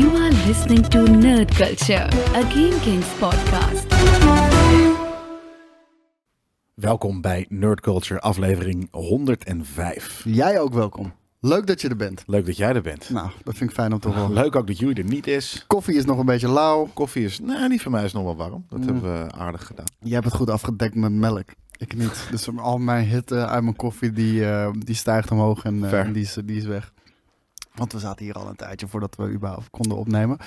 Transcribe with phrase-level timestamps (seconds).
[0.00, 3.86] You are listening to Nerd Culture, a Game Kings podcast.
[6.74, 10.22] Welkom bij Nerd Culture, aflevering 105.
[10.24, 11.12] Jij ook welkom.
[11.40, 12.22] Leuk dat je er bent.
[12.26, 13.10] Leuk dat jij er bent.
[13.10, 14.32] Nou, dat vind ik fijn om te horen.
[14.32, 15.64] Leuk ook dat jullie er niet is.
[15.66, 16.88] Koffie is nog een beetje lauw.
[16.94, 18.64] Koffie is, nou, die van mij is nog wel warm.
[18.68, 19.86] Dat hebben we aardig gedaan.
[19.98, 21.48] Jij hebt het goed afgedekt met melk.
[21.76, 22.26] Ik niet.
[22.30, 26.12] Dus al mijn hitte uit mijn koffie, die, eh, die stijgt omhoog en, eh, en
[26.12, 26.92] die, is, die is weg.
[27.74, 30.38] Want we zaten hier al een tijdje voordat we überhaupt konden opnemen.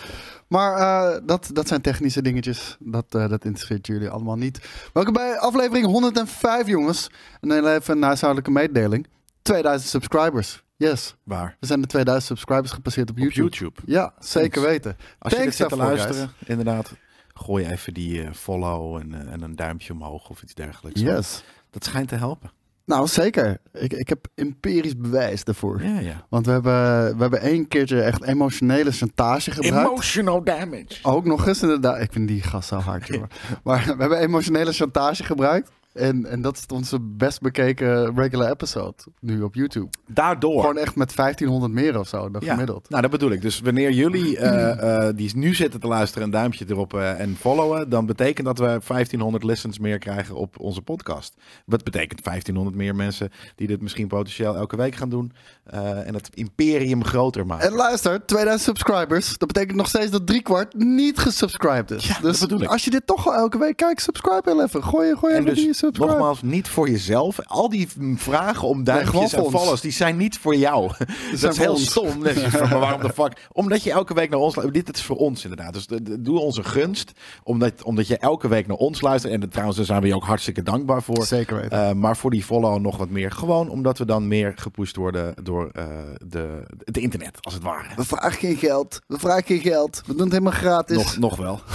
[0.48, 2.78] Maar eh, dat, dat zijn technische dingetjes.
[2.80, 4.70] Dat, eh, dat interesseert jullie allemaal niet.
[4.94, 7.10] Welkom bij aflevering 105, jongens.
[7.42, 9.08] En dan even een huishoudelijke mededeling.
[9.42, 10.64] 2000 subscribers.
[10.76, 11.16] Yes.
[11.24, 11.58] Waar?
[11.60, 13.50] We zijn de 2000 subscribers gepasseerd op Op YouTube.
[13.50, 13.82] YouTube.
[13.86, 14.70] Ja, zeker Thanks.
[14.70, 14.98] weten.
[14.98, 16.94] Als je dit Thanks zit te luisteren, inderdaad,
[17.34, 21.02] gooi even die eh, follow en, en een duimpje omhoog of iets dergelijks.
[21.02, 21.44] Yes.
[21.70, 22.52] Dat schijnt te helpen.
[22.86, 23.58] Nou, zeker.
[23.74, 25.84] Ik, ik heb empirisch bewijs daarvoor.
[25.84, 26.26] Ja, ja.
[26.30, 29.90] Want we hebben, we hebben één keertje echt emotionele chantage gebruikt.
[29.90, 31.00] Emotional damage.
[31.04, 32.02] Ook nog eens inderdaad.
[32.02, 33.24] Ik vind die gast zo hard, joh.
[33.64, 35.72] maar we hebben emotionele chantage gebruikt.
[35.94, 39.90] En, en dat is onze best bekeken regular episode nu op YouTube.
[40.08, 40.60] Daardoor.
[40.60, 42.90] Gewoon echt met 1500 meer of zo dan Ja, gemiddeld.
[42.90, 43.42] nou dat bedoel ik.
[43.42, 47.36] Dus wanneer jullie eh, eh, die nu zitten te luisteren, een duimpje erop eh, en
[47.40, 51.36] followen, dan betekent dat we 1500 listens meer krijgen op onze podcast.
[51.66, 55.32] Wat betekent 1500 meer mensen die dit misschien potentieel elke week gaan doen
[55.64, 57.68] en het imperium groter maken.
[57.68, 59.38] En luister, 2000 subscribers.
[59.38, 62.08] Dat betekent nog steeds dat driekwart niet gesubscribed is.
[62.08, 62.70] Ja, dat dus bedoel ik.
[62.70, 64.84] als je dit toch al elke week kijkt, subscribe heel even.
[64.84, 66.12] Gooi, gooi even die dus subscribe.
[66.12, 67.40] nogmaals, niet voor jezelf.
[67.46, 69.54] Al die vragen om duimpjes en ons.
[69.56, 70.88] follows, die zijn niet voor jou.
[71.32, 71.86] Dat zijn is heel ons.
[71.90, 72.20] stom.
[72.20, 73.48] Maar waarom de fuck?
[73.52, 74.86] Omdat je elke week naar ons luistert.
[74.86, 75.74] Dit is voor ons inderdaad.
[75.74, 77.12] Dus de- de- doe ons een gunst.
[77.44, 79.34] Omdat, omdat je elke week naar ons luistert.
[79.34, 81.26] En de- trouwens, daar zijn we je ook hartstikke dankbaar voor.
[81.26, 81.88] Zeker weten.
[81.88, 83.32] Eh, maar voor die follow nog wat meer.
[83.32, 85.86] Gewoon omdat we dan meer gepusht worden door eh,
[86.28, 87.88] de, het internet, als het ware.
[87.96, 89.02] We vragen geen geld.
[89.08, 90.02] We vragen geen geld.
[90.06, 90.98] We doen het helemaal gratis.
[90.98, 91.60] Nog, nog wel.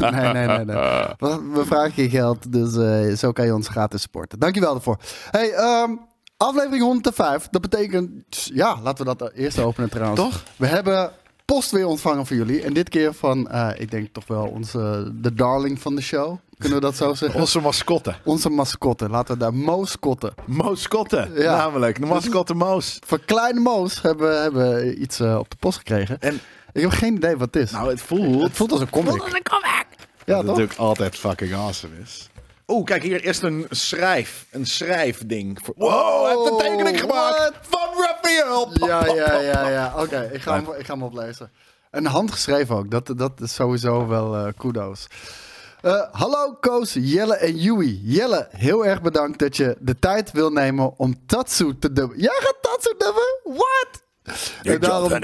[0.00, 0.64] Nee, nee, nee.
[0.64, 0.76] nee.
[1.18, 2.52] We, we vragen geen geld.
[2.52, 4.38] Dus eh, zo kan je ons gratis supporten.
[4.38, 4.96] Dankjewel daarvoor.
[5.30, 5.90] Hey, ehm,
[6.36, 7.48] aflevering 105.
[7.50, 8.12] Dat betekent...
[8.54, 10.20] Ja, laten we dat eerst openen trouwens.
[10.20, 10.42] Toch?
[10.56, 11.10] We hebben
[11.44, 12.62] post weer ontvangen voor jullie.
[12.62, 15.12] En dit keer van, eh, ik denk toch wel onze...
[15.14, 16.36] De darling van de show.
[16.58, 17.40] Kunnen we dat zo zeggen?
[17.44, 18.14] Onze mascotte.
[18.24, 19.08] Onze mascotte.
[19.08, 20.34] Laten we daar Moos kotten.
[20.46, 21.56] Mooscotte, Ja.
[21.56, 22.00] namelijk.
[22.00, 22.98] De mascotte Moos.
[23.06, 26.20] Voor kleine Moos hebben we hebben iets eh, op de post gekregen.
[26.20, 26.40] En
[26.72, 27.70] Ik heb geen idee wat het is.
[27.70, 28.42] nou, het voelt...
[28.42, 29.10] het voelt als een comic.
[29.12, 30.44] Ja, dat toch?
[30.46, 32.28] natuurlijk altijd fucking awesome is.
[32.70, 34.46] Oeh, kijk, hier is een schrijf.
[34.50, 35.58] Een schrijfding.
[35.64, 35.74] Voor...
[35.76, 37.54] Wow, hij heeft een tekening gemaakt what?
[37.68, 38.70] van Raphael.
[38.88, 39.92] Ja, ja, ja, ja.
[40.02, 41.50] Oké, ik, ga hem- ik ga hem oplezen.
[41.90, 42.90] En handgeschreven ook.
[42.90, 45.06] Dat, dat is sowieso wel eh, kudos.
[45.82, 48.00] Eh, hallo Koos, Jelle en Yui.
[48.04, 52.18] Jelle, heel erg bedankt dat je de tijd wil nemen om Tatsu te dubben.
[52.18, 53.40] Jij gaat Tatsu dubben?
[53.44, 54.02] What?
[54.62, 55.20] En daarom-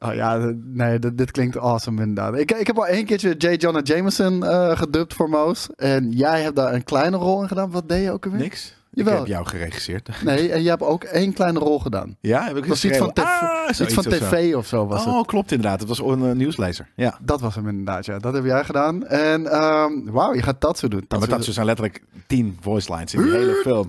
[0.00, 2.38] Oh ja, nee, dit, dit klinkt awesome inderdaad.
[2.38, 3.46] Ik, ik heb al één keertje J.
[3.56, 5.68] Jonah Jameson eh gedubt voor Moos.
[5.76, 7.70] En jij hebt daar een kleine rol in gedaan.
[7.70, 8.40] Wat deed je ook alweer?
[8.40, 8.76] Niks.
[8.90, 9.12] Jawel.
[9.12, 10.08] Ik heb jou geregisseerd.
[10.24, 12.16] Nee, en jij hebt ook één kleine rol gedaan.
[12.20, 14.18] Ja, heb ik was iets van, tv, Ah, iets van of zo.
[14.18, 15.14] tv of zo was het.
[15.14, 15.80] Oh, klopt inderdaad.
[15.80, 16.88] Het was een eh, nieuwslezer.
[16.96, 17.18] Ja.
[17.20, 18.18] Dat was hem inderdaad, ja.
[18.18, 19.06] Dat heb jij gedaan.
[19.06, 21.04] En ehm wauw, je gaat Tatsu doen.
[21.08, 23.88] Ja, maar dat zijn letterlijk tien voice lines in die hele film.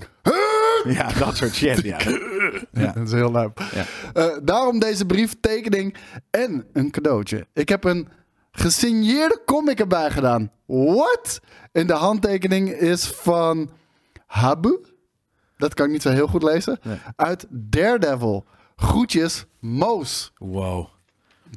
[0.98, 1.82] Ja, dat soort shit.
[1.82, 1.98] Ja.
[2.72, 2.92] Ja.
[2.92, 3.60] Dat is heel leuk.
[3.74, 3.84] Ja.
[4.14, 5.96] Eh, daarom deze brief, tekening
[6.30, 7.48] en een cadeautje.
[7.54, 8.08] Ik heb een
[8.52, 10.52] gesigneerde comic erbij gedaan.
[10.66, 11.40] What?
[11.72, 13.70] En de handtekening is van
[14.26, 14.78] Habu.
[15.58, 16.80] Dat kan ik niet zo heel goed lezen.
[16.84, 16.98] Nee.
[17.16, 18.46] Uit Daredevil.
[18.76, 20.32] Groetjes, Moos.
[20.38, 20.88] Wow.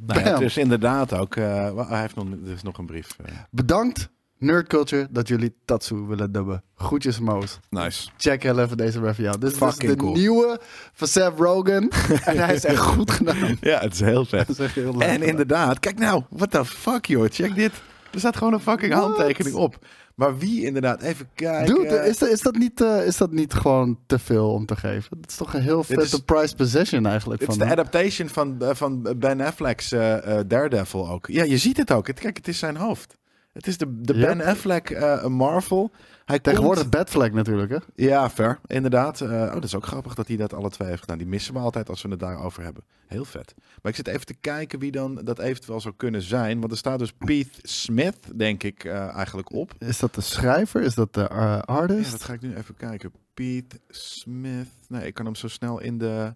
[0.07, 1.37] Nou, ja, het is inderdaad ook.
[1.37, 3.17] eh, hij heeft nog, er is nog een brief.
[3.25, 3.35] eh.
[3.51, 4.09] Bedankt,
[4.43, 6.63] Nerd Culture, dat jullie Tatsu willen dubben.
[6.75, 7.59] Groetjes, Moos.
[7.71, 8.09] nice.
[8.17, 9.33] Check heel even deze review.
[9.39, 10.13] Dit is dus de cool.
[10.13, 10.61] nieuwe
[10.93, 11.89] van Seth Rogen.
[12.25, 13.57] en hij is echt goed gedaan.
[13.61, 14.49] Ja, het is heel vet.
[14.59, 15.01] Is heel.
[15.01, 17.73] En inderdaad, kijk nou, what the fuck joh, check dit.
[18.13, 19.03] Er staat gewoon een fucking What?
[19.03, 19.79] handtekening op.
[20.15, 21.75] Maar wie inderdaad, even kijken.
[21.75, 24.77] Dude, is, dat- is, dat niet, eh, is dat niet gewoon te veel om te
[24.77, 25.21] geven?
[25.21, 27.41] Dat is toch een heel vette prized possession eigenlijk.
[27.41, 31.27] Dit is de adaptation van, eh, van Ben Affleck's eh, Daredevil ook.
[31.27, 32.07] Ja, je ziet het ook.
[32.07, 33.17] Het, kijk, het is zijn hoofd.
[33.53, 34.27] Het is de, de Yep.
[34.27, 35.91] Ben Affleck eh, Marvel.
[36.25, 36.95] Hij Tegenwoordig komt...
[36.95, 37.79] Batfleck natuurlijk, hè?
[37.95, 39.21] Ja, ver, inderdaad.
[39.21, 41.19] Eh, oh, dat is ook grappig dat hij dat alle twee heeft gedaan.
[41.19, 42.85] Die missen we altijd als we het daarover hebben.
[43.07, 43.55] Heel vet.
[43.83, 46.61] Maar ik zit even te kijken wie dan dat eventueel zou kunnen zijn.
[46.61, 49.75] Want er staat dus Pete Smith, denk ik, eh, eigenlijk op.
[49.79, 50.83] Is dat de schrijver?
[50.83, 52.11] Is dat de eh, Ja, artist?
[52.11, 53.13] dat ga ik nu even kijken.
[53.35, 54.69] Pete Smith.
[54.89, 56.35] Nee, ik kan hem zo snel in de...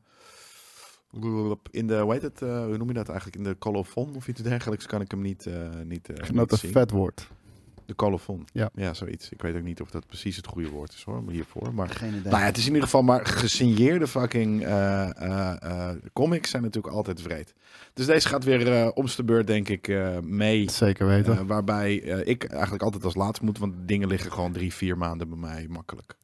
[1.71, 3.39] In de, hoe heet het, eh, hoe noem je dat eigenlijk?
[3.39, 5.55] In de colofon of iets dergelijks kan ik hem niet, eh
[5.85, 6.73] niet, eh, dat niet een zien.
[6.73, 7.29] vet woord.
[7.87, 8.47] De colofon.
[8.53, 8.71] Ja.
[8.75, 9.31] ja, zoiets.
[9.31, 11.75] Ik weet ook niet of dat precies het goede woord is hoor, maar hiervoor.
[11.75, 12.23] Maar Geen idee.
[12.23, 16.63] nou ja, het is in ieder geval maar gesigneerde fucking eh, eh, eh, comics zijn
[16.63, 17.55] natuurlijk altijd vreed.
[17.95, 20.71] Dus deze gaat weer eh om de beurt denk ik eh, mee.
[20.71, 21.47] Zeker weten.
[21.47, 25.29] Waarbij eh, ik eigenlijk altijd als laatste moet, want dingen liggen gewoon drie, vier maanden
[25.29, 26.15] bij mij makkelijk.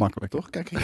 [0.00, 0.32] Makkelijk.
[0.32, 0.50] Toch?
[0.50, 0.70] Kijk.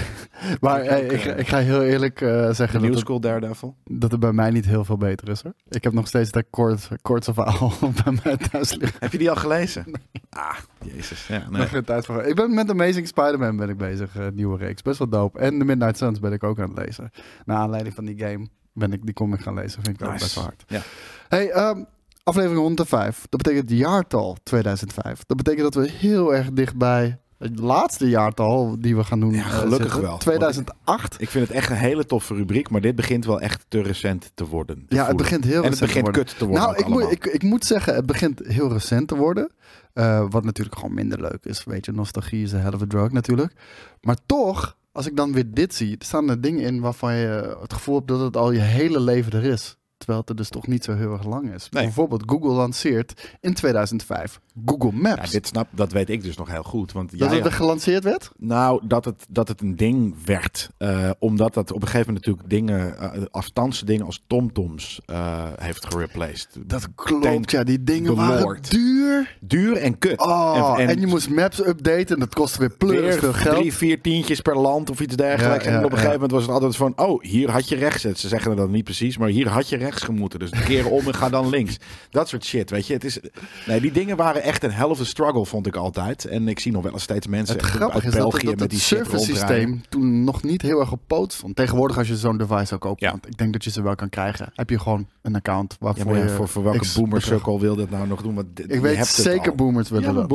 [0.61, 3.07] Maar hey, ook, ik, eh, ik ga heel eerlijk eh, De zeggen New dat het,
[3.07, 3.77] School Daredevil.
[3.85, 5.43] dat het bij mij niet heel veel beter is.
[5.43, 5.53] Hoor.
[5.69, 7.73] Ik heb nog steeds dat kort, kortste verhaal
[8.05, 8.99] bij mij thuis liggen.
[9.01, 9.85] Heb je die al gelezen?
[10.31, 11.27] Ah, jezus.
[11.27, 11.69] Ja, nee.
[11.73, 12.23] Nog tijd voor.
[12.23, 14.83] Ik ben met Amazing Spider-Man ben ik bezig, eh, nieuwe reeks.
[14.83, 15.39] Best wel dope.
[15.39, 17.11] En The Midnight Suns ben ik ook aan het lezen.
[17.45, 19.83] Naar aanleiding van die game ben ik die comic gaan lezen.
[19.83, 20.25] Vind ik ook Nice.
[20.25, 20.65] best wel hard.
[20.67, 20.81] Ja.
[21.29, 21.85] Hey, ehm,
[22.23, 23.27] aflevering 105.
[23.29, 25.25] Dat betekent jaartal 2005.
[25.27, 29.33] Dat betekent dat we heel erg dichtbij het laatste jaartal die we gaan doen.
[29.33, 30.03] Ja, eh, gelukkig zitten.
[30.03, 30.19] wel.
[30.19, 31.21] 2008.
[31.21, 34.31] Ik vind het echt een hele toffe rubriek, maar dit begint wel echt te recent
[34.35, 34.87] te worden.
[34.89, 36.25] te Ja, het begint heel En het recent te begint worden.
[36.25, 36.63] kut te worden.
[36.63, 39.51] Nou, ik moet, ik, ik moet zeggen, het begint heel recent te worden.
[39.93, 41.65] Eh, wat natuurlijk gewoon minder leuk is.
[41.65, 43.53] Weet je, nostalgie is een hell of a drug natuurlijk.
[44.01, 47.57] Maar toch, als ik dan weer dit zie, er staan er dingen in waarvan je
[47.61, 49.77] het gevoel hebt dat het al je hele leven er is.
[49.99, 51.69] Terwijl het er dus toch niet zo heel erg lang is.
[51.71, 51.83] Nee.
[51.85, 55.25] Bijvoorbeeld, Google lanceert in 2005 Google Maps.
[55.25, 56.93] Ja, dit snap, dat weet ik dus nog heel goed.
[56.93, 58.31] Want dat jij het er gelanceerd werd?
[58.39, 60.71] Nou, dat het, dat het een ding werd.
[60.79, 65.45] eh, omdat dat op een gegeven moment natuurlijk dingen, eh, afstandse dingen als TomToms eh
[65.57, 66.49] heeft gereplaced.
[66.67, 67.65] Dat klopt, ja.
[67.65, 69.37] Die dingen waren duur.
[69.41, 70.21] Duur en kut.
[70.21, 73.57] Oh, en, En- je moest maps updaten en dat kostte weer pleurs Weer veel geld.
[73.57, 75.65] drie, vier tientjes per land of iets dergelijks.
[75.65, 76.93] Ja, ja, en op een gegeven moment was het altijd van...
[76.97, 78.03] Oh, hier had je rechts.
[78.03, 80.39] Ze zeggen dat niet precies, maar hier had je rechts gemoeten.
[80.39, 81.77] Dus keer om en ga dan links.
[82.11, 82.93] Dat soort shit, weet je.
[82.93, 83.19] Het is,
[83.67, 86.25] nee, die dingen waren echt een a struggle, vond ik altijd.
[86.25, 88.51] En ik zie nog wel eens steeds mensen Het uit grappige is dat, België dat
[88.55, 88.79] met het die
[89.17, 89.37] rondrijden.
[89.37, 91.57] systeem toen nog niet heel erg op poot stond.
[91.57, 93.11] Tegenwoordig als je zo'n device ook koopt, Ja.
[93.11, 96.05] want ik denk dat je ze wel kan krijgen, heb je gewoon een account waarvoor
[96.07, 96.29] maar ja, je...
[96.31, 98.35] voor, voor welke X boomer bedrag- sukkel wil dit nou nog doen?
[98.35, 99.57] Want Ik je weet hebt het zeker al.
[99.57, 100.29] boomers willen dat.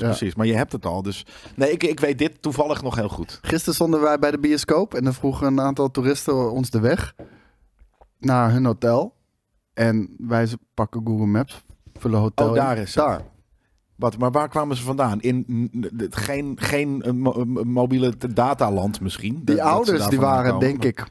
[0.00, 0.06] Ja.
[0.06, 0.34] precies.
[0.34, 1.02] Maar je hebt het al.
[1.02, 3.38] Dus nee, ik, ik weet dit toevallig nog heel goed.
[3.42, 7.14] Gisteren stonden wij bij de bioscoop en dan vroegen een aantal toeristen ons de weg
[8.26, 9.14] naar hun hotel.
[9.74, 11.64] En wij pakken Google Maps,
[11.98, 13.04] vullen hotel Oh, daar is het.
[13.04, 13.20] Daar.
[13.96, 15.20] Wat, maar waar kwamen ze vandaan?
[15.20, 15.70] In
[16.10, 19.40] geen, geen eh, eh, mobiele dataland misschien?
[19.44, 20.66] Die ze ouders die waren komen.
[20.68, 21.04] denk ik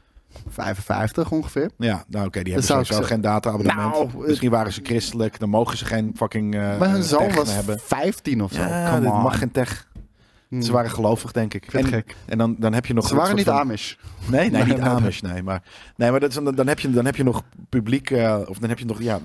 [0.48, 1.70] 55 ongeveer.
[1.78, 3.12] Ja, nou oké, die hebben sowieso zeggen.
[3.12, 4.12] geen data-abonnement.
[4.12, 7.34] Nou, Misschien waren ze christelijk, dan mogen ze geen fucking eh maar hun zoon tech
[7.36, 7.78] was hebben.
[7.78, 8.60] 15 of zo.
[8.60, 9.22] Ja, Come dit on.
[9.22, 9.88] mag geen tech.
[10.56, 10.66] Hmm.
[10.66, 11.64] Ze waren gelovig, denk ik.
[11.64, 12.16] Ik vind en, het gek.
[12.26, 13.94] en dan, dan heb je nog Ze waren niet van- Amish.
[14.30, 15.42] Nee, nee, niet Amish, nee.
[15.42, 15.62] Maar,
[15.96, 18.58] nee, maar dat is, dan, dan, heb je, dan heb je nog publiek, eh, of
[18.58, 19.18] dan heb je nog ja,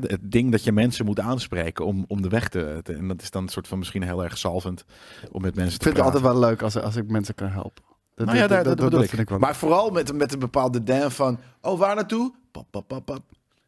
[0.00, 3.22] het ding dat je mensen moet aanspreken om, om de weg te, te- En dat
[3.22, 4.84] is dan een soort van misschien heel erg salvend
[5.32, 7.48] om met mensen Ik te vind het altijd wel leuk als, als ik mensen kan
[7.48, 7.82] helpen.
[8.14, 9.08] Dat, Nou ja, dat- daar, dat- dat, bedoel dat ik.
[9.08, 12.32] vind ik wel Maar vooral met, met een bepaalde dan van, oh, waar naartoe?
[12.52, 13.22] Pap, pap, pap, pap.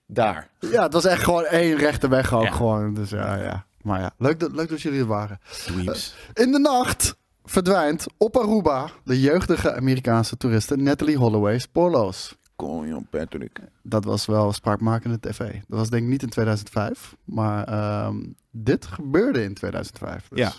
[0.06, 0.49] Daar.
[0.58, 2.50] Ja, het was echt gewoon één rechte weg ook Ja.
[2.50, 2.94] gewoon.
[2.94, 3.64] Dus ja, ja.
[3.82, 5.41] Maar ja, leuk dat, leuk dat jullie er waren.
[5.67, 6.15] Dweeps.
[6.32, 12.38] In de nacht verdwijnt op Aruba de jeugdige Amerikaanse toeriste Natalie Holloway spoorloos.
[12.56, 13.61] Kom je Patrick.
[13.82, 15.38] Dat was wel spraakmakende tv.
[15.38, 18.17] Dat was denk ik niet in 2005, maar ehm,
[18.50, 20.29] dit gebeurde in 2005.
[20.29, 20.38] Dus.
[20.38, 20.53] Ja.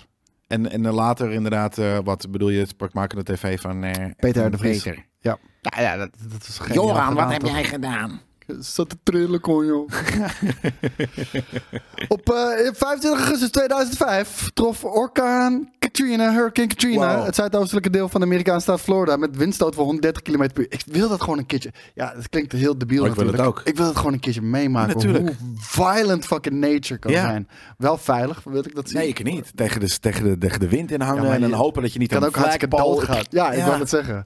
[0.47, 4.51] En, en later inderdaad, eh, wat bedoel je, het sprakmakende tv van eh, Peter van
[4.51, 4.83] de Vries.
[4.83, 5.06] Peter.
[5.19, 6.75] Ja, ja, ja dat, dat is geen
[7.65, 8.21] gedaan?
[8.59, 9.89] Zat te trillen, kon joh.
[12.07, 12.36] Op eh,
[12.74, 17.25] 25 augustus 2005 trof orkaan Katrina, Hurricane Katrina, Wow.
[17.25, 20.65] het zuidoostelijke deel van de Amerikaanse staat Florida, met windstoot van 130 km per uur.
[20.69, 21.71] Ik wil dat gewoon een keertje.
[21.94, 23.62] Ja, het klinkt heel debiel Maar ik wil het ook.
[23.63, 24.95] Ik wil het gewoon een keertje meemaken.
[24.95, 25.24] Natuurlijk.
[25.39, 27.21] Hoe violent fucking nature kan Ja.
[27.21, 27.47] zijn.
[27.78, 28.97] Wel veilig, wil ik dat zien.
[28.97, 29.52] Nee, ik niet.
[29.56, 31.99] Tegen de, tegen de, tegen de wind in hangen Ja, en dan hopen dat je
[31.99, 33.28] niet aan een flagpole- dood gaat.
[33.30, 33.69] Ja, ik Ja.
[33.69, 34.23] wil het zeggen.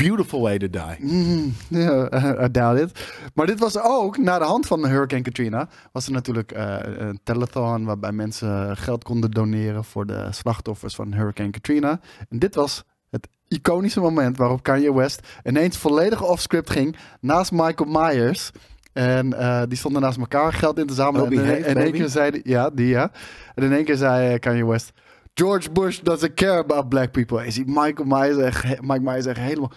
[0.00, 0.96] Beautiful way to die.
[0.98, 2.08] Mm, ja,
[2.44, 3.12] I doubt it.
[3.34, 7.20] Maar dit was ook, na de hand van Hurricane Katrina, was er natuurlijk eh, een
[7.22, 12.00] telethon waarbij mensen geld konden doneren voor de slachtoffers van Hurricane Katrina.
[12.28, 17.90] En dit was het iconische moment waarop Kanye West ineens volledig off-script ging naast Michael
[17.90, 18.50] Myers.
[18.92, 21.26] En eh, die stonden naast elkaar geld in te zamelen.
[21.26, 23.10] Oh, en in, één keer zei die, ja, die ja.
[23.54, 24.92] En in één keer zei Kanye West,
[25.34, 27.44] George Bush doesn't care about black people.
[27.44, 29.72] Je ziet Michael Myers echt, Mike Myers echt helemaal,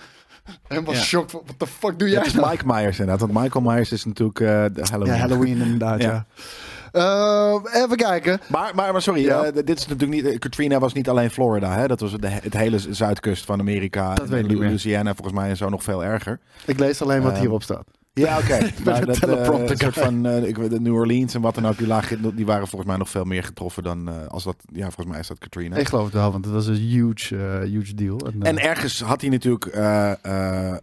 [0.67, 0.99] helemaal Ja.
[0.99, 1.31] shocked.
[1.31, 2.49] What the fuck doe jij het is nou?
[2.49, 3.19] Mike Myers inderdaad.
[3.29, 5.13] Want Michael Myers is natuurlijk eh, de Halloween.
[5.13, 6.11] Ja, Halloween inderdaad, ja.
[6.11, 6.25] Ja.
[6.91, 8.39] Eh, even kijken.
[8.49, 9.43] Maar, maar, maar sorry, Ja.
[9.43, 10.39] eh, dit is natuurlijk niet.
[10.39, 11.87] Katrina was niet alleen Florida, hè?
[11.87, 14.13] Dat was de, het hele zuidkust van Amerika.
[14.13, 14.57] Dat weet ik.
[14.57, 16.39] Louisiana volgens mij en zo nog veel erger.
[16.65, 17.85] Ik lees alleen wat Ehm, hierop staat.
[18.13, 18.57] Ja, oké.
[18.85, 20.03] Maar de dat, eh, teleprompter een soort guy.
[20.03, 22.89] van eh, ik de New Orleans en wat dan ook, die, lagen, die waren volgens
[22.89, 24.55] mij nog veel meer getroffen dan eh, als dat.
[24.73, 25.75] Ja, volgens mij is dat Katrina.
[25.75, 28.19] Ik geloof het wel, want het was een huge, eh, huge deal.
[28.19, 30.79] En, eh, En ergens had hij natuurlijk, eh eh eh,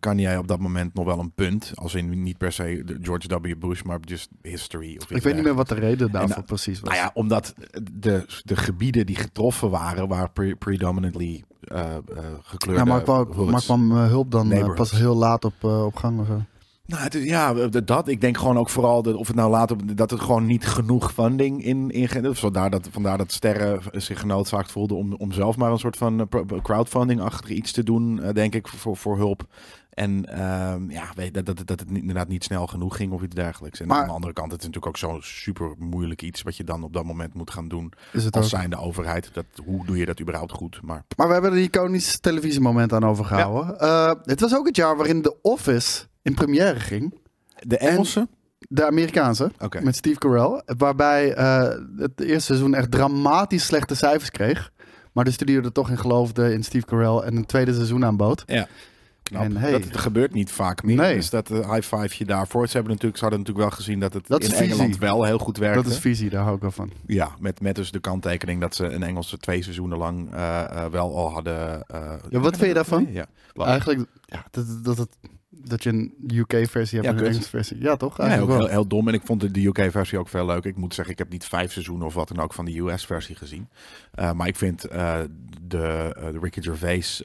[0.00, 1.72] kan jij op dat moment nog wel een punt.
[1.74, 3.54] Als in niet per se George W.
[3.58, 4.96] Bush, maar just history.
[5.02, 6.90] Of ik weet niet meer wat de reden daarvoor nou, precies was.
[6.90, 7.54] Nou ja, omdat
[7.92, 11.94] de, de gebieden die getroffen waren, waren pre- predominantly eh
[12.42, 13.50] gekleurde ja, maar kwam, hoods.
[13.50, 16.40] maar kwam eh, hulp dan pas heel laat op, op gang of zo?
[16.86, 17.54] Nou, het is- ja,
[17.84, 18.08] dat.
[18.08, 21.12] Ik denk gewoon ook vooral de, of het nou later dat het gewoon niet genoeg
[21.12, 25.70] funding in, in vandaar dat vandaar dat Sterren zich genoodzaakt voelde om, om zelf maar
[25.70, 29.44] een soort van pro- crowdfunding-achtig iets te doen, denk ik, voor, voor hulp.
[29.92, 33.34] En ehm, ja, weet, dat, dat, dat het inderdaad niet snel genoeg ging of iets
[33.34, 33.80] dergelijks.
[33.80, 36.56] En Maar- aan de andere kant, het is natuurlijk ook zo'n super moeilijk iets wat
[36.56, 39.30] je dan op dat moment moet gaan doen Is het als zijnde overheid.
[39.32, 40.82] Dat, hoe doe je dat überhaupt goed?
[40.82, 43.78] Maar Maar we hebben er een iconisch televisiemoment aan overgehouden.
[43.78, 47.14] Eh, het was ook het jaar waarin The Office in première ging.
[47.60, 48.28] de Engelse?
[48.58, 49.50] De Amerikaanse.
[49.82, 50.62] Met Steve Carell.
[50.76, 54.72] Waarbij eh, het eerste seizoen echt dramatisch slechte cijfers kreeg.
[55.12, 58.42] Maar de studio er toch in geloofde in Steve Carell en een tweede seizoen aanbood.
[58.46, 58.66] Ja.
[59.32, 59.44] Knap.
[59.44, 59.70] En hey.
[59.70, 60.96] dat het gebeurt niet vaak meer.
[60.96, 61.14] Nee.
[61.14, 62.66] Dus dat uh, high five je daarvoor.
[62.66, 64.72] Ze hebben natuurlijk, ze hadden natuurlijk wel gezien dat het Dat is in visie.
[64.72, 65.82] Engeland wel heel goed werkte.
[65.82, 66.90] Dat is visie, daar hou ik wel van.
[67.06, 70.90] ja, met, met dus de kanttekening dat ze een Engelse twee seizoenen lang eh, eh,
[70.90, 71.82] wel al hadden.
[71.86, 73.08] eh, Ja, wat vind je daarvan?
[73.12, 73.26] Ja.
[73.54, 75.08] Eigenlijk, ja, dat, dat, dat,
[75.64, 77.30] dat je een UK-versie hebt Ja, en een.
[77.30, 77.80] Engelse versie.
[77.80, 78.16] Ja, toch?
[78.16, 79.08] Ja, ook heel, heel dom.
[79.08, 80.64] En ik vond de, UK-versie ook veel leuk.
[80.64, 83.36] Ik moet zeggen, ik heb niet vijf seizoenen of wat dan ook van de US-versie
[83.36, 83.68] gezien.
[84.18, 85.20] Uh, maar ik vind uh,
[85.62, 87.22] de, uh, de Ricky Gervais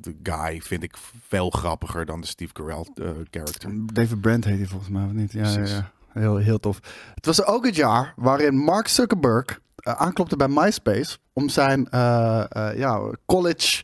[0.00, 0.96] de guy vind ik
[1.28, 2.86] veel grappiger dan de Steve Carell
[3.30, 3.70] character.
[3.92, 5.32] David Brent heet hij volgens mij, of niet?
[5.32, 5.90] Ja, ja, ja.
[6.12, 6.80] Heel, heel tof.
[7.14, 11.88] Het was ook het jaar waarin Mark Zuckerberg aanklopte bij MySpace om zijn
[12.76, 13.82] ja, college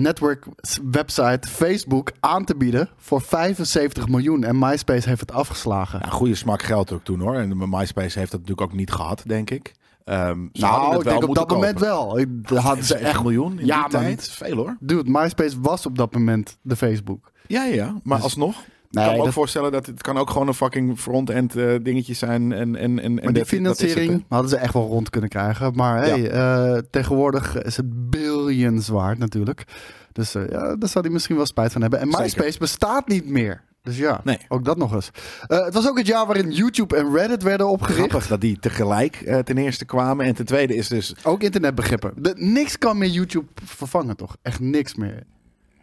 [0.00, 0.46] network
[0.90, 4.44] website Facebook aan te bieden voor 75 miljoen.
[4.44, 6.00] En MySpace heeft het afgeslagen.
[6.02, 7.34] Ja, goede smak geld ook toen hoor.
[7.34, 9.74] En MySpace heeft dat natuurlijk ook niet gehad, denk ik.
[10.04, 12.18] Um, nou, ik denk op dat moment wel.
[12.18, 14.30] Ik, hadden ze echt miljoen in ja, die tijd.
[14.30, 14.76] Veel hoor.
[14.80, 17.32] Dude, MySpace was op dat moment de Facebook.
[17.46, 18.56] Ja, ja, maar dus, alsnog.
[18.90, 19.26] Nee, ik kan me dat...
[19.26, 22.52] ook voorstellen dat het kan ook gewoon een fucking front-end uh, dingetje zijn.
[22.52, 25.74] En, en, en, maar die financiering hadden ze echt wel rond kunnen krijgen.
[25.74, 29.64] Maar hey, uh, tegenwoordig is het billions waard natuurlijk.
[30.12, 32.00] Dus uh, ja, daar zou hij misschien wel spijt van hebben.
[32.00, 32.58] En MySpace Zeker.
[32.58, 33.62] bestaat niet meer.
[33.82, 34.38] Dus ja, nee.
[34.48, 35.10] ook dat nog eens.
[35.48, 37.98] Uh, het was ook het jaar waarin YouTube en Reddit werden opgericht.
[37.98, 40.26] Grappig dat die tegelijk uh, ten eerste kwamen.
[40.26, 41.14] En ten tweede is dus...
[41.22, 42.12] Ook internetbegrippen.
[42.16, 44.36] De, niks kan meer YouTube vervangen, toch?
[44.42, 45.22] Echt niks meer.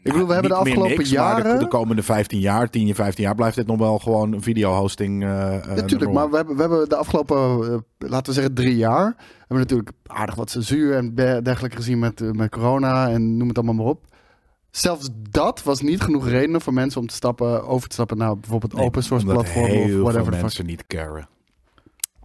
[0.07, 1.53] Ik bedoel, we hebben de afgelopen niks, jaren...
[1.53, 4.41] De, de, komende 15 jaar, 10 jaar, 15 jaar blijft dit nog wel gewoon een
[4.41, 5.23] videohosting.
[5.23, 5.29] Uh,
[5.75, 9.03] natuurlijk, maar we hebben, we hebben de afgelopen, uh, laten we zeggen, drie jaar...
[9.05, 13.57] hebben we natuurlijk aardig wat censuur en dergelijke gezien met, met corona en noem het
[13.57, 14.05] allemaal maar op.
[14.71, 18.39] Zelfs dat was niet genoeg reden voor mensen om te stappen, over te stappen naar
[18.39, 20.31] bijvoorbeeld nee, open source platformen of whatever.
[20.31, 21.27] Veel mensen niet caren.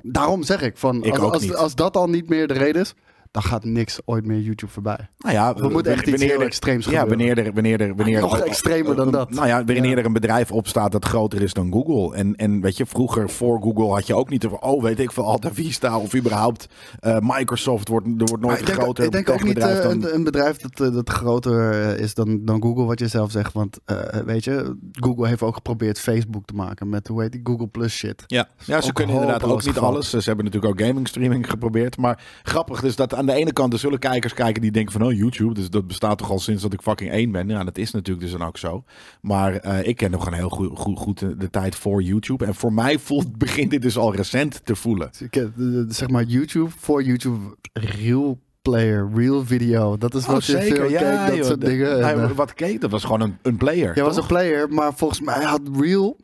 [0.03, 2.95] Daarom zeg ik, van, ik als, als, als dat al niet meer de reden is,
[3.33, 5.09] dan gaat niks ooit meer YouTube voorbij.
[5.19, 8.21] Nou ja, we moeten echt iets heel er, extreems Ja, wanneer er, wanneer er, wanneer
[8.21, 9.31] nog er, extremer dan dat.
[9.31, 9.97] Nou ja, wanneer ja.
[9.97, 12.17] er een bedrijf opstaat dat groter is dan Google.
[12.17, 15.13] En, en weet je, vroeger voor Google had je ook niet over, oh weet ik
[15.13, 16.69] veel, Alta Vista of überhaupt
[17.01, 19.91] uh, Microsoft wordt, er wordt nooit ik een groter Ik denk ook niet uh, dan...
[19.91, 23.53] een, een, bedrijf dat, uh, dat groter is dan, dan Google, wat je zelf zegt.
[23.53, 23.79] Want
[24.25, 27.95] weet je, Google heeft ook geprobeerd Facebook te maken met, hoe heet die, Google Plus
[27.95, 28.25] shit.
[28.27, 30.11] Ja, ja ze kunnen inderdaad ook niet alles.
[30.11, 31.97] Ze hebben natuurlijk ook gaming streaming geprobeerd.
[31.97, 35.03] Maar grappig dus dat aan de ene kant er zullen kijkers kijken die denken van
[35.03, 37.49] oh YouTube, dus dat bestaat toch al sinds dat ik fucking één ben.
[37.49, 38.85] Ja, dat is natuurlijk dus dan ook zo.
[39.21, 42.45] Maar uh, ik ken nog een heel goed, goed, goed de, tijd voor YouTube.
[42.45, 45.11] En voor mij voelt, begint dit dus al recent te voelen.
[45.19, 45.49] Ik,
[45.89, 49.97] zeg maar YouTube, voor YouTube, real player, real video.
[49.97, 50.67] Dat is oh, wat zeker.
[50.67, 52.09] je veel ja, keek, dat joh, soort dingen.
[52.09, 53.97] En, uh, wat keek, dat was gewoon een, een player.
[53.97, 56.17] Ja, was een player, maar volgens mij had real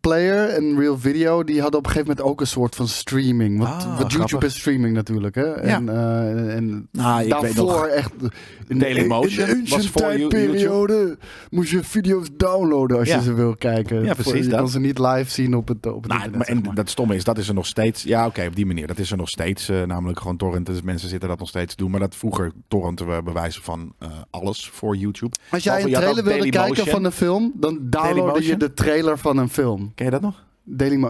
[0.00, 3.58] player en real video, die hadden op een gegeven moment ook een soort van streaming.
[3.58, 5.52] Want, ah, wat YouTube is streaming natuurlijk, hè?
[5.52, 5.92] En, ja.
[5.92, 8.12] uh, en nou, ik daarvoor weet echt
[8.68, 11.18] in Dailymotion in de was voor periode
[11.50, 13.16] moest je video's downloaden als ja.
[13.16, 14.04] je ze wil kijken.
[14.04, 14.44] Ja, precies.
[14.44, 14.58] Je dat.
[14.58, 16.48] kan ze niet live zien op het, op het nou, internet.
[16.48, 16.74] Maar, en maar.
[16.74, 18.02] dat stomme is, dat is er nog steeds.
[18.02, 18.86] Ja, oké, okay, op die manier.
[18.86, 19.70] Dat is er nog steeds.
[19.70, 20.74] Uh, namelijk gewoon torrenten.
[20.74, 22.00] Dus mensen zitten dat nog steeds te doen.
[22.00, 25.36] Maar dat vroeger torrenten we bewijzen van uh, alles voor YouTube.
[25.50, 29.36] Als jij een trailer wilde kijken van een film, dan downloadde je de trailer van
[29.36, 29.92] een film.
[29.94, 30.44] Ken je dat nog?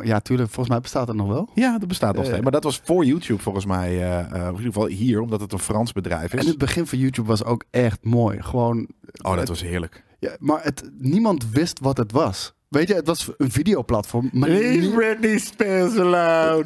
[0.05, 0.49] Ja, tuurlijk.
[0.49, 1.49] Volgens mij bestaat het nog wel.
[1.55, 2.43] Ja, dat bestaat nog Eh, steeds.
[2.43, 3.93] Maar dat was voor YouTube volgens mij.
[3.95, 6.41] Uh, uh, in ieder geval hier, omdat het een Frans bedrijf is.
[6.41, 8.43] En het begin van YouTube was ook echt mooi.
[8.43, 8.89] Gewoon.
[9.23, 10.05] Oh, dat was heerlijk.
[10.19, 12.55] Ja, maar het, niemand wist wat het was.
[12.69, 14.29] Weet je, het was een videoplatform.
[14.33, 16.65] Maar niet Britney Spears alone.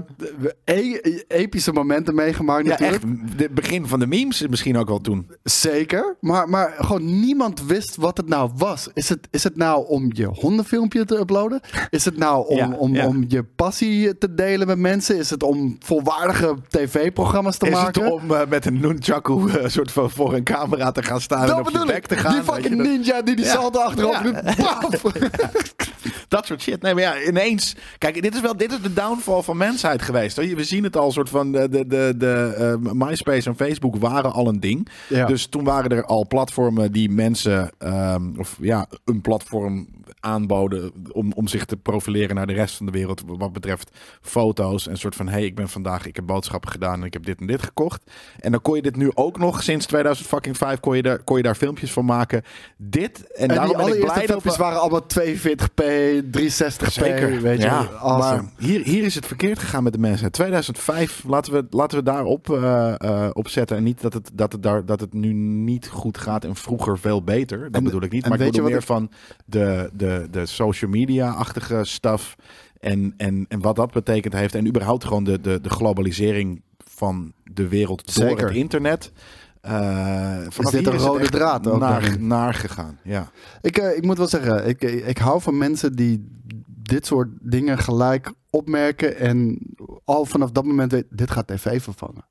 [0.64, 3.02] e- epische momenten meegemaakt Ja, natuurlijk.
[3.02, 3.40] echt.
[3.40, 5.30] Het begin van de memes misschien ook al toen.
[5.42, 6.16] Zeker.
[6.20, 8.88] Maar, maar gewoon niemand wist wat het nou was.
[8.94, 11.60] Is het, is het nou om je hondenfilmpje te uploaden?
[11.90, 13.06] Is het nou om, Ja, om, ja.
[13.06, 15.16] om je passie te delen met mensen?
[15.16, 18.02] Is het om volwaardige tv-programma's te Is maken?
[18.02, 21.40] het om eh, met een nunchaku eh, soort van voor een camera te gaan staan
[21.40, 22.32] en dat op je bedoel bek te gaan?
[22.32, 24.38] Die fucking ninja die die salto achterover doet.
[26.28, 26.82] Dat soort shit.
[26.82, 27.76] Nee, maar ja, ineens.
[27.98, 30.36] Kijk, dit is wel dit is de downfall van mensheid geweest.
[30.36, 30.46] Hoor.
[30.46, 31.52] We zien het al, soort van.
[31.52, 32.54] De, de, de, de
[32.84, 34.88] eh, MySpace en Facebook waren al een ding.
[35.08, 35.26] Ja.
[35.26, 37.70] Dus toen waren er al platformen die mensen.
[37.78, 39.88] ehm, of ja, een platform
[40.20, 40.92] aanboden.
[41.12, 43.22] Om, om zich te profileren naar de rest van de wereld.
[43.26, 43.90] Wat betreft
[44.22, 44.88] foto's.
[44.88, 46.06] En soort van: hé, hey, ik ben vandaag.
[46.06, 47.00] Ik heb boodschappen gedaan.
[47.00, 48.10] En ik heb dit en dit gekocht.
[48.40, 49.62] En dan kon je dit nu ook nog.
[49.62, 52.42] Sinds 2005 kon je, daar, kon je daar filmpjes van maken.
[52.76, 53.32] Dit.
[53.32, 55.84] En, En daarom die ben ik allereerste blij dat filmpjes we- waren allemaal 42p,
[56.22, 56.86] 360p.
[56.86, 57.78] Zeker, Weet je, ja.
[57.78, 58.42] awesome.
[58.42, 60.32] Maar hier, hier is het verkeerd gegaan met de mensen.
[60.32, 63.76] 2005, laten we, laten we daarop eh, op zetten.
[63.76, 66.98] En niet dat het, dat, het daar, dat het nu niet goed gaat en vroeger
[66.98, 67.58] veel beter.
[67.58, 68.22] Dat En- bedoel ik niet.
[68.22, 69.10] Maar ik weet je bedoel meer van
[69.44, 72.36] de, de, de social media-achtige stuff.
[72.80, 74.54] En, en, en wat dat betekend heeft.
[74.54, 78.46] En überhaupt gewoon de, de, de globalisering van de wereld door Zeker.
[78.46, 79.12] het internet.
[79.60, 82.98] Eh vanaf dit een rode draad ook naar, naar gegaan.
[83.02, 83.30] Ja.
[83.60, 87.78] Ik, eh, ik moet wel zeggen, ik, ik hou van mensen die dit soort dingen
[87.78, 89.58] gelijk opmerken en
[90.04, 92.28] al vanaf dat moment weten, dit gaat tv vervangen.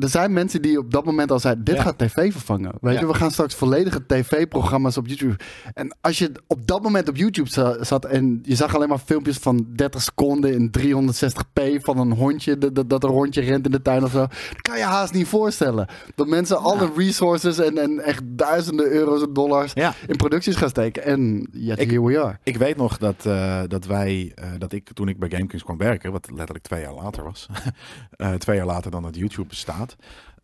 [0.00, 1.82] Er zijn mensen die op dat moment al zeiden, dit Ja.
[1.82, 2.72] gaat tv vervangen.
[2.80, 3.00] Weet Ja.
[3.00, 5.36] je, we gaan straks volledige tv-programma's op YouTube.
[5.74, 8.98] En als je op dat moment op YouTube za- zat en je zag alleen maar
[8.98, 13.64] filmpjes van 30 seconden in 360p van een hondje, dat, dat, dat een rondje rent
[13.64, 14.28] in de tuin of zo, dan
[14.62, 15.86] kan je haast niet voorstellen.
[16.14, 19.72] Dat mensen alle resources en, en echt duizenden euro's en dollars
[20.06, 21.04] in producties gaan steken.
[21.04, 22.38] En yet Ik- here we are.
[22.42, 25.76] Ik weet nog dat, eh, dat wij, eh, dat ik toen ik bij GameKings kwam
[25.78, 27.46] werken, wat letterlijk twee jaar later was,
[28.16, 29.96] eh, twee jaar later dan dat YouTube bestaat,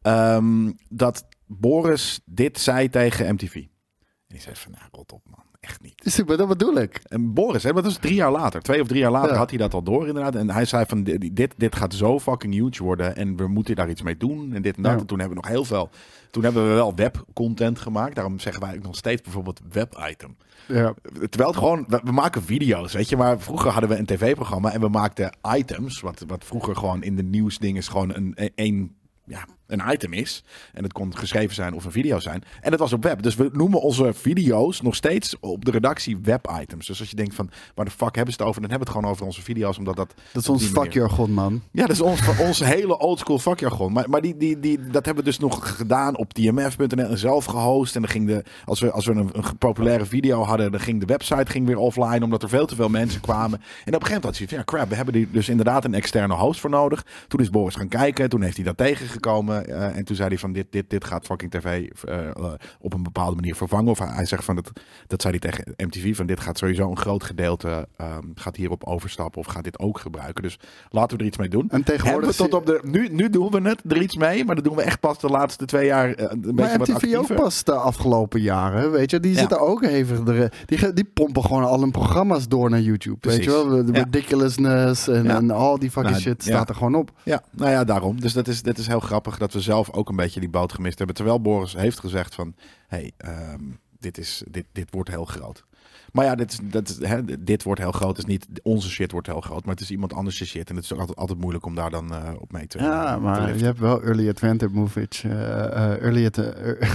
[0.02, 3.54] ehm, dat Boris dit zei tegen MTV.
[3.54, 6.02] En die zei van, nou, rot op man, echt niet.
[6.04, 7.00] Dus, maar dat bedoel ik.
[7.04, 9.37] En Boris, hè, maar dat was drie jaar later, twee of drie jaar later Ja.
[9.37, 10.35] had hij dat al door inderdaad.
[10.35, 13.90] En hij zei van, dit, dit, gaat zo fucking huge worden en we moeten daar
[13.90, 14.92] iets mee doen en dit en dat.
[14.92, 14.99] Ja.
[14.99, 15.90] En toen hebben we nog heel veel,
[16.31, 18.14] toen hebben we wel webcontent gemaakt.
[18.14, 20.37] Daarom zeggen wij nog steeds bijvoorbeeld webitem.
[20.69, 20.95] Ja.
[21.28, 23.16] Terwijl het gewoon, we, we maken video's, weet je.
[23.16, 26.00] Maar vroeger hadden we een tv-programma en we maakten items.
[26.00, 28.97] Wat, wat vroeger gewoon in de nieuwsdingen gewoon een, een, een,
[29.32, 30.45] ja, een item is.
[30.73, 32.45] En het kon geschreven zijn of een video zijn.
[32.61, 33.23] En dat was op web.
[33.23, 36.87] Dus we noemen onze video's nog steeds op de redactie web-items.
[36.87, 38.61] Dus als je denkt van, waar de fuck hebben ze het over?
[38.61, 39.79] Dan hebben we het gewoon over onze video's.
[39.79, 40.14] Omdat dat...
[40.33, 41.62] Dat is ons die vakjargon, man.
[41.71, 43.93] ja, dat is ons, ons hele oldschool vakjargon.
[43.93, 47.45] Maar, maar die, die, die, dat hebben we dus nog gedaan op tmf.nl en zelf
[47.45, 47.95] gehost.
[47.95, 51.00] En dan ging de, als we, als we een, een populaire video hadden, dan ging
[51.00, 52.25] de website ging weer offline.
[52.25, 53.58] Omdat er veel te veel mensen kwamen.
[53.58, 55.85] En op een gegeven moment had hij van, ja crap, we hebben hier dus inderdaad
[55.85, 57.04] een externe host voor nodig.
[57.28, 58.28] Toen is Boris gaan kijken.
[58.28, 59.61] Toen heeft hij dat tegengekomen.
[59.66, 62.94] Eh, en toen zei hij van, dit, dit, dit gaat fucking tv eh, eh, op
[62.94, 63.90] een bepaalde manier vervangen.
[63.90, 64.70] Of hij, hij zegt van, dat,
[65.06, 68.84] dat zei hij tegen MTV, van dit gaat sowieso een groot gedeelte, ehm, gaat hierop
[68.84, 69.40] overstappen.
[69.40, 70.42] Of gaat dit ook gebruiken.
[70.42, 70.58] Dus
[70.90, 71.70] laten we er iets mee doen.
[71.70, 72.36] En tegenwoordig...
[72.36, 74.64] Hebben we tot op de, nu, nu doen we het er iets mee, maar dat
[74.64, 77.64] doen we echt pas de laatste twee jaar een beetje Maar wat MTV ook pas
[77.64, 79.20] de afgelopen jaren, weet je.
[79.20, 79.38] Die Ja.
[79.38, 80.50] zitten ook hevig erin.
[80.66, 83.68] Die, die pompen gewoon al hun programma's door naar YouTube, weet je wel.
[83.68, 84.02] De Ja.
[84.02, 85.36] ridiculousness en, Ja.
[85.36, 87.10] en al die fucking Nou, shit staat er gewoon op.
[87.22, 88.20] Ja, nou ja, daarom.
[88.20, 90.73] Dus dat is, dat is heel grappig dat we zelf ook een beetje die boot
[90.73, 91.17] gemist hebben.
[91.17, 92.54] Terwijl Boris heeft gezegd van,
[92.86, 93.62] hey, ehm,
[93.99, 95.65] dit, is, dit, dit wordt heel groot.
[96.12, 96.98] Maar ja, dit, is, dat,
[97.40, 98.18] dit wordt heel groot.
[98.18, 100.70] is niet onze shit wordt heel groot, maar het is iemand anders' shit.
[100.70, 103.18] En het is ook altijd, altijd moeilijk om daar dan eh, op mee te Ja,
[103.18, 105.28] maar je hebt wel early adventure movage.
[105.28, 106.30] Eh, eh, early,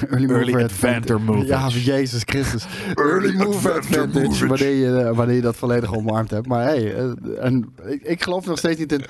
[0.09, 1.45] early, adventure movage.
[1.45, 2.65] Ja, jezus Christus.
[2.95, 4.47] early adventure.
[4.47, 6.47] Wanneer je, wanneer dat volledig omarmd hebt.
[6.47, 6.95] Maar hey,
[7.39, 9.05] en, ik, geloof nog steeds niet in...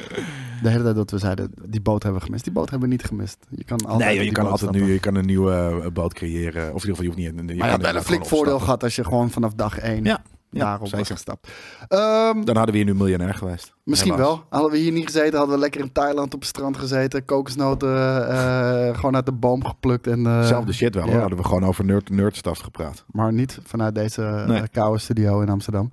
[0.61, 2.43] De hele tijd dat we zeiden, die boot hebben we gemist.
[2.43, 3.37] Die boot hebben we niet gemist.
[3.49, 6.73] Je kan altijd nee, je kan altijd nu, je kan een nieuwe boot creëren.
[6.73, 7.49] Of in ieder geval, je hoeft niet...
[7.49, 9.96] Je maar je hebt wel een flink voordeel gehad als je gewoon vanaf dag één
[10.05, 10.21] ja
[10.57, 10.63] ja.
[10.63, 11.47] daarop was gestapt.
[11.87, 13.73] Ehm, Dan hadden we hier nu miljonair geweest.
[13.83, 14.43] Misschien wel.
[14.49, 17.25] Hadden we hier niet gezeten, hadden we lekker in Thailand op het strand gezeten.
[17.25, 20.07] Kokosnoten eh, gewoon uit de boom geplukt.
[20.07, 21.19] En, eh, Zelfde shit wel, hoor.
[21.19, 23.03] Hadden we gewoon over nerd, nerdstaf gepraat.
[23.11, 25.91] Maar niet vanuit deze eh, koude studio in Amsterdam.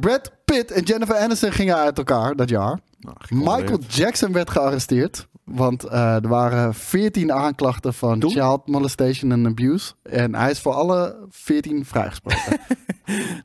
[0.00, 2.80] Brad Pitt en Jennifer Aniston gingen uit elkaar dat jaar.
[2.98, 5.28] Nou, Michael Jackson werd gearresteerd.
[5.44, 9.92] Want eh, er waren 14 aanklachten van child molestation en abuse.
[10.02, 12.58] En hij is voor alle 14 vrijgesproken.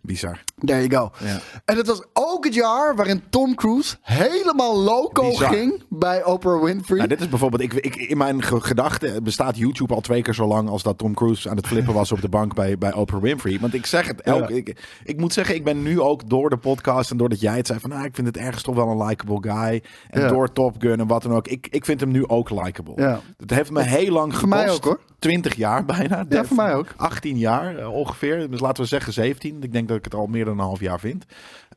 [0.01, 0.43] Bizar.
[0.65, 1.25] There you go.
[1.25, 1.39] Ja.
[1.65, 5.53] En het was ook het jaar waarin Tom Cruise helemaal loco Bizar.
[5.53, 6.97] ging bij Oprah Winfrey.
[6.97, 10.33] Nou, dit is bijvoorbeeld, ik, ik, in mijn ge- gedachten bestaat YouTube al twee keer
[10.33, 12.93] zo lang als dat Tom Cruise aan het flippen was op de bank bij, bij
[12.93, 13.57] Oprah Winfrey.
[13.59, 14.59] Want ik zeg het elke, Ja.
[14.59, 17.67] ik, ik moet zeggen, ik ben nu ook door de podcast en doordat jij het
[17.67, 19.83] zei van, nou, ik vind het ergens toch wel een likable guy.
[20.09, 20.27] En Ja.
[20.27, 21.47] door Top Gun en wat dan ook.
[21.47, 22.93] Ik, ik vind hem nu ook likable.
[22.95, 23.19] Ja.
[23.37, 24.77] Het heeft me heel lang Voor mij gekost.
[24.77, 24.99] ook, hoor.
[25.19, 26.25] 20 jaar bijna.
[26.29, 26.93] Ja, voor mij ook.
[26.97, 28.49] 18 jaar eh, ongeveer.
[28.49, 29.63] Dus laten we zeggen 17.
[29.63, 31.25] Ik denk dat ik het al meer dan een half jaar vind.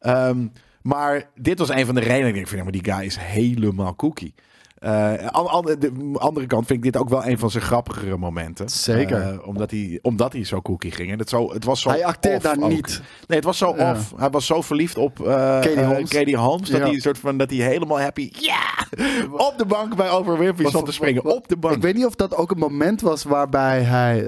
[0.00, 0.46] Ehm,
[0.82, 2.28] maar dit was een van de redenen.
[2.28, 4.34] Ik denk van, ja, maar die guy is helemaal cookie.
[4.82, 8.16] Eh, aan, aan de andere kant vind ik dit ook wel een van zijn grappigere
[8.16, 8.68] momenten.
[8.68, 9.20] Zeker.
[9.20, 11.12] Eh, omdat, hij, omdat hij zo cookie ging.
[11.12, 12.68] En het, zo, het was zo Hij acteert daar ook.
[12.68, 13.00] niet.
[13.26, 13.90] Nee, het was zo Ja.
[13.92, 14.12] off.
[14.16, 16.10] Hij was zo verliefd op eh, Katie Holmes.
[16.10, 16.68] Katie Holmes.
[16.70, 18.30] Dat hij een soort van dat hij helemaal happy.
[18.38, 18.60] Ja!
[19.32, 21.24] Op de bank bij Winfrey stond te springen.
[21.24, 21.74] Op de bank.
[21.74, 24.24] Ik weet niet of dat ook een moment was waarbij hij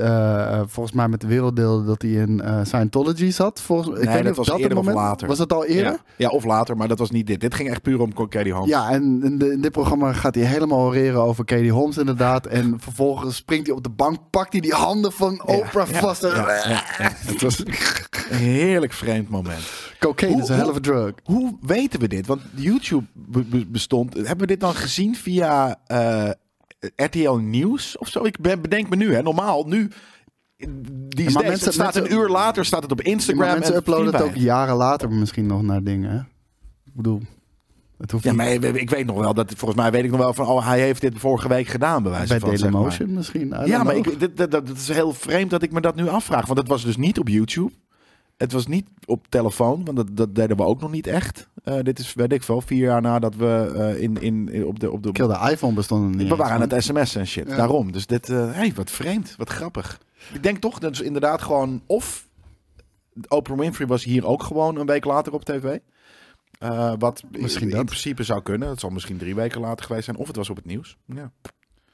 [0.66, 3.60] volgens mij met de wereld deelde dat hij in Scientology zat.
[3.60, 5.28] Volgens, ik Nee, weet niet dat of was dat eerder een of moment later.
[5.28, 5.92] Was dat al eerder?
[5.92, 5.98] Ja.
[6.16, 7.40] ja, of later, maar dat was niet dit.
[7.40, 8.70] Dit ging echt puur om Katie Holmes.
[8.70, 12.46] Ja, en in, de- in dit programma gaat hij helemaal oreren over Katie Holmes inderdaad.
[12.46, 16.22] En vervolgens springt hij op de bank, pakt hij die handen van Oprah vast.
[16.22, 19.62] Het was een heerlijk vreemd moment.
[19.98, 21.12] Cocaine is een hell of a drug.
[21.24, 22.26] Hoe weten we dit?
[22.26, 24.14] Want YouTube be- be- bestond.
[24.14, 26.30] Hebben we dit dan gezien via eh,
[26.96, 28.24] RTL Nieuws of zo?
[28.24, 29.22] Ik ben, bedenk me nu, hè.
[29.22, 29.90] Normaal, nu...
[31.08, 33.46] Die maar mensen- het staat mensen- een uur later staat het op Instagram.
[33.52, 36.10] mensen en uploaden het ook jaren later misschien nog naar dingen.
[36.10, 36.18] Hè?
[36.84, 37.20] Ik bedoel,
[38.04, 40.20] het hoeft Ja, niet maar ik weet nog wel dat volgens mij weet ik nog
[40.20, 42.70] wel van oh hij heeft dit vorige week gedaan bij wijze bij van zeg maar.
[42.70, 43.54] Dailymotion misschien.
[43.66, 46.46] Ja, maar ik, dit, dit, dat is heel vreemd dat ik me dat nu afvraag.
[46.46, 47.72] Want het was dus niet op YouTube.
[48.36, 51.48] Het was niet op telefoon, want dat, dat deden we ook nog niet echt.
[51.64, 54.80] Eh, dit is, weet ik veel, vier jaar nadat we eh, in, in, in- op
[54.80, 54.90] de...
[54.90, 57.48] Op de Kill de iPhone bestond er niet we waren aan het sms'en en shit.
[57.48, 57.56] Ja.
[57.56, 57.92] Daarom.
[57.92, 59.34] Dus dit, eh hey, wat vreemd.
[59.36, 60.00] Wat grappig.
[60.32, 61.82] Ik denk toch dat ze inderdaad gewoon...
[61.86, 62.28] Of
[63.28, 65.78] Oprah Winfrey was hier ook gewoon een week later op tv.
[66.64, 67.84] Eh, wat Misschien in dat.
[67.84, 68.68] principe zou kunnen.
[68.68, 70.16] Het zal misschien drie weken later geweest zijn.
[70.16, 70.96] Of het was op het nieuws.
[71.06, 71.30] Ja,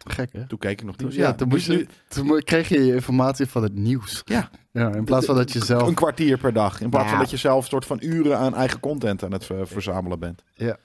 [0.06, 0.46] Gek, hè?
[0.46, 1.14] toen keek ik nog nieuws.
[1.14, 4.22] Ja, toen, moest dus je, toen kreeg je je informatie van het nieuws.
[4.24, 5.88] Ja, Ja, in plaats van dat je zelf...
[5.88, 6.80] een kwartier per dag.
[6.80, 9.66] In plaats van dat je zelf soort van uren aan eigen content aan het ver-
[9.68, 10.42] verzamelen bent.
[10.54, 10.76] Ja.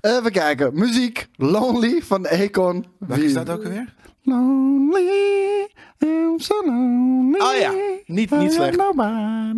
[0.00, 0.78] Even kijken.
[0.78, 1.28] Muziek.
[1.36, 2.86] Lonely van Akon.
[2.98, 3.94] Welke is dat ook alweer?
[4.22, 5.68] Lonely.
[5.98, 7.72] Oh ja,
[8.06, 8.76] niet- niet slecht.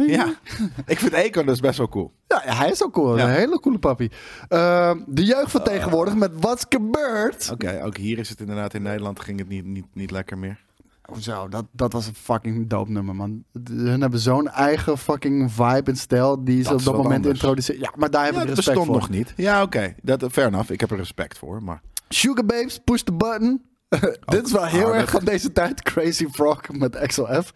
[0.07, 0.35] Ja,
[0.87, 2.13] ik vind Econ dus best wel cool.
[2.29, 3.17] Ja, hij is ook cool.
[3.19, 3.25] Ja.
[3.29, 4.11] Een hele coole papi.
[4.49, 7.51] Ehm, de jeugd van tegenwoordig met What's Gebeurd.
[7.53, 10.65] Oké, ook hier is het inderdaad in Nederland ging het niet, niet, niet lekker meer.
[11.03, 11.49] Hoezo?
[11.49, 13.45] Dat, dat was een fucking dope nummer, man.
[13.71, 17.81] Hun hebben zo'n eigen fucking vibe en stijl die ze Dat op dat moment introduceren.
[17.81, 19.09] Ja, maar daar heb Ja, ik dat respect bestond voor.
[19.09, 19.33] nog niet.
[19.37, 19.95] Ja, oké.
[20.03, 20.71] Dat Fair enough.
[20.71, 21.81] Ik heb er respect voor, maar...
[22.09, 23.63] Sugar Babes, Push the Button.
[24.27, 25.83] Dit is wel heel erg van deze tijd.
[25.83, 27.53] Crazy Frog met XLF.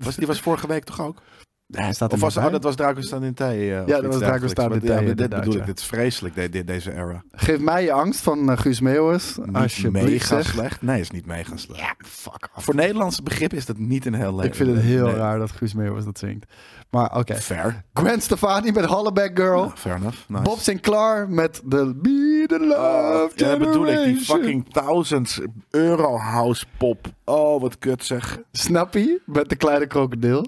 [0.00, 1.22] Was, die was vorige week toch ook?
[1.68, 3.74] Hij staat er Of was, niet oh, dat was Draco staan in thee.
[3.74, 4.50] eh, of dat was Draco dergelijks.
[4.50, 5.60] staan in thee, ja, Dit bedoel ja.
[5.60, 5.66] ik.
[5.66, 7.22] Dit is vreselijk, de- de- deze era.
[7.32, 9.36] Geef mij je angst van uh, Guus Meeuwis.
[9.44, 10.82] Niet Alsjeblieft mega slecht.
[10.82, 11.80] Nee, is niet mega slecht.
[11.80, 12.64] Ja, fuck off.
[12.64, 14.44] Voor Nederlandse begrip is dat niet een heel leuk.
[14.44, 16.46] Ik vind het heel raar dat Guus Meeuwis dat zingt.
[16.90, 17.34] Maar oké.
[17.34, 17.82] Fair.
[17.94, 19.64] Gwen Stefani met Hollaback Girl.
[19.64, 20.18] Ja, fair enough.
[20.28, 20.42] Nice.
[20.42, 24.04] Bob Sinclair met de Be the Love Oh, ja, bedoel ik.
[24.04, 27.06] Die fucking thousands euro house pop.
[27.24, 28.38] Oh, wat kut zeg.
[28.52, 30.46] Snappy met de kleine krokodil.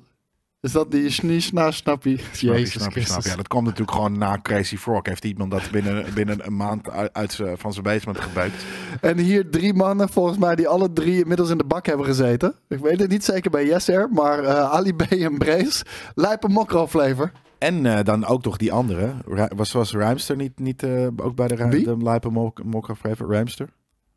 [0.61, 2.17] Is dat die schnie schna snappy?
[2.17, 3.13] Snap je, Jezus snap je, Christus.
[3.13, 3.29] snap je.
[3.29, 5.07] Ja, dat kwam natuurlijk gewoon na Crazy Frog.
[5.07, 8.65] Heeft iemand dat binnen, binnen een maand uit, van zijn basement gebeukt.
[9.01, 12.55] En hier drie mannen volgens mij die alle drie inmiddels in de bak hebben gezeten.
[12.69, 15.85] Ik weet het niet zeker bij Yes Air, maar eh, Ali B en Brace.
[16.15, 17.33] Lijpe mokro flavor.
[17.59, 19.13] En eh, dan ook toch die andere.
[19.57, 21.85] Was, was Rijmster niet, niet eh, ook bij de, Wie?
[21.85, 23.29] de Lijpe Mok Mokka Flavor?
[23.31, 23.69] Rijmster?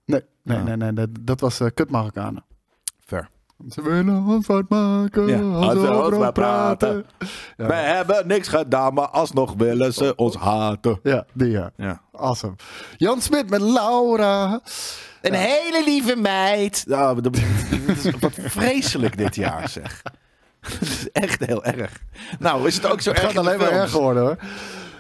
[0.06, 0.64] Nee, nee, Ah.
[0.64, 2.44] nee, nee, dat, dat was uh, kut Marokkanen.
[3.70, 7.06] Ze willen ons wat maken Ja, als we over praten.
[7.56, 11.00] We hebben niks gedaan, maar alsnog willen ze ons haten.
[11.04, 11.72] Ja, die ja.
[11.78, 12.02] Ja.
[12.12, 12.56] Awesome.
[12.98, 14.62] Jan Smit met Laura.
[15.22, 16.84] Een hele lieve meid.
[16.88, 17.34] Nou, dat,
[17.88, 20.02] dat is wat vreselijk dit jaar, zeg.
[20.64, 21.92] Het is echt heel erg.
[22.40, 24.38] Nou, is het ook zo Het erg gaat in de alleen maar erger worden hoor.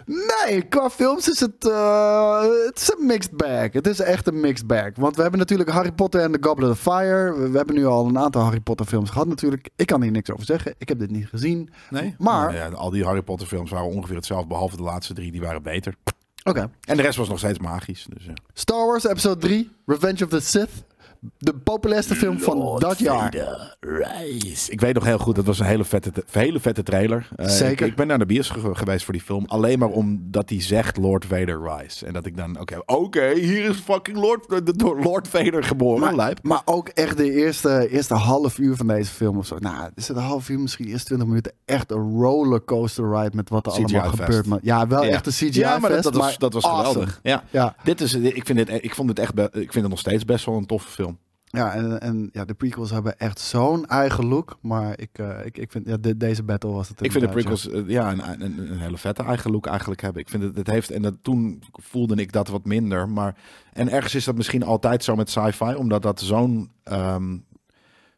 [0.05, 3.71] Nee, qua films is het, eh, het is een mixed bag.
[3.73, 4.89] Het is echt een mixed bag.
[4.95, 7.33] Want we hebben natuurlijk Harry Potter en The Goblet of Fire.
[7.33, 9.69] We, we hebben nu al een aantal Harry Potter films gehad natuurlijk.
[9.75, 10.75] Ik kan hier niks over zeggen.
[10.77, 11.69] Ik heb dit niet gezien.
[11.89, 12.15] Nee?
[12.17, 15.31] Maar- Nou ja, al die Harry Potter films waren ongeveer hetzelfde, behalve de laatste drie,
[15.31, 15.95] die waren beter.
[16.43, 16.69] Oké.
[16.85, 18.05] En de rest was nog steeds magisch.
[18.09, 18.33] Dus, ja.
[18.53, 20.69] Star Wars Episode 3, Revenge of the Sith.
[21.37, 23.33] De populairste film van dat jaar.
[23.79, 24.71] Rise.
[24.71, 27.27] Ik weet nog heel goed, dat was een hele vette, hele vette trailer.
[27.35, 27.85] Uh, Zeker.
[27.85, 29.45] Ik, ik, ben naar de bios ge geweest voor die film.
[29.45, 32.05] Alleen maar omdat hij zegt Lord Vader Rise.
[32.05, 35.63] En dat ik dan, oké, okay, oké, okay, hier is fucking Lord, de, Lord Vader
[35.63, 35.99] geboren.
[35.99, 36.39] Maar, lijp.
[36.41, 39.57] maar ook echt de eerste, eerste half uur van deze film of zo.
[39.59, 41.51] Nou, is het een half uur, misschien eerst 20 minuten.
[41.65, 44.23] Echt een rollercoaster ride met wat er CGI allemaal fest.
[44.23, 44.45] gebeurt.
[44.45, 45.09] Maar, ja, wel Ja.
[45.09, 46.87] echt een CGI Ja, maar dat, was, dat was awesome.
[46.87, 47.19] geweldig.
[47.23, 47.43] Ja.
[47.49, 50.25] Ja, Dit is, ik, vind dit, ik vond het echt, ik vind het nog steeds
[50.25, 51.12] best wel een toffe film.
[51.57, 54.57] Ja, en, en ja, de prequels hebben echt zo'n eigen look.
[54.61, 57.29] Maar ik, eh, ik, ik vind, ja, de- deze battle was het Ik vind de
[57.29, 60.21] prequels eh, ja, een, een, een hele vette eigen look eigenlijk hebben.
[60.21, 63.09] Ik vind het, het heeft, en dat, toen voelde ik dat wat minder.
[63.09, 63.35] Maar,
[63.73, 67.37] en ergens is dat misschien altijd zo met sci-fi, omdat dat zo'n ehm,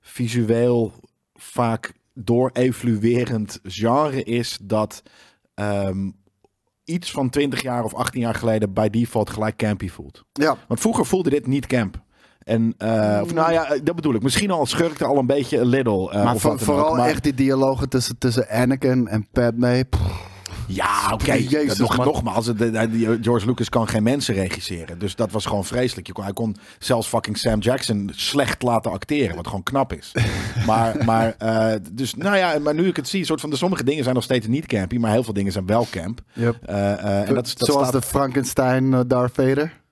[0.02, 0.94] visueel
[1.34, 5.04] vaak door-evoluerend genre is dat
[5.54, 6.10] ehm,
[6.84, 10.24] iets van 20 jaar of 18 jaar geleden bij default gelijk campy voelt.
[10.34, 12.04] Ja, Want vroeger voelde dit niet camp.
[12.46, 14.24] En, eh, of nou ja, dat bedoel ik.
[14.24, 16.12] Misschien al schurkte al een beetje een little.
[16.12, 19.86] eh, maar voor- ook, vooral maar- echt die dialogen tussen, tussen Anakin en Padme.
[19.90, 20.02] Pff,
[20.68, 21.34] Ja, oké.
[21.34, 22.52] Jezus, Nog, nogmaals,
[23.22, 25.00] George Lucas kan geen mensen regisseren.
[25.00, 26.08] Dus dat was gewoon vreselijk.
[26.08, 29.36] Je kon, hij kon zelfs fucking Sam Jackson slecht laten acteren.
[29.36, 30.12] Wat gewoon knap is.
[30.68, 33.84] maar, maar, eh, dus, nou ja, maar nu ik het zie, soort van de sommige
[33.84, 34.98] dingen zijn nog steeds niet campy.
[34.98, 36.22] Maar heel veel dingen zijn wel camp.
[36.34, 36.56] yep.
[36.66, 38.02] Eh, eh, en dat, dat Zoals staat...
[38.02, 39.84] de Frankenstein Darth Vader.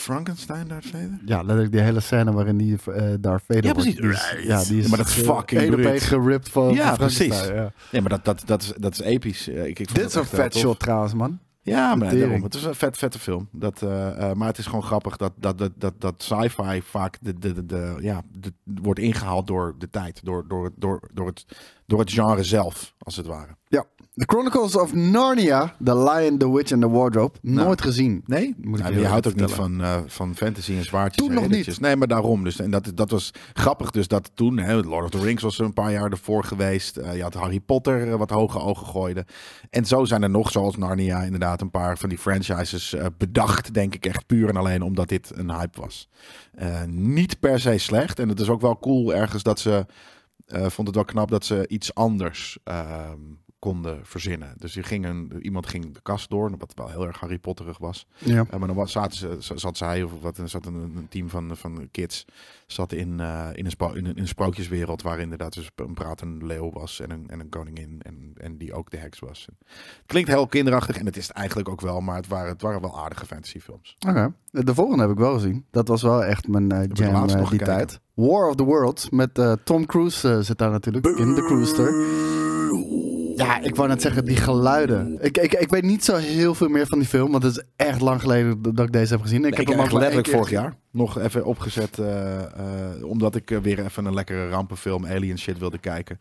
[0.00, 1.18] Frankenstein Darth Vader?
[1.24, 4.30] Ja, letterlijk die hele scène waarin die eh Darth Vader Ja, wordt- precies.
[4.30, 7.46] die is- ja, die is Maar dat is fucking één geript van Ja, precies.
[7.46, 7.72] Ja.
[7.92, 9.48] Nee, maar dat, dat, dat, is, dat is episch.
[9.48, 10.60] Eh, Ik, ik Dit is een vet tof.
[10.60, 11.38] shot trouwens, man.
[11.62, 12.42] Ja, maar daarom.
[12.42, 13.48] Het is een vet, vette film.
[13.52, 17.16] Dat, eh, eh, maar het is gewoon grappig dat, dat, dat, dat, dat sci-fi vaak
[17.20, 20.20] de, de, de, de- ja, de- wordt ingehaald door de tijd.
[20.24, 21.44] Door, door, door, door, het,
[21.86, 23.56] door het genre zelf, als het ware.
[23.68, 23.84] Ja.
[24.20, 27.38] The Chronicles of Narnia, The Lion, The Witch and The Wardrobe.
[27.42, 27.66] Nou.
[27.66, 28.22] Nooit gezien.
[28.26, 31.28] Nee, Moet ik Nou, je houdt ook niet van, eh, van fantasy en zwaardjes Toen
[31.28, 31.78] en nog riddertjes.
[31.78, 32.44] Nee, maar daarom.
[32.44, 33.90] Dus, en dat, dat was grappig.
[33.90, 36.96] Dus dat toen, hè, Lord of the Rings was er een paar jaar ervoor geweest.
[36.96, 39.26] Eh, je had Harry Potter eh, wat hoge ogen gooide.
[39.70, 43.74] En zo zijn er nog, zoals Narnia, inderdaad een paar van die franchises bedacht.
[43.74, 46.08] Denk ik echt puur en alleen omdat dit een hype was.
[46.86, 48.18] Niet per se slecht.
[48.18, 49.86] En het is ook wel cool ergens dat ze...
[50.46, 53.18] eh, vond het wel knap dat ze iets anders ehm,
[53.60, 54.54] konden verzinnen.
[54.56, 57.78] Dus je ging een, iemand ging de kast door, wat wel heel erg Harry Potterig
[57.78, 58.06] was.
[58.18, 58.34] Ja.
[58.50, 61.56] Ja, maar dan was, zaten ze, zat zij of wat, zat een, een team van,
[61.56, 62.24] van kids
[62.66, 66.46] zat in, eh, in, een in, een, in een sprookjeswereld waar inderdaad dus een pratende
[66.46, 69.46] leeuw was en een, en een koningin en, en die ook de heks was.
[69.66, 72.62] Het klinkt heel kinderachtig en het is het eigenlijk ook wel, maar het waren, het
[72.62, 73.96] waren wel aardige fantasyfilms.
[74.08, 74.32] Oké.
[74.50, 75.64] De volgende heb ik wel gezien.
[75.70, 77.66] Dat was wel echt mijn eh, ik jam eh, die gekeken.
[77.66, 78.00] tijd.
[78.14, 81.92] War of the Worlds met eh, Tom Cruise eh, zit daar natuurlijk in de Cruister.
[83.40, 85.18] Ja, ik wou net zeggen, die geluiden.
[85.20, 87.62] Ik, ik, ik weet niet zo heel veel meer van die film, want het is
[87.76, 89.44] echt lang geleden dat ik deze heb gezien.
[89.44, 93.50] Ik heb hem ook letterlijk keer vorig jaar nog even opgezet, eh, eh, omdat ik
[93.50, 96.18] eh, weer even een lekkere rampenfilm, alien shit wilde kijken.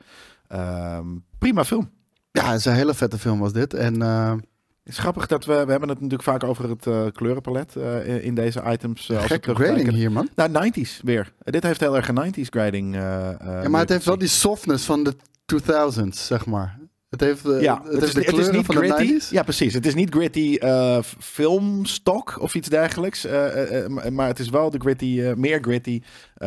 [0.48, 1.06] Ehm,
[1.38, 1.90] prima film.
[2.32, 3.74] Ja, het is een hele vette film was dit.
[3.74, 7.76] En Het is grappig dat we, we hebben het natuurlijk vaak over het kleurenpalet
[8.22, 9.08] in- deze items.
[9.08, 10.30] we gekke grading hier, man.
[10.36, 11.34] Nou, 90s weer.
[11.40, 12.96] Dit heeft heel erg een 90s grading.
[12.96, 13.38] Ja,
[13.70, 16.79] maar het heeft wel die softness van de 2000s, zeg maar.
[17.10, 19.08] Het heeft, eh, Ja, het, heeft de het is niet van gritty.
[19.08, 19.30] de 90s.
[19.30, 19.74] Ja, precies.
[19.74, 23.26] Het is niet gritty eh, f- filmstok of iets dergelijks.
[23.26, 26.02] eh, maar- het is wel de gritty, meer gritty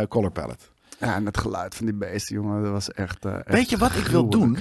[0.09, 0.65] color palette.
[0.99, 3.25] Ja, en het geluid van die beesten, jongen, dat was echt.
[3.25, 4.59] echt Weet je wat ik wil doen?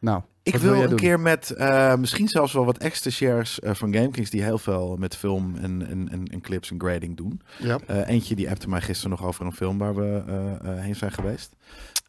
[0.00, 0.98] Nou, Ik wil een doen?
[0.98, 1.54] keer met
[1.98, 6.08] misschien zelfs wel wat extra shares van GameKings die heel veel met film en, en,
[6.10, 7.40] en, en clips en grading doen.
[7.58, 7.78] Ja.
[7.86, 10.22] Eentje die appte mij gisteren nog over een film waar we
[10.64, 11.56] heen zijn geweest.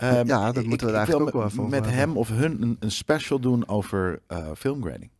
[0.03, 2.91] Ehm, Ja, dat ik- moeten we eigenlijk ook wel met- hem of hun een, een
[2.91, 5.11] special doen over eh filmgrading.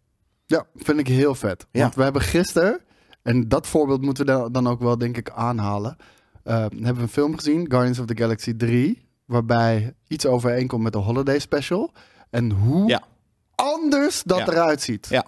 [0.45, 1.67] Ja, vind ik heel vet.
[1.71, 1.81] Ja.
[1.81, 2.79] Want we hebben gisteren,
[3.21, 5.95] en dat voorbeeld moeten we dan- ook wel denk ik aanhalen.
[6.43, 10.93] eh, hebben we een film gezien, Guardians of the Galaxy 3, waarbij iets overeenkomt met
[10.93, 11.91] de Holiday Special.
[12.29, 13.01] En hoe Ja.
[13.55, 14.47] anders dat Ja.
[14.47, 15.07] eruit ziet.
[15.09, 15.25] Ja,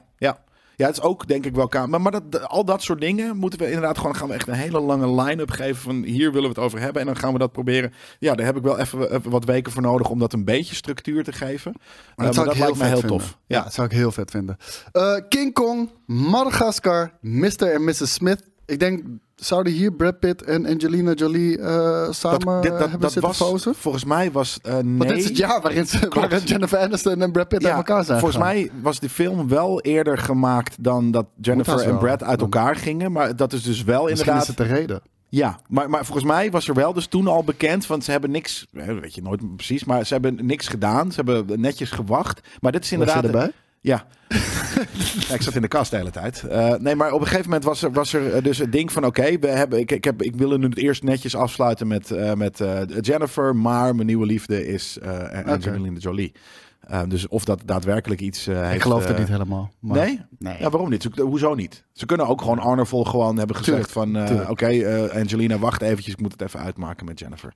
[0.76, 0.86] ja.
[0.88, 1.90] Het is ook denk ik wel kamer.
[1.90, 4.54] Maar, maar dat, al dat soort dingen moeten we inderdaad gewoon gaan we echt een
[4.54, 7.02] hele lange line-up geven van hier willen we het over hebben.
[7.02, 7.94] En dan gaan we dat proberen.
[8.20, 10.76] Ja, daar heb ik wel even, even wat weken voor nodig om dat een beetje
[10.76, 11.74] structuur te geven.
[12.16, 13.18] Maar dat zou ik heel lijkt me vet heel vinden.
[13.20, 13.38] tof.
[13.48, 13.64] Ja, Ja.
[13.64, 14.58] dat zou ik heel vet vinden.
[14.92, 17.62] Eh, King Kong, Madagascar, Mr.
[17.74, 18.14] en Mrs.
[18.14, 18.44] Smith.
[18.66, 19.04] Ik denk,
[19.36, 23.30] zouden hier Brad Pitt en Angelina Jolie eh, samen dat, dit, dat, hebben dat zitten
[23.32, 23.76] was, fozen?
[23.76, 24.98] volgens mij was eh nee.
[24.98, 28.04] Want dit is het jaar waarin, waarin Jennifer Aniston en Brad Pitt Ja, uit elkaar
[28.04, 31.98] zijn volgens mij was die film wel eerder gemaakt dan dat Jennifer en.
[31.98, 33.12] Brad uit elkaar gingen.
[33.12, 34.42] Maar dat is dus wel Misschien inderdaad.
[34.42, 35.02] is het de reden.
[35.30, 38.32] Ja, maar, maar volgens mij was er wel dus toen al bekend, want ze hebben
[38.32, 41.12] niks, weet je nooit precies, maar ze hebben niks gedaan.
[41.12, 42.42] Ze hebben netjes gewacht.
[42.62, 43.24] Maar dit is Was je inderdaad.
[43.42, 43.52] erbij?
[43.86, 44.06] Ja.
[45.28, 46.44] ja, ik zat in de kast de hele tijd.
[46.44, 48.92] Eh, nee, maar op een gegeven moment was er, was er eh, dus het ding
[48.92, 49.06] van...
[49.06, 52.34] Oké, we hebben, ik, ik, heb, ik wil nu het eerst netjes afsluiten met, eh,
[52.34, 52.64] met
[53.02, 53.56] Jennifer.
[53.56, 55.00] Maar mijn nieuwe liefde is
[55.46, 56.32] Angelina Jolie.
[56.80, 58.76] Eh, dus of dat daadwerkelijk iets heeft...
[58.76, 59.72] Ik geloof het niet helemaal.
[59.80, 60.22] Maar, Nee?
[60.40, 60.56] Nee.
[60.60, 61.08] Ja, waarom niet?
[61.20, 61.84] Hoezo niet?
[61.94, 64.50] Ze kunnen ook gewoon Arnevol gewoon hebben gezegd Tuurlijk, van...
[64.50, 64.68] Oké,
[65.14, 66.14] Angelina, wacht eventjes.
[66.14, 67.54] Ik moet het even uitmaken met Jennifer.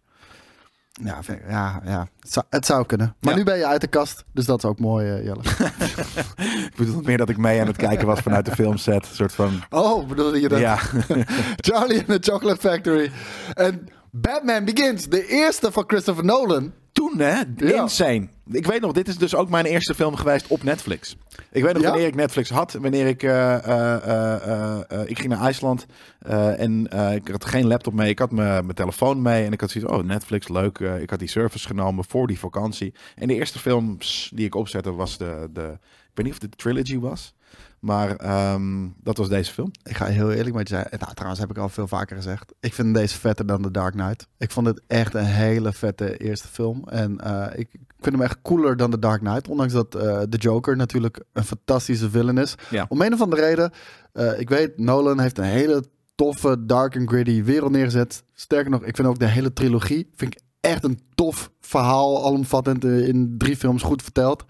[1.03, 2.07] Ja, ja, ja.
[2.19, 3.15] Het, zou, het zou kunnen.
[3.19, 3.37] Maar Ja.
[3.39, 5.41] nu ben je uit de kast, dus dat is ook mooi, eh, Jelle.
[6.69, 9.05] Ik bedoel meer dat ik mee aan het kijken was vanuit de filmset.
[9.13, 9.63] Soort van...
[9.69, 10.59] Oh, bedoelde je dat?
[10.59, 10.77] Ja,
[11.67, 13.11] Charlie and the Chocolate Factory.
[13.53, 16.73] En Batman Begins, de eerste van Christopher Nolan.
[16.91, 17.81] toen hè, Ja.
[17.81, 18.27] insane.
[18.51, 21.17] Ik weet nog, dit is dus ook mijn eerste film geweest op Netflix.
[21.51, 21.89] Ik weet nog Ja?
[21.89, 25.85] wanneer ik Netflix had, wanneer ik, eh, eh, eh, ik ging naar IJsland
[26.19, 26.85] en
[27.15, 28.09] ik had geen laptop mee.
[28.09, 30.79] Ik had mijn telefoon mee en ik had zoiets, oh Netflix, leuk.
[30.79, 32.93] Ik had die service genomen voor die vakantie.
[33.15, 33.97] En de eerste film
[34.29, 35.77] die ik opzette was de, de
[36.09, 37.33] ik weet niet of het de trilogy was,
[37.79, 39.71] maar ehm, dat was deze film.
[39.83, 40.99] Ik ga heel eerlijk met je zeggen.
[40.99, 42.53] Nou, trouwens heb ik al veel vaker gezegd.
[42.59, 44.27] Ik vind deze vetter dan The Dark Knight.
[44.37, 46.83] Ik vond het echt een hele vette eerste film.
[46.87, 47.67] En eh, ik
[47.99, 49.47] vind hem echt cooler dan The Dark Knight.
[49.47, 52.55] Ondanks dat eh The Joker natuurlijk een fantastische villain is.
[52.69, 52.85] Ja.
[52.89, 53.71] Om een of andere reden.
[54.13, 55.83] eh, ik weet, Nolan heeft een hele
[56.15, 58.23] toffe, dark and gritty wereld neergezet.
[58.33, 60.09] Sterker nog, ik vind ook de hele trilogie.
[60.15, 62.25] Vind ik echt een tof verhaal.
[62.25, 64.45] Alomvattend in drie films goed verteld.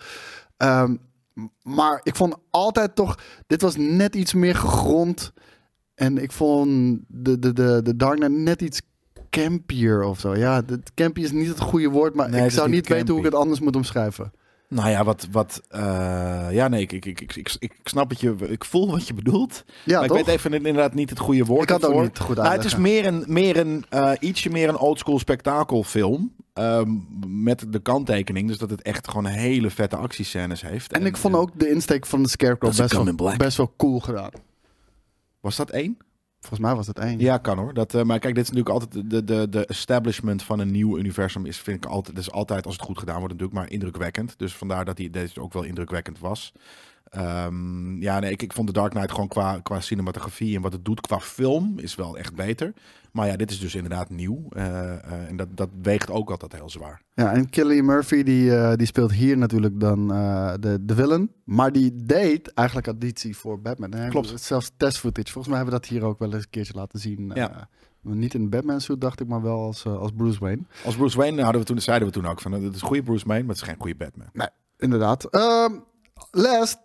[0.57, 0.95] Ehm,
[1.61, 5.33] maar ik vond altijd toch, dit was net iets meer gegrond.
[5.95, 8.81] En ik vond de, de, de, de Dark Knight net iets
[9.29, 10.35] campier of zo.
[10.35, 13.09] Ja, de, campy is niet het goede woord, maar Nee, ik zou niet niet weten
[13.09, 14.31] hoe ik het anders moet omschrijven.
[14.69, 18.19] Nou ja, wat, wat, eh, ja nee, ik, ik, ik, ik, ik, ik snap het
[18.19, 19.63] je, ik voel wat je bedoelt.
[19.85, 20.17] Ja, maar toch?
[20.17, 22.51] ik weet even inderdaad niet het goede woord Ik had het ook niet goed Nou,
[22.51, 26.35] het is meer een, meer een eh, ietsje meer een oldschool spektakelfilm.
[26.59, 26.89] Ehm,
[27.43, 30.93] met de kanttekening, dus dat het echt gewoon hele vette actiescènes heeft.
[30.93, 33.99] En ik vond ook de insteek van de Scarecrow Dat best wel, best wel cool
[33.99, 34.31] gedaan.
[35.39, 35.97] Was dat één?
[36.39, 37.19] Volgens mij was het één.
[37.19, 37.73] Ja, kan hoor.
[37.73, 40.97] Dat, eh, maar kijk, dit is natuurlijk altijd de, de, de establishment van een nieuw
[40.97, 41.45] universum.
[41.45, 44.33] Is, vind ik altijd, dat is altijd, als het goed gedaan wordt, natuurlijk maar indrukwekkend.
[44.37, 46.53] Dus vandaar dat hij deze ook wel indrukwekkend was.
[47.09, 50.73] Ehm, ja, nee, ik, ik vond The Dark Knight gewoon qua, qua cinematografie en wat
[50.73, 52.73] het doet qua film is wel echt beter.
[53.11, 54.45] Maar ja, dit is dus inderdaad nieuw.
[54.49, 57.01] eh, eh, en dat, dat weegt ook altijd heel zwaar.
[57.13, 60.07] Ja, en Cillian Murphy die, eh, die speelt hier natuurlijk dan
[60.59, 61.31] de, de villain.
[61.43, 64.09] Maar die deed eigenlijk auditie voor Batman.
[64.09, 64.41] Klopt.
[64.41, 65.31] Zelfs test footage.
[65.31, 67.31] Volgens mij hebben we dat hier ook wel eens een keertje laten zien.
[67.33, 67.69] Ja.
[68.01, 70.61] Niet in Batman suit dacht ik, maar wel als, als Bruce Wayne.
[70.85, 73.03] Als Bruce Wayne hadden we toen, zeiden we toen ook van, het is een goede
[73.03, 74.49] Bruce Wayne, maar het is geen goede Batman.
[74.77, 75.25] Inderdaad.
[75.25, 75.71] Ehm,
[76.31, 76.79] last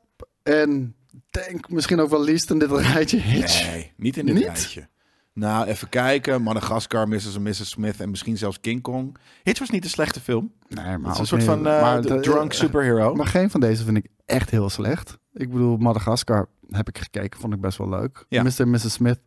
[0.45, 0.95] en
[1.31, 3.19] denk misschien ook wel least in dit rijtje.
[3.21, 3.67] Hitch.
[3.71, 4.45] Nee, niet in dit Niet?
[4.45, 4.89] rijtje.
[5.33, 6.43] Nou, even kijken.
[6.43, 7.35] Madagaskar, Mrs.
[7.35, 7.69] en Mrs.
[7.71, 9.17] Smith en misschien zelfs King Kong.
[9.43, 10.53] Hitch was niet een slechte film.
[10.69, 13.15] Nee, Het maar is een soort van eh, de- drunk superhero.
[13.15, 15.19] Maar geen van deze vind ik echt heel slecht.
[15.33, 18.25] Ik bedoel, Madagaskar heb ik gekeken, vond ik best wel leuk.
[18.29, 18.43] Ja.
[18.43, 18.61] Mr.
[18.61, 18.93] en Mrs.
[18.93, 19.19] Smith,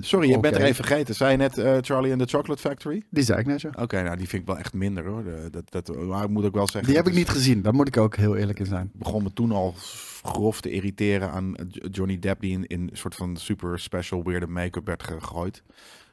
[0.00, 1.14] Sorry, je bent er even vergeten.
[1.14, 3.02] Zei je net eh, Charlie and the Chocolate Factory?
[3.10, 3.70] die zei ik net zo.
[3.78, 5.22] Oké, nou die vind ik wel echt minder hoor.
[5.50, 6.84] Dat, dat, maar ik moet ook wel zeggen.
[6.86, 8.90] Die heb ik is- niet gezien, daar moet ik ook heel eerlijk in zijn.
[8.94, 9.74] begon me toen al
[10.22, 11.54] grof te irriteren aan
[11.90, 15.62] Johnny Depp die in, in een soort van super special weirde make-up werd gegooid.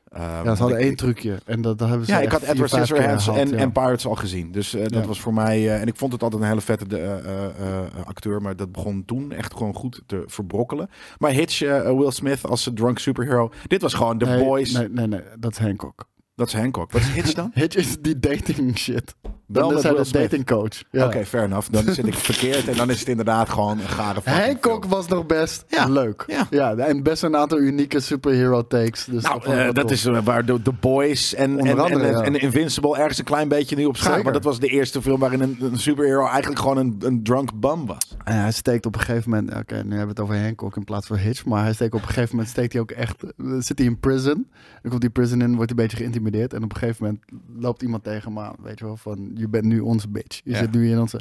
[0.10, 2.32] Ehm, Ja, ze want hadden ik- één trucje en dat, dat hebben ze Ja, ik
[2.32, 3.56] had Edward Scissorhands en, ja.
[3.56, 4.52] en Pirates al gezien.
[4.52, 5.06] Dus eh, dat Ja.
[5.08, 5.58] was voor mij...
[5.58, 8.42] eh, en ik vond het altijd een hele vette eh, acteur.
[8.42, 10.90] Maar dat begon toen echt gewoon goed te verbrokkelen.
[11.18, 13.52] Maar Hitch, Will Smith als drunk superhero.
[13.68, 14.72] Dit was gewoon The nee, Boys.
[14.72, 16.06] Nee, nee, nee, dat is Hancock.
[16.36, 16.92] Dat is Hancock.
[16.92, 17.52] Wat is Hitch dan?
[17.62, 19.16] Hitch is die dating shit.
[19.48, 20.22] Met is hij de Smith.
[20.22, 20.84] dating coach.
[20.92, 21.06] Ja.
[21.06, 21.68] Oké, fair enough.
[21.72, 22.68] Dan zit ik verkeerd.
[22.68, 24.94] En dan is het inderdaad gewoon een gare Hancock film.
[24.94, 26.46] was nog best Ja, leuk.
[26.50, 26.76] ja.
[26.76, 29.06] en best een aantal unieke superhero takes.
[29.06, 29.92] Dus Nou, eh, dat tof.
[29.92, 32.22] is eh, waar de, The Boys en, en, andere, en, ja.
[32.22, 34.08] en Invincible ergens een klein beetje nu op schaar.
[34.10, 34.24] Zeker.
[34.24, 37.60] Maar dat was de eerste film waarin een, een superhero eigenlijk gewoon een, een drunk
[37.60, 38.16] bum was.
[38.24, 40.84] En hij steekt op een gegeven moment, oké, nu hebben we het over Hancock in
[40.84, 43.32] plaats van Hitch, maar hij steekt op een gegeven moment, steekt hij ook echt, eh,
[43.60, 44.48] zit hij in prison.
[44.82, 47.24] Dan komt die prison in, wordt hij een beetje geïntimideerd en op een gegeven moment
[47.64, 50.42] loopt iemand tegen hem aan, weet je wel, van, je bent nu onze bitch.
[50.44, 50.58] Je Ja.
[50.58, 51.20] zit nu in onze,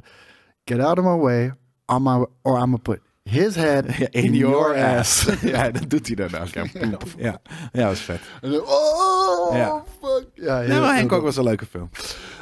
[0.65, 1.45] get out of my way,
[1.93, 2.07] I'm
[2.43, 5.25] or I'm put his head in, your ass.
[5.43, 6.49] ja, dat doet hij dan ook.
[6.49, 6.65] Ja,
[7.19, 7.41] ja.
[7.73, 8.21] ja, dat is vet.
[8.43, 9.83] Oh, Ja.
[10.01, 10.27] fuck.
[10.35, 11.23] Ja, Ja, maar Hancock tof.
[11.23, 11.91] was een leuke film.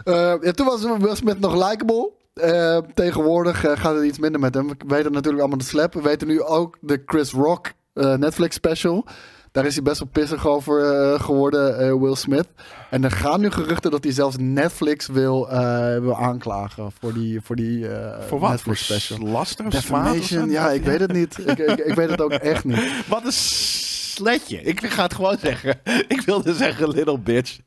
[0.05, 2.11] Eh, ja, toen was Will Smith nog likable.
[2.35, 4.69] Eh, tegenwoordig eh, gaat het iets minder met hem.
[4.69, 5.95] We weten natuurlijk allemaal de slap.
[5.95, 9.07] We weten nu ook de Chris Rock Netflix special.
[9.53, 12.47] Daar is hij best wel pissig over eh, geworden, eh, Will Smith.
[12.91, 17.41] En er gaan nu geruchten dat hij zelfs Netflix wil, eh, wil aanklagen voor die,
[17.41, 18.61] voor die eh, Voor wat?
[18.61, 19.19] Voor Netflix special.
[19.19, 20.53] laster of smaad of Defamation, zo?
[20.53, 21.39] ja, ik weet het niet.
[21.39, 22.93] Ik, ik, ik weet het ook echt niet.
[23.09, 24.63] Wat een sletje.
[24.63, 25.81] Ik ga het gewoon zeggen.
[26.09, 27.59] Ik wilde zeggen little bitch.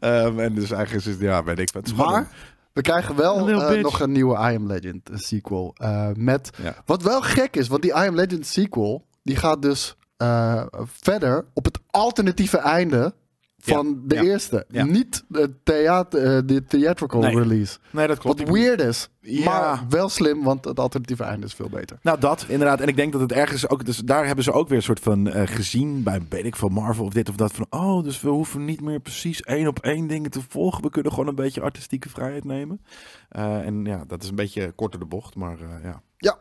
[0.00, 1.94] Ehm, en dus eigenlijk is het, ja, weet ik wat.
[1.96, 2.28] Maar
[2.72, 3.46] We krijgen wel
[3.80, 5.74] nog een nieuwe I Am Legend sequel.
[5.76, 6.74] eh, met, Ja.
[6.86, 11.44] wat wel gek is, want die I Am Legend sequel, die gaat dus eh, verder
[11.54, 13.14] op het alternatieve einde
[13.58, 14.64] van de ja, eerste.
[14.68, 14.84] ja.
[14.84, 17.34] Niet de, theater, eh, de theatrical Nee.
[17.38, 17.78] release.
[17.90, 18.38] Nee, dat klopt.
[18.40, 19.44] Wat weird is, Ja.
[19.44, 21.98] maar wel slim, want het alternatieve einde is veel beter.
[22.02, 22.80] Nou, dat inderdaad.
[22.80, 23.84] En ik denk dat het ergens ook.
[23.84, 26.68] Dus daar hebben ze ook weer een soort van eh, gezien bij, weet ik veel,
[26.68, 27.52] Marvel of dit of dat.
[27.52, 30.82] Van oh, dus we hoeven niet meer precies één op één dingen te volgen.
[30.82, 32.80] We kunnen gewoon een beetje artistieke vrijheid nemen.
[33.28, 36.02] Eh, en ja, dat is een beetje korter de bocht, maar eh, ja.
[36.16, 36.38] Ja.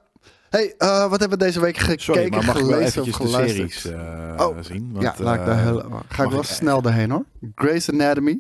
[0.54, 3.08] Hey, eh, wat hebben we deze week gekeken, Sorry, maar mag ik wel gelezen of
[3.08, 3.72] eventjes de geluisterd?
[3.72, 4.02] series
[4.38, 4.90] eh, Oh, zien?
[4.92, 7.26] Want, ja, laat ik daar eh, heel, ga ik wel ik- snel doorheen hoor.
[7.56, 8.40] Grey's Anatomy,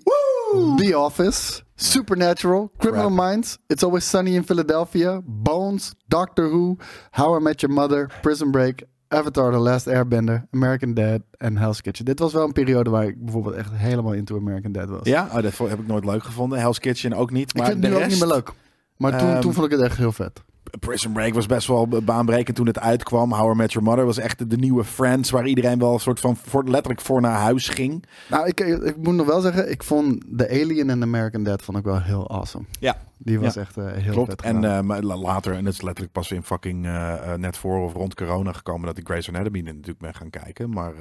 [0.78, 6.76] The Office, Supernatural, Criminal Minds, It's Always Sunny in Philadelphia, Bones, Doctor Who,
[7.12, 11.82] How I Met Your Mother, Prison Break, Avatar The Last Airbender, American Dad en Hell's
[11.82, 12.06] Kitchen.
[12.06, 15.00] Dit was wel een periode waar ik bijvoorbeeld echt helemaal into American Dad was.
[15.04, 16.60] Ja, oh, dat heb ik nooit leuk gevonden.
[16.60, 17.50] Hell's Kitchen ook niet.
[17.50, 18.52] ik Maar vind het nu ook niet meer leuk.
[18.98, 20.44] Maar toen, Ehm, toen vond ik het echt heel vet.
[20.80, 23.34] Prison Break was best wel baanbrekend toen het uitkwam.
[23.34, 26.20] How I Met Your Mother was echt de nieuwe Friends, waar iedereen wel een soort
[26.20, 28.04] van voor, letterlijk voor naar huis ging.
[28.30, 31.78] Nou, ik, ik moet nog wel zeggen, ik vond The Alien en American Dad vond
[31.78, 32.66] ik wel heel awesome.
[32.80, 33.62] Ja, Die was Ja.
[33.62, 34.42] echt eh, heel klopt.
[34.42, 38.16] En eh, later, en dat is letterlijk pas in fucking eh, net voor of rond
[38.16, 40.70] corona gekomen, dat ik Grey's Anatomy natuurlijk ben gaan kijken.
[40.70, 40.94] Maar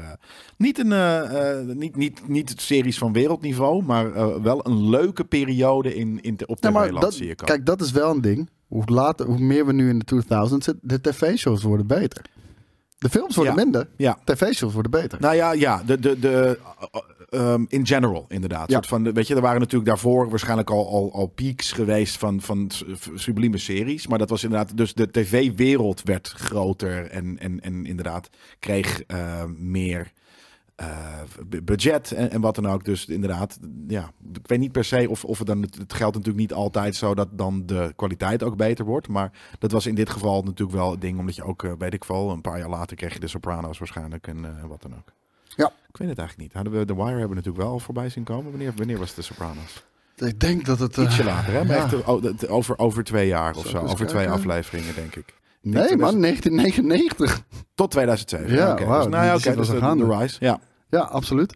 [0.56, 6.38] niet, een, niet, niet, niet series van wereldniveau, maar wel een leuke periode in, in,
[6.46, 7.54] op maar tv-land dat, zie komen.
[7.54, 8.48] kijk, dat is wel een ding.
[8.72, 12.22] Hoe, later, hoe meer we nu in de 2000 zitten, de tv-shows worden beter.
[12.98, 13.62] De films worden Ja.
[13.62, 14.18] minder, Ja.
[14.24, 15.20] tv-shows worden beter.
[15.20, 16.58] Nou ja, ja de, de, de,
[17.30, 18.68] uh, um, in general inderdaad.
[18.68, 18.74] Ja.
[18.74, 22.40] Soort van, weet je, er waren natuurlijk daarvoor waarschijnlijk al, al, al peaks geweest van,
[22.40, 22.70] van
[23.14, 24.06] sublieme series.
[24.06, 29.44] Maar dat was inderdaad, dus de tv-wereld werd groter en, en, en inderdaad kreeg uh,
[29.56, 30.12] meer
[30.82, 32.84] uh, b- budget en, en wat dan ook.
[32.84, 33.58] Dus inderdaad,
[33.88, 36.96] ja, ik weet niet per se of, of het dan, het geldt natuurlijk niet altijd
[36.96, 39.08] zo dat dan de kwaliteit ook beter wordt.
[39.08, 41.94] Maar dat was in dit geval natuurlijk wel het ding, omdat je ook, uh, weet
[41.94, 44.94] ik wel, een paar jaar later kreeg je de Sopranos waarschijnlijk en uh, wat dan
[44.94, 45.12] ook.
[45.56, 45.66] Ja.
[45.66, 46.52] Ik weet het eigenlijk niet.
[46.52, 48.50] Hadden we The Wire hebben we natuurlijk wel voorbij zien komen.
[48.50, 49.84] Wanneer, wanneer was de Sopranos?
[50.16, 50.96] Ik denk dat het...
[50.96, 51.64] uh, Ietsje later, hè?
[51.64, 51.84] Maar ja.
[51.84, 51.92] echt
[52.42, 53.78] uh, over, over twee jaar of zo.
[53.78, 55.40] Over twee afleveringen, denk ik.
[55.62, 57.42] Nee man, 1999.
[57.74, 58.54] Tot 2007.
[58.56, 59.44] Ja, dus, nou ja, oké.
[59.44, 60.36] wel dus zo de, de Rise.
[60.40, 60.60] Ja.
[60.92, 61.52] Ja, absoluut.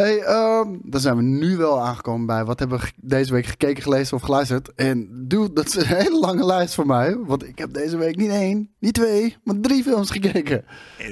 [0.00, 3.82] Hey, ehm, dan zijn we nu wel aangekomen bij wat hebben we deze week gekeken,
[3.82, 4.74] gelezen of geluisterd.
[4.74, 7.16] En dude, dat is een hele lange lijst voor mij.
[7.26, 10.64] Want ik heb deze week niet één, niet twee, maar drie films gekeken.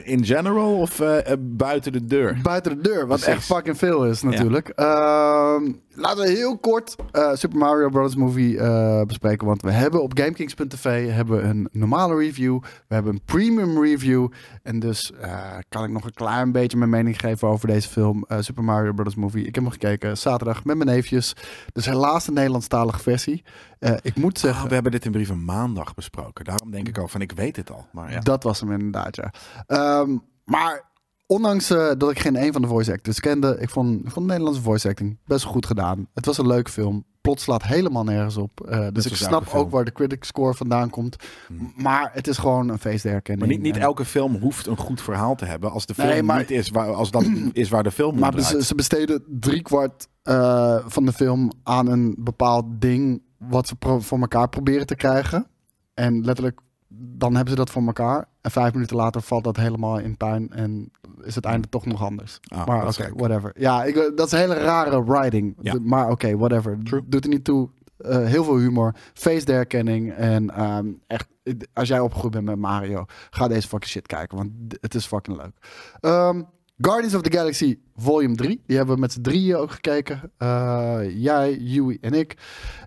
[0.05, 2.39] In- general of uh, buiten de deur?
[2.43, 3.26] Buiten de deur, wat Precies.
[3.26, 4.68] echt fucking veel is natuurlijk.
[4.68, 8.16] Ehm, laten we heel kort eh, Super Mario Bros.
[8.16, 9.47] Movie eh, bespreken.
[9.47, 12.59] Want we hebben op GameKings.tv hebben een normale review.
[12.89, 14.28] We hebben een premium review.
[14.62, 18.24] En dus eh, kan ik nog een klein beetje mijn mening geven over deze film.
[18.28, 19.14] eh, Super Mario Bros.
[19.14, 19.47] Movie.
[19.47, 21.37] Ik heb hem gekeken zaterdag met mijn neefjes.
[21.72, 23.45] Dus helaas een Nederlandstalige versie.
[23.79, 24.62] Eh, ik moet zeggen...
[24.62, 26.45] Ah, we hebben dit in brieven maandag besproken.
[26.45, 27.87] Daarom denk ik al van, ik weet het al.
[27.93, 28.20] Maar ja.
[28.20, 29.33] Dat was hem inderdaad, ja.
[29.66, 30.88] Ehm, maar
[31.29, 34.26] ondanks eh, dat ik geen een van de voice actors kende, ik vond, ik vond
[34.26, 36.07] de Nederlandse voice acting best goed gedaan.
[36.14, 37.05] Het was een leuke film.
[37.20, 38.61] Plot slaat helemaal nergens op.
[38.61, 39.62] Eh, dus ik snap film.
[39.62, 41.16] ook waar de critic score vandaan komt.
[41.47, 41.72] Hmm.
[41.76, 43.47] Maar het is gewoon een feest der herkenning.
[43.47, 45.70] Maar niet, niet elke film hoeft een goed verhaal te hebben.
[45.70, 48.41] Als de film Nee, maar- niet is waar, als dat is waar de film Maar
[48.41, 54.20] ze, ze besteden driekwart eh van de film aan een bepaald ding wat ze voor
[54.20, 55.47] elkaar proberen te krijgen.
[55.95, 56.61] En letterlijk,
[56.99, 58.28] dan hebben ze dat voor elkaar.
[58.40, 60.90] En vijf minuten later valt dat helemaal in puin en
[61.22, 62.40] is het einde toch nog anders.
[62.49, 63.53] Ah, maar oké, whatever.
[63.55, 65.57] Ja, ik, dat is een hele rare writing.
[65.61, 65.74] Ja.
[65.82, 66.78] Maar oké, whatever.
[66.84, 67.03] True.
[67.07, 67.68] Doet er niet toe.
[67.99, 70.12] Eh, heel veel humor, face der herkenning.
[70.12, 71.28] En ehm, echt,
[71.72, 74.36] als jij opgegroeid bent met Mario, ga deze fucking shit kijken.
[74.36, 75.53] Want het is fucking leuk.
[76.01, 76.42] Ehm,
[76.76, 78.62] Guardians of the Galaxy Volume 3.
[78.66, 80.32] Die hebben we met z'n drieën ook gekeken.
[80.36, 82.36] Eh, jij, Yui en ik.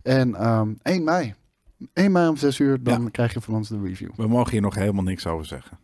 [0.03, 1.33] En ehm 1 mei.
[1.93, 3.09] 1 mei om 6 uur, dan Ja.
[3.09, 4.09] krijg je van ons de review.
[4.15, 5.77] We mogen hier nog helemaal niks over zeggen.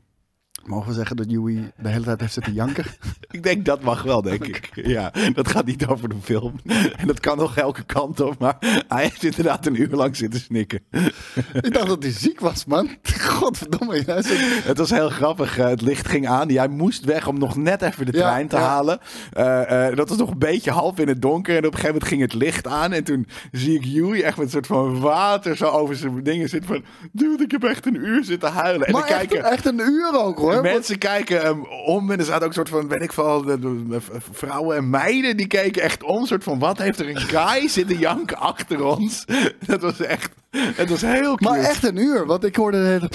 [0.68, 2.86] Mogen we zeggen dat Yui de hele tijd heeft zitten janken?
[3.32, 4.70] Ik denk dat mag wel, denk ik.
[4.74, 6.54] Ja, dat gaat niet over de film.
[6.98, 8.40] En dat kan nog elke kant op.
[8.40, 8.56] Maar
[8.88, 10.80] hij heeft inderdaad een uur lang zitten snikken.
[11.62, 12.90] ik dacht dat hij ziek was, man.
[13.20, 14.02] Godverdomme.
[14.06, 15.58] Hij zit- Het was heel grappig.
[15.58, 16.48] Eh, het licht ging aan.
[16.48, 18.62] Jij moest weg om nog net even de Ja, trein te ja.
[18.62, 19.00] halen.
[19.34, 21.52] Eh, eh, dat was nog een beetje half in het donker.
[21.54, 22.94] En op een gegeven moment ging het licht aan.
[22.94, 26.50] En toen zie ik Yui echt met een soort van water zo over zijn dingen
[26.50, 26.70] zitten.
[26.70, 28.88] Van, dude, ik heb echt een uur zitten huilen.
[28.88, 29.52] En maar dan echt, kijken...
[29.52, 30.57] echt een uur ook, hoor.
[30.62, 34.00] Mensen kijken om en er zaten ook soort van, weet ik veel, de- de- de
[34.32, 36.26] vrouwen en meiden die keken echt om.
[36.26, 39.26] soort van, wat heeft er een guy zitten janken achter ons?
[39.68, 41.50] Dat was echt, het was heel cute.
[41.50, 43.10] Maar echt een uur, want ik hoorde de hele...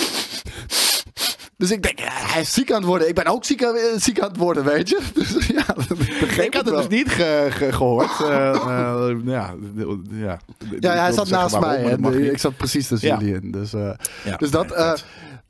[1.56, 3.08] Dus ik denk, ja, hij is ziek aan het worden.
[3.08, 4.98] Ik ben ook ziek aan, eh, ziek aan het worden, weet je.
[5.14, 5.98] Dus ja, dat
[6.44, 8.20] Ik had het dus niet ge- ge- gehoord.
[8.20, 9.54] Eh, eh, ja,
[10.10, 10.38] ja.
[10.80, 13.18] Ja, hij zat naast mij en ik zat precies tussen Ja.
[13.18, 13.50] jullie in.
[13.50, 13.70] Dus,
[14.24, 14.72] Ja, dus dat,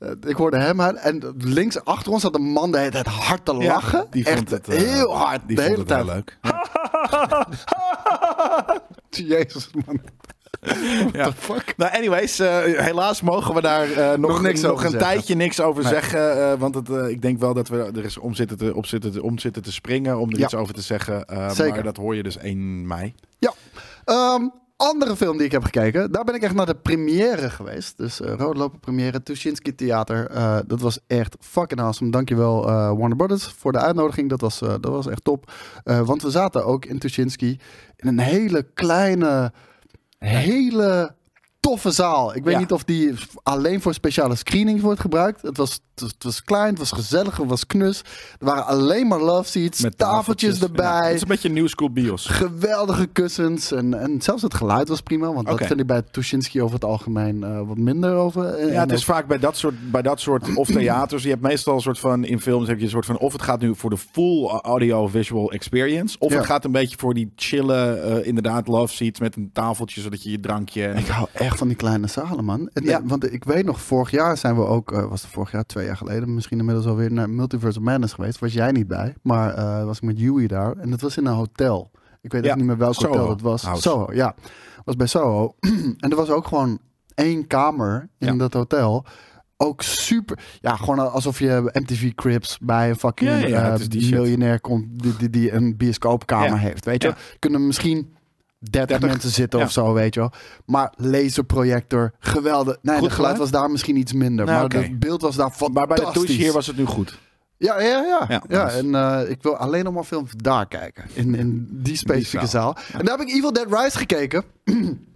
[0.03, 0.97] eh, ik hoorde hem aan.
[0.97, 4.07] En links achter ons zat een man hele tijd hard te Ja, lachen.
[4.09, 6.05] die Echt vond het, eh, heel hard, Die de vond hele het tijd.
[6.05, 6.37] leuk.
[9.27, 10.01] Jezus, man.
[11.13, 11.25] Ja.
[11.29, 11.73] the fuck?
[11.77, 13.87] Nou, anyways, eh, helaas mogen we daar
[14.19, 14.99] nog, Nog niks nog een zeggen.
[14.99, 15.91] tijdje niks over Nee.
[15.93, 16.57] zeggen.
[16.59, 19.23] want het, ik denk wel dat we er eens om zitten te, op zitten, te-
[19.23, 20.43] om zitten te springen om er Ja.
[20.45, 21.25] iets over te zeggen.
[21.51, 21.73] Zeker.
[21.73, 23.13] Maar dat hoor je dus 1 mei.
[23.39, 23.53] Ja.
[24.05, 24.47] Ehm,
[24.89, 26.11] andere film die ik heb gekeken.
[26.11, 27.97] Daar ben ik echt naar de première geweest.
[27.97, 30.29] Dus uh, Roodlopen première, Tuschinski Theater.
[30.29, 32.11] Eh, dat was echt fucking awesome.
[32.11, 34.29] Dankjewel eh Warner Brothers voor de uitnodiging.
[34.29, 35.51] Dat was, eh, dat was echt top.
[35.83, 37.59] Eh, want we zaten ook in Tuschinski
[37.95, 39.51] in een hele kleine,
[40.17, 41.15] hele
[41.69, 42.35] toffe zaal.
[42.35, 42.59] Ik weet Ja.
[42.59, 45.41] niet of die alleen voor speciale screenings wordt gebruikt.
[45.41, 47.99] Het was, het was klein, het was gezellig, het was knus.
[48.39, 51.05] Er waren alleen maar love seats, Met tafeltjes, erbij.
[51.05, 52.25] het is een beetje een new school bios.
[52.25, 55.25] Geweldige kussens en, en zelfs het geluid was prima.
[55.33, 55.57] Want Oké.
[55.57, 58.45] dat vind ik bij Tuschinski over het algemeen eh, wat minder over.
[58.45, 61.23] En- Ja, het is ook- vaak bij dat soort, bij dat soort of theaters.
[61.23, 63.41] Je hebt meestal een soort van in films heb je een soort van of het
[63.41, 66.37] gaat nu voor de full audio-visual experience, of Ja.
[66.37, 70.23] het gaat een beetje voor die chille, eh, inderdaad love seats met een tafeltje zodat
[70.23, 70.93] je je drankje.
[70.95, 72.69] Ik hou echt van die kleine zalen, man.
[72.73, 73.01] En, Ja.
[73.05, 75.85] Want ik weet nog, vorig jaar zijn we ook, eh, was het vorig jaar, twee
[75.85, 78.39] jaar geleden, misschien inmiddels alweer naar Multiverse of Madness geweest.
[78.39, 80.77] Was jij niet bij, maar eh, was ik met Yui daar.
[80.77, 81.91] En dat was in een hotel.
[82.21, 83.61] Ik weet Ja, niet meer welk Soho hotel dat was.
[83.63, 83.81] House.
[83.81, 84.35] Soho, ja.
[84.85, 85.55] Was bij Soho.
[86.03, 86.79] en er was ook gewoon
[87.15, 88.33] één kamer in Ja.
[88.33, 89.05] dat hotel.
[89.57, 90.39] Ook super.
[90.61, 94.85] Ja, gewoon alsof je MTV Cribs bij een fucking Ja, ja, eh, het miljonair komt
[95.03, 96.55] die, die, die een bioscoopkamer Ja.
[96.57, 96.85] heeft.
[96.85, 97.15] Weet je, Ja.
[97.39, 98.13] kunnen misschien
[98.71, 99.65] 30, 30, mensen zitten ja.
[99.65, 100.31] of zo, weet je wel.
[100.65, 102.77] Maar laserprojector, geweldig.
[102.81, 104.45] Nee, het geluid was daar misschien iets minder.
[104.45, 105.75] Nou, maar het beeld was daar fantastisch.
[105.75, 107.17] Maar bij de douche hier was het nu goed.
[107.57, 108.41] Ja, ja, ja.
[108.47, 108.69] ja.
[108.69, 111.03] En eh, ik wil alleen nog maar films daar kijken.
[111.13, 112.77] In, in die specifieke zaal.
[112.77, 112.99] zaal.
[112.99, 114.43] En daar heb ik Evil Dead Rise gekeken.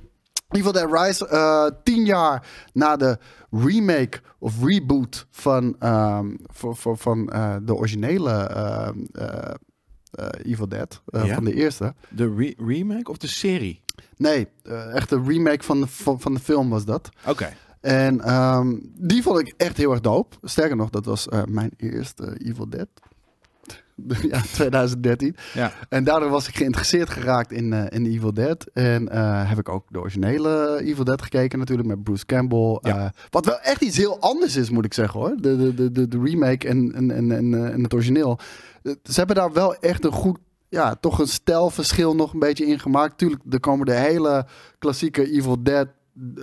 [0.50, 3.18] Evil Dead Rise, eh, tien jaar na de
[3.52, 8.50] remake of reboot van, ehm, voor, voor, van eh, de originele
[10.26, 11.02] Evil Dead.
[11.06, 11.34] eh, Ja?
[11.36, 11.94] Van de eerste.
[12.10, 13.82] De re- remake of de serie?
[14.18, 17.10] Nee, eh, echt de remake van de, van, van de film was dat.
[17.28, 17.54] Oké.
[17.82, 20.36] En ehm, die vond ik echt heel erg dope.
[20.42, 22.88] Sterker nog, dat was eh, mijn eerste Evil Dead.
[24.32, 25.36] ja, 2013.
[25.54, 25.72] Ja.
[25.90, 28.70] En daardoor was ik geïnteresseerd geraakt in, eh, in Evil Dead.
[28.74, 32.80] En eh, heb ik ook de originele Evil Dead gekeken natuurlijk met Bruce Campbell.
[32.82, 32.98] Ja.
[32.98, 35.36] Eh, wat wel echt iets heel anders is, moet ik zeggen hoor.
[35.40, 37.32] De, de, de, de, de remake en, en, en,
[37.72, 38.40] en, het origineel.
[38.84, 40.38] Ze hebben daar wel echt een goed,
[40.70, 43.18] ja, toch een stijlverschil nog een beetje in gemaakt.
[43.18, 44.46] Tuurlijk, er komen de hele
[44.80, 45.88] klassieke Evil Dead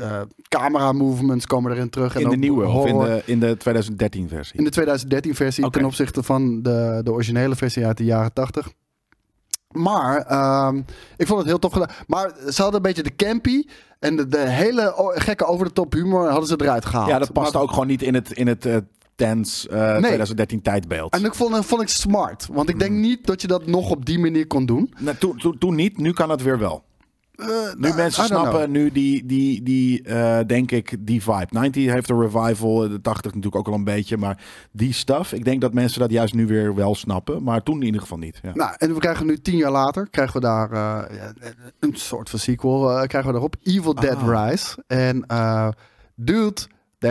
[0.01, 2.15] eh, camera movements komen erin terug.
[2.15, 4.59] En In de nieuwe of in de, in de 2013 versie?
[4.59, 8.73] In de 2013 versie ten opzichte van de, de originele versie uit de jaren 80.
[9.73, 10.77] Maar ehm,
[11.17, 11.91] ik vond het heel tof gedaan.
[12.07, 13.65] Maar ze hadden een beetje de campy
[13.99, 17.09] en de, de hele gekke over de top humor hadden ze eruit gehaald.
[17.09, 18.77] ja, dat past Maar- ook gewoon niet in het, in het eh,
[19.15, 21.13] tense eh, 2013 tijdbeeld.
[21.15, 22.47] En ik vond, vond ik smart.
[22.53, 23.01] Want ik denk Mm.
[23.01, 24.95] niet dat je dat nog op die manier kon doen.
[24.99, 26.83] Nou, toen, toen, toen niet, nu kan het weer wel.
[27.35, 28.71] Eh, Nu nou, mensen snappen know.
[28.71, 31.47] nu die, die, die eh, denk ik, die vibe.
[31.51, 35.45] 90 heeft een revival, de 80 natuurlijk ook al een beetje, maar die stuff, ik
[35.45, 38.39] denk dat mensen dat juist nu weer wel snappen, maar toen in ieder geval niet.
[38.43, 38.51] Ja.
[38.55, 41.17] Nou, en we krijgen nu tien jaar later, krijgen we daar eh,
[41.81, 43.57] een soort van sequel, krijgen we daarop.
[43.63, 44.49] Evil Dead Ah.
[44.49, 44.83] Rise.
[44.87, 45.27] En
[46.15, 46.61] dude,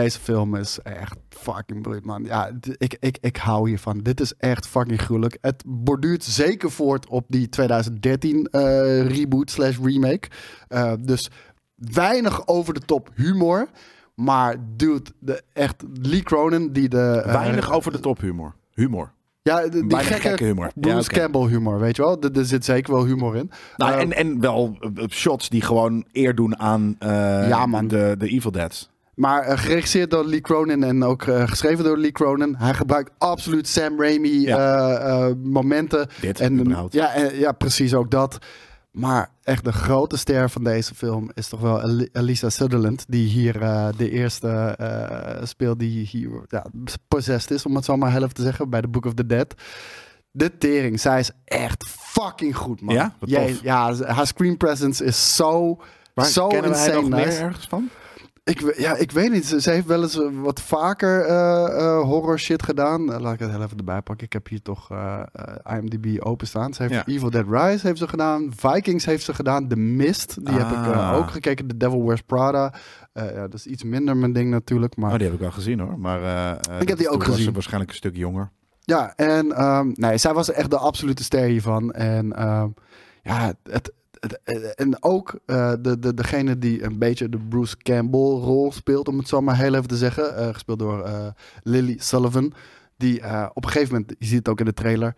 [0.00, 2.24] deze film is echt fucking briljant, man.
[2.24, 3.98] Ja, ik, ik, ik hou hiervan.
[3.98, 5.38] Dit is echt fucking gruwelijk.
[5.40, 10.28] Het borduurt zeker voort op die 2013 eh, reboot slash remake.
[10.68, 11.30] Eh, dus
[11.74, 13.68] weinig over de top humor.
[14.14, 17.22] Maar dude, de, echt Lee Cronin die de...
[17.24, 18.54] eh, Weinig over de top humor.
[18.74, 19.12] Humor.
[19.42, 20.70] Ja, de- die gekke, gekke humor.
[20.74, 21.18] Bruce Ja.
[21.20, 22.16] Campbell humor, weet je wel?
[22.22, 23.50] Er, er zit zeker wel humor in.
[23.76, 24.78] Nou, en, en wel
[25.08, 26.96] shots die gewoon eer doen aan
[27.48, 27.88] Ja, man.
[27.88, 28.92] De, de Evil Deads.
[29.16, 32.54] Maar eh, geregisseerd door Lee Cronin en ook eh, geschreven door Lee Cronin.
[32.58, 34.90] Hij gebruikt absoluut Sam Raimi Ja.
[34.98, 36.06] eh, momenten.
[36.20, 38.38] Dit, en, ja, en- ja, precies ook dat.
[38.90, 43.04] Maar echt de grote ster van deze film is toch wel El- Elisa Sutherland.
[43.08, 43.52] Die hier
[43.96, 44.78] de eerste
[45.42, 46.66] speelt die hier ja,
[47.08, 49.54] possessed is, om het zo maar even te zeggen, bij The Book of the Dead.
[50.30, 52.94] De tering, zij is echt fucking goed, man.
[52.94, 53.14] Ja?
[53.20, 55.80] Jij- ja, haar screen presence is zo,
[56.14, 57.38] Waar zo kennen wij insane nog meer nice.
[57.42, 57.88] ergens van?
[58.44, 59.46] Ik, ja, ik weet niet.
[59.46, 63.04] Ze, ze heeft wel eens eh, wat vaker eh, eh, horror shit gedaan.
[63.20, 64.26] Laat ik het heel even erbij pakken.
[64.26, 64.88] Ik heb hier toch
[65.70, 66.74] IMDb openstaan.
[66.74, 67.06] Ze heeft Ja.
[67.06, 68.52] Evil Dead Rise heeft ze gedaan.
[68.56, 69.68] Vikings heeft ze gedaan.
[69.68, 71.16] The Mist, die heb ik Ah.
[71.16, 71.66] ook gekeken.
[71.66, 72.74] The Devil Wears Prada.
[73.12, 74.96] Ja, dat is iets minder mijn ding natuurlijk.
[74.96, 75.98] Maar Oh, die heb ik wel gezien hoor.
[75.98, 77.52] Maar, eh, Ik heb die ook gezien.
[77.52, 78.50] waarschijnlijk een stuk jonger.
[78.80, 81.92] Ja, en ehm, nee, zij was echt de absolute ster hiervan.
[81.92, 82.68] En ehm,
[83.22, 83.92] ja, het-
[84.74, 89.18] en ook eh, de, de, degene die een beetje de Bruce Campbell rol speelt, om
[89.18, 90.36] het zo maar heel even te zeggen.
[90.36, 91.26] eh, gespeeld door eh,
[91.62, 92.52] Lily Sullivan.
[92.96, 95.14] Die eh, op een gegeven moment, je ziet het ook in de trailer.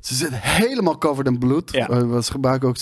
[0.00, 1.72] Ze zit helemaal covered in bloed.
[1.72, 1.88] Ja.
[1.88, 2.76] Eh, ze gebruiken ook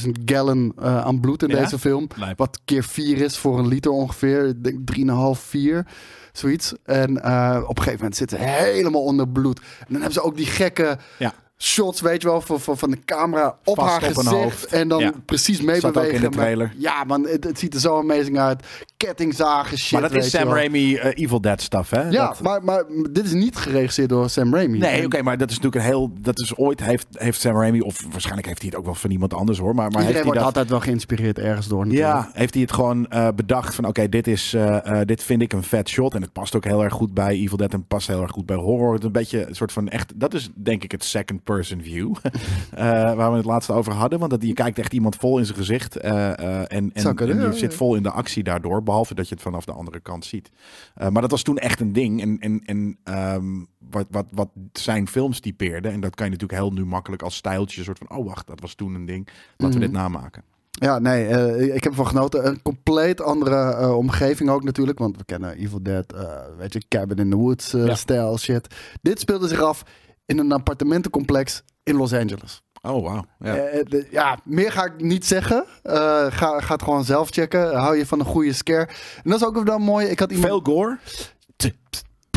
[0.00, 1.60] 70.000 gallon eh, aan bloed in Ja?
[1.62, 2.08] deze film.
[2.16, 2.38] Lijp.
[2.38, 4.46] Wat keer 4 is voor een liter ongeveer.
[4.46, 4.78] Ik denk
[5.36, 5.86] 3,5, 4.
[6.32, 6.74] Zoiets.
[6.84, 9.58] En eh, op een gegeven moment zit ze helemaal onder bloed.
[9.58, 11.32] En dan hebben ze ook die gekke Ja.
[11.58, 14.34] Shots, weet je wel, van, van, van de camera op Vast haar op gezicht.
[14.34, 14.66] hoofd.
[14.66, 15.12] En dan Ja.
[15.24, 16.14] precies Zat ook meebewegen.
[16.14, 16.72] in de met- trailer.
[16.78, 18.66] ja, man, het, het ziet er zo amazing uit.
[18.96, 19.92] Kettingzagen, shit.
[20.00, 20.48] maar dat is Sam.
[20.48, 22.08] Raimi eh, Evil Dead stuff, hè?
[22.08, 24.78] Ja, Dat- maar, maar dit is niet geregisseerd door Sam Raimi.
[24.78, 26.12] Nee, oké, maar dat is natuurlijk een heel.
[26.20, 29.10] Dat is ooit heeft, heeft Sam Raimi, of waarschijnlijk heeft hij het ook wel van
[29.10, 29.74] iemand anders hoor.
[29.74, 31.86] Maar, maar heeft Iedereen hij wordt dat, altijd wel geïnspireerd ergens door.
[31.86, 32.08] natuurlijk.
[32.12, 35.52] Ja, heeft hij het gewoon eh, bedacht van oké, dit is eh, dit vind ik
[35.52, 36.14] een vet shot.
[36.14, 38.46] En het past ook heel erg goed bij Evil Dead en past heel erg goed
[38.46, 38.94] bij horror.
[38.94, 40.12] Het een beetje een soort van echt.
[40.20, 42.14] Dat is denk ik het second person view.
[42.22, 44.18] eh, waar we het laatst over hadden.
[44.18, 45.96] Want dat, je kijkt echt iemand vol in zijn gezicht.
[45.96, 47.54] eh, eh, en en, Zou kunnen, en je ja.
[47.58, 48.82] zit vol in de actie daardoor.
[48.82, 50.50] Behalve dat je het vanaf de andere kant ziet.
[51.10, 52.20] Maar dat was toen echt een ding.
[52.22, 53.44] En, en, en ehm,
[53.90, 55.88] wat, wat, wat zijn films typeerde.
[55.88, 57.82] En dat kan je natuurlijk heel nu makkelijk als stijltje.
[57.82, 59.28] soort van, oh wacht, dat was toen een ding.
[59.56, 59.92] Laten we Mhm.
[59.92, 60.42] dit namaken.
[60.70, 61.26] Ja, nee,
[61.74, 62.46] ik heb ervan genoten.
[62.46, 64.98] Een compleet andere omgeving ook natuurlijk.
[64.98, 66.14] Want we kennen Evil Dead,
[66.58, 67.94] weet je, Cabin in the Woods Ja.
[67.94, 68.74] stijl shit.
[69.02, 69.82] Dit speelde zich af
[70.26, 72.62] in een appartementencomplex in Los Angeles.
[72.82, 73.24] Oh, wauw.
[73.38, 73.54] Ja.
[73.54, 75.64] Ja, ja meer ga ik niet zeggen.
[75.82, 75.94] Eh,
[76.28, 77.74] ga, ga het gewoon zelf checken.
[77.74, 78.88] Hou je van een goede scare.
[79.22, 80.06] En dat is ook wel mooi.
[80.06, 80.48] Ik had iemand...
[80.48, 80.98] Veel gore.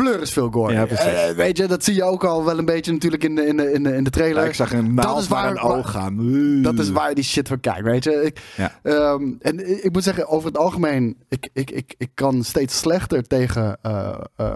[0.08, 0.74] Is veel gore.
[0.74, 1.06] Ja, precies.
[1.06, 3.58] Eh, weet je, dat zie je ook al wel een beetje natuurlijk in de, in
[3.58, 4.42] de, in de, in de trailer.
[4.44, 6.62] Ja, ik zag een naald waar- een oog gaan.
[6.62, 8.12] Dat is waar je die shit voor kijkt, weet je.
[8.12, 8.72] Ik, Ja.
[8.84, 13.24] ehm, en ik, moet zeggen, over het algemeen, ik, ik, ik, ik kan steeds slechter
[13.24, 14.56] tegen eh, eh,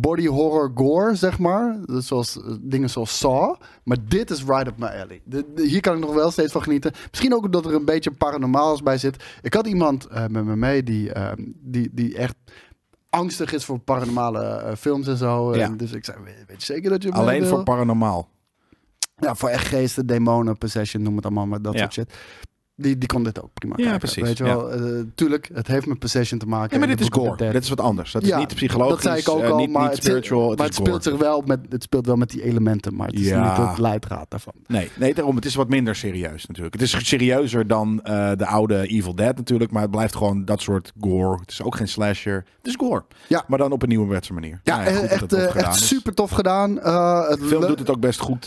[0.00, 1.76] body horror gore, zeg maar.
[1.84, 3.54] Dus Zoals, dingen zoals Saw.
[3.84, 5.20] Maar dit is right up my alley.
[5.24, 6.92] De- de- hier kan ik nog wel steeds van genieten.
[7.10, 9.24] Misschien ook omdat er een beetje paranormaals bij zit.
[9.42, 12.34] Ik had iemand met me mee die, ehm, die, die echt
[13.10, 15.54] angstig is voor paranormale eh, films en zo.
[15.56, 15.64] Ja.
[15.64, 18.28] En dus ik zei, weet, weet je zeker dat je Alleen voor paranormaal.
[19.16, 21.78] Ja, voor echt geesten, demonen, possession, noem het allemaal, maar dat Ja.
[21.78, 22.14] soort shit.
[22.78, 23.98] Die, die kon dit ook prima Ja, kijken.
[24.00, 24.56] precies, Weet je ja.
[24.56, 24.80] wel, Eh,
[25.14, 26.72] tuurlijk, het heeft met possession te maken.
[26.72, 27.52] Ja, maar dit is gore.
[27.52, 28.12] Dit is wat anders.
[28.12, 30.48] Dat is Ja, niet psychologisch, Dat zei ik ook eh, al, niet, maar niet spiritual.
[30.48, 33.18] Het maar het speelt, zich wel met, het speelt wel met die elementen, maar het
[33.18, 33.58] is Ja.
[33.58, 34.52] niet het leidraad daarvan.
[34.66, 35.36] Nee, nee, daarom.
[35.36, 36.74] Het is wat minder serieus natuurlijk.
[36.74, 39.70] Het is serieuzer dan eh, de oude Evil Dead natuurlijk.
[39.70, 41.40] Maar het blijft gewoon dat soort gore.
[41.40, 42.34] Het is ook geen slasher.
[42.56, 43.04] Het is gore.
[43.28, 43.44] Ja.
[43.48, 44.60] Maar dan op een nieuwe manier.
[44.62, 46.80] Ja, Nou goed dat echt, echt super tof gedaan.
[46.80, 48.46] Eh, het De film doet het ook best goed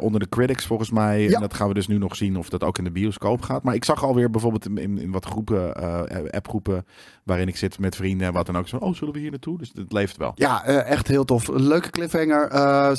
[0.00, 1.22] onder de critics volgens mij.
[1.22, 1.34] Ja.
[1.34, 3.66] En dat gaan we dus nu nog zien of dat ook in de bioscoop gaat.
[3.68, 6.84] Maar ik zag alweer bijvoorbeeld in, in, wat groepen, eh, appgroepen
[7.24, 8.68] waarin ik zit met vrienden en wat dan ook.
[8.68, 9.58] Zo, oh, zullen we hier naartoe?
[9.58, 10.32] Dus het leeft wel.
[10.34, 11.48] Ja, eh, echt heel tof.
[11.48, 12.46] Leuke cliffhanger.
[12.48, 12.90] Eh,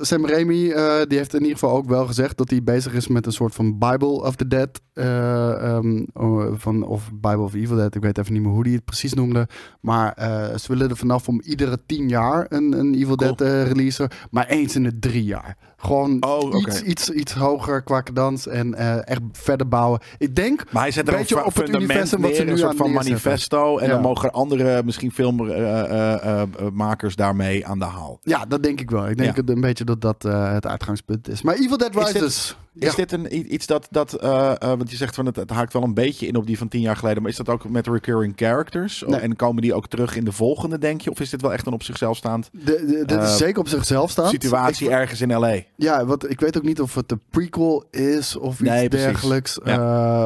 [0.00, 3.08] Sam Raimi eh, die heeft in ieder geval ook wel gezegd dat hij bezig is
[3.08, 4.80] met een soort van Bible of the Dead.
[4.92, 7.94] eh, ehm, oh, van, of Bible of Evil Dead.
[7.94, 9.48] Ik weet even niet meer hoe hij het precies noemde.
[9.80, 13.36] Maar eh, ze willen er vanaf om iedere tien jaar een, een Evil Cool.
[13.36, 14.08] Dead eh, releasen.
[14.30, 15.56] Maar eens in de drie jaar.
[15.78, 20.00] Gewoon Oh, iets, iets, iets hoger qua cadans en eh, echt verder bouwen.
[20.18, 22.58] Ik denk Maar hij zet er Beetje een op het universum wat ze nu een
[22.58, 23.78] soort aan van manifesto.
[23.78, 23.92] En Ja.
[23.92, 28.18] dan mogen andere misschien filmmakers daarmee aan de haal.
[28.22, 29.08] Ja, dat denk ik wel.
[29.08, 29.40] Ik denk Ja.
[29.40, 31.42] het een beetje dat dat eh, het uitgangspunt is.
[31.42, 32.56] Maar Evil Dead Rises.
[32.78, 35.72] Is dit een, iets dat, dat eh, eh, want je zegt van het, het haakt
[35.72, 37.86] wel een beetje in op die van tien jaar geleden, maar is dat ook met
[37.86, 39.04] recurring characters?
[39.06, 39.20] Nee.
[39.20, 41.10] En komen die ook terug in de volgende, denk je?
[41.10, 43.60] Of is dit wel echt een op zichzelf staand De, de, dit is Eh, zeker
[43.60, 44.28] op zichzelf staand.
[44.30, 45.58] situatie Ik- ergens in LA?
[45.76, 49.58] ja, wat, ik weet ook niet of het een prequel is of iets Nee, dergelijks.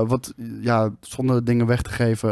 [0.07, 2.29] Wat, ja, zonder dingen weg te geven.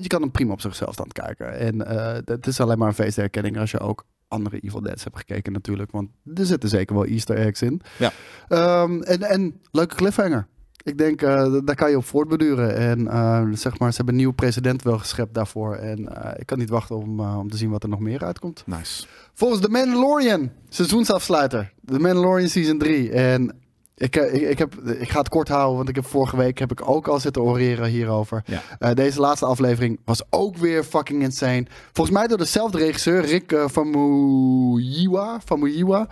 [0.00, 1.58] je kan hem prima op zichzelf staan kijken.
[1.58, 1.78] En
[2.24, 5.90] het is alleen maar een feestherkenning als je ook andere Evil Deads hebt gekeken natuurlijk.
[5.90, 7.80] Want er zitten zeker wel easter eggs in.
[7.98, 8.12] Ja.
[8.48, 10.46] Ehm, en, en leuke cliffhanger.
[10.84, 12.76] Ik denk, eh, daar kan je op voortbeduren.
[12.76, 15.74] En eh, zeg maar, ze hebben een nieuwe president wel geschept daarvoor.
[15.74, 18.62] En eh, ik kan niet wachten om, om te zien wat er nog meer uitkomt.
[18.66, 19.06] Nice.
[19.34, 21.72] Volgens The Mandalorian, seizoensafsluiter.
[21.84, 23.10] The Mandalorian Season 3.
[23.10, 23.61] En
[23.96, 26.58] ik, eh, ik, ik, heb, ik ga het kort houden, want ik heb vorige week
[26.58, 28.42] heb ik ook al zitten oreren hierover.
[28.46, 28.62] Ja.
[28.78, 31.66] Eh, deze laatste aflevering was ook weer fucking insane.
[31.92, 35.40] Volgens mij door dezelfde regisseur, Rick uh, Famuyiwa.
[35.44, 36.08] Famuyiwa.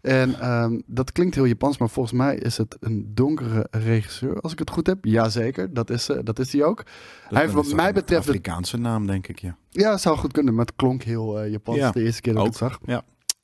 [0.00, 4.52] En ehm, dat klinkt heel Japans, maar volgens mij is het een donkere regisseur, als
[4.52, 5.04] ik het goed heb.
[5.04, 6.76] Jazeker, dat is, dat is hij ook.
[6.76, 6.86] Dat-
[7.30, 8.24] hij heeft wat mij een betreft...
[8.26, 9.56] het- Afrikaanse naam, denk ik, ja.
[9.70, 12.48] Ja, zou goed kunnen, maar het klonk heel Japans Ja, de eerste keer dat ik
[12.48, 12.78] het zag.
[12.84, 13.02] Ja.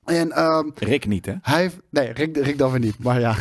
[0.09, 1.35] En ehm, Rick niet, hè?
[1.43, 1.71] hij.
[1.91, 2.99] Nee, Rick, Rick dan weer niet.
[2.99, 3.35] Maar ja,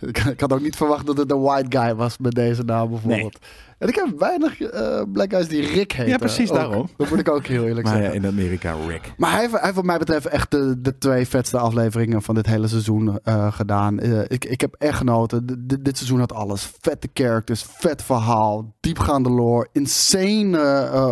[0.00, 2.88] ik, ik had ook niet verwacht dat het een white guy was met deze naam
[2.90, 3.38] bijvoorbeeld.
[3.78, 6.12] En ik heb weinig eh, black guys die Rick heten.
[6.12, 6.56] Ja, precies ook.
[6.56, 6.88] daarom.
[6.96, 8.12] Dat moet ik ook heel eerlijk Maar zeggen.
[8.12, 9.12] ja, in Amerika Rick.
[9.16, 12.34] Maar hij heeft, hij heeft wat mij betreft echt de, de twee vetste afleveringen van
[12.34, 13.98] dit hele seizoen eh, gedaan.
[13.98, 15.44] Eh, ik, ik heb echt genoten.
[15.66, 16.72] D- dit- seizoen had alles.
[16.80, 20.58] Vette characters, vet verhaal, diepgaande lore, insane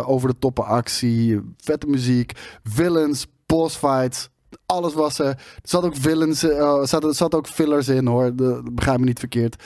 [0.05, 2.31] over de toppen actie, vette muziek,
[2.63, 4.29] villains, boss fights.
[4.65, 5.25] Alles was er.
[5.25, 8.35] Er zat ook villains, eh, er zat, zat ook fillers in hoor.
[8.35, 9.63] De, begrijp me niet verkeerd.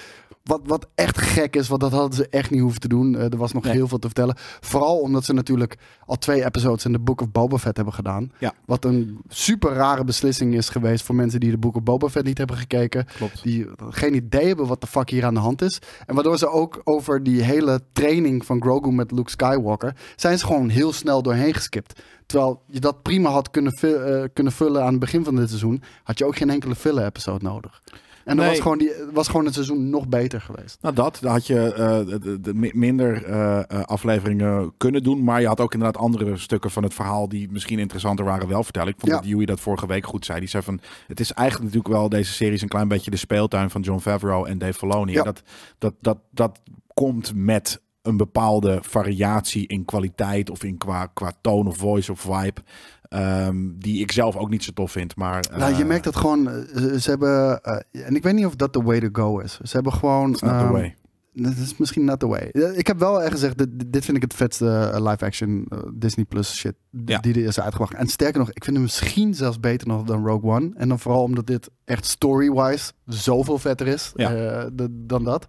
[0.50, 3.16] Wat, wat echt gek is, want dat hadden ze echt niet hoeven te doen.
[3.16, 3.74] Eh, er was nog Nee.
[3.74, 4.36] heel veel te vertellen.
[4.60, 8.32] Vooral omdat ze natuurlijk al twee episodes in de Book of Boba Fett hebben gedaan.
[8.40, 8.54] Ja.
[8.66, 12.26] Wat een super rare beslissing is geweest voor mensen die de Book of Boba Fett
[12.26, 13.06] niet hebben gekeken.
[13.18, 13.44] Klopt.
[13.44, 15.80] Die geen idee hebben wat de fuck hier aan de hand is.
[16.06, 19.96] En waardoor ze ook over die hele training van Grogu met Luke Skywalker...
[20.16, 22.02] zijn ze gewoon heel snel doorheen geskipt.
[22.26, 25.82] Terwijl je dat prima had kunnen, eh, kunnen vullen aan het begin van dit seizoen...
[26.04, 27.82] had je ook geen enkele filler-episode nodig.
[28.30, 28.54] En dan Nee.
[28.54, 30.78] was, gewoon die, was gewoon het seizoen nog beter geweest.
[30.82, 31.18] Nou, dat.
[31.22, 35.24] Dan had je eh, de, de- de mi- minder eh, eh, afleveringen kunnen doen.
[35.24, 38.64] Maar je had ook inderdaad andere stukken van het verhaal die misschien interessanter waren wel
[38.64, 38.90] vertellen.
[38.94, 39.18] Ik vond Ja.
[39.20, 40.40] dat Joey dat vorige week goed zei.
[40.40, 43.18] Die zei van, het is eigenlijk natuurlijk wel deze serie is een klein beetje de
[43.18, 45.12] speeltuin van John Favreau en Dave Filoni.
[45.12, 45.24] Ja.
[45.24, 45.42] Dat,
[45.78, 46.60] dat, dat, dat
[46.94, 52.20] komt met een bepaalde variatie in kwaliteit of in qua, qua tone of voice of
[52.20, 52.62] vibe.
[53.10, 55.16] Ehm, die ik zelf ook niet zo tof vind.
[55.16, 56.50] Maar, nou, je eh, merkt dat gewoon...
[56.50, 57.62] eh, ze ze hebben...
[57.64, 59.60] eh, en ik weet niet of dat de way to go is.
[59.64, 60.32] Ze hebben gewoon...
[60.32, 60.94] it's not the ehm, way.
[61.34, 62.42] Dat is misschien not the way.
[62.76, 66.56] Ik heb wel echt gezegd, dit, dit vind ik het vetste live-action eh, Disney Plus
[66.56, 66.74] shit
[67.06, 67.20] Ja.
[67.20, 67.94] die er is uitgebracht.
[67.94, 70.72] En sterker nog, ik vind hem misschien zelfs beter nog dan Rogue One.
[70.76, 74.30] En dan vooral omdat dit echt story-wise zoveel vetter is Ja.
[74.74, 75.46] de- dan dat.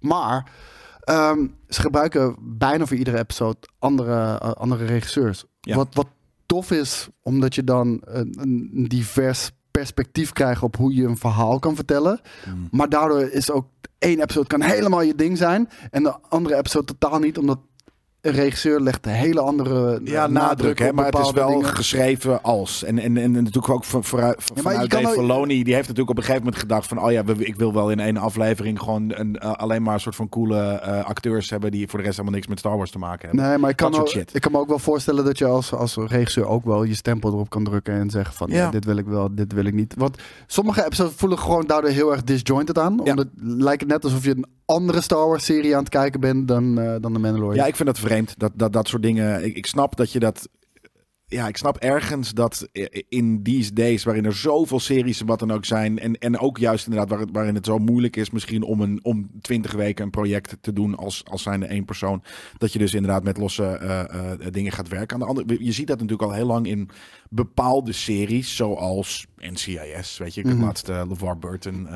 [0.00, 0.50] Maar
[1.00, 5.44] ehm, ze gebruiken bijna voor iedere episode andere, andere regisseurs.
[5.60, 5.76] Ja.
[5.76, 6.06] Wat, wat
[6.50, 11.58] tof is, omdat je dan een, een divers perspectief krijgt op hoe je een verhaal
[11.58, 12.20] kan vertellen.
[12.46, 12.68] Mm.
[12.70, 13.66] Maar daardoor is ook
[13.98, 15.68] één episode kan helemaal je ding zijn.
[15.90, 17.38] En de andere episode totaal niet.
[17.38, 17.58] Omdat
[18.20, 21.64] een regisseur legt een hele andere Ja, nadruk, hè, maar het is wel dingen.
[21.64, 22.84] geschreven als.
[22.84, 26.10] En, en, en natuurlijk ook van, vooruit, je vanuit kan Dave Filoni, die heeft natuurlijk
[26.10, 29.12] op een gegeven moment gedacht van, oh ja, ik wil wel in één aflevering gewoon
[29.14, 32.16] een, eh, alleen maar een soort van coole eh, acteurs hebben die voor de rest
[32.16, 33.46] helemaal niks met Star Wars te maken hebben.
[33.46, 35.96] Nee, maar ik kan, ook, ik kan me ook wel voorstellen dat je als, als
[35.96, 38.56] regisseur ook wel je stempel erop kan drukken en zeggen van ja.
[38.56, 38.70] Ja.
[38.70, 39.94] dit wil ik wel, dit wil ik niet.
[39.98, 43.00] Want sommige episodes voelen gewoon daardoor heel erg disjointed aan.
[43.04, 43.10] Ja.
[43.10, 46.48] Omdat lijkt het net alsof je een andere Star Wars serie aan het kijken bent
[46.48, 47.54] dan, eh, dan de Mandalorian.
[47.54, 48.34] Ja, ik vind dat vreemd.
[48.38, 49.44] Dat, dat, dat soort dingen.
[49.44, 50.48] Ik, ik snap dat je dat.
[51.26, 52.68] Ja, ik snap ergens dat
[53.08, 55.98] in these days, waarin er zoveel series en wat dan ook zijn.
[55.98, 59.30] En, en ook juist inderdaad, waar, waarin het zo moeilijk is, misschien om een om
[59.40, 62.22] twintig weken een project te doen als, als zijnde één persoon.
[62.58, 65.14] Dat je dus inderdaad met losse eh, eh, dingen gaat werken.
[65.14, 66.90] Aan de andere, je ziet dat natuurlijk al heel lang in
[67.34, 70.18] bepaalde series, zoals NCIS.
[70.18, 70.62] Weet je, ik Mhm.
[70.64, 71.88] laatst eh, LeVar Burton,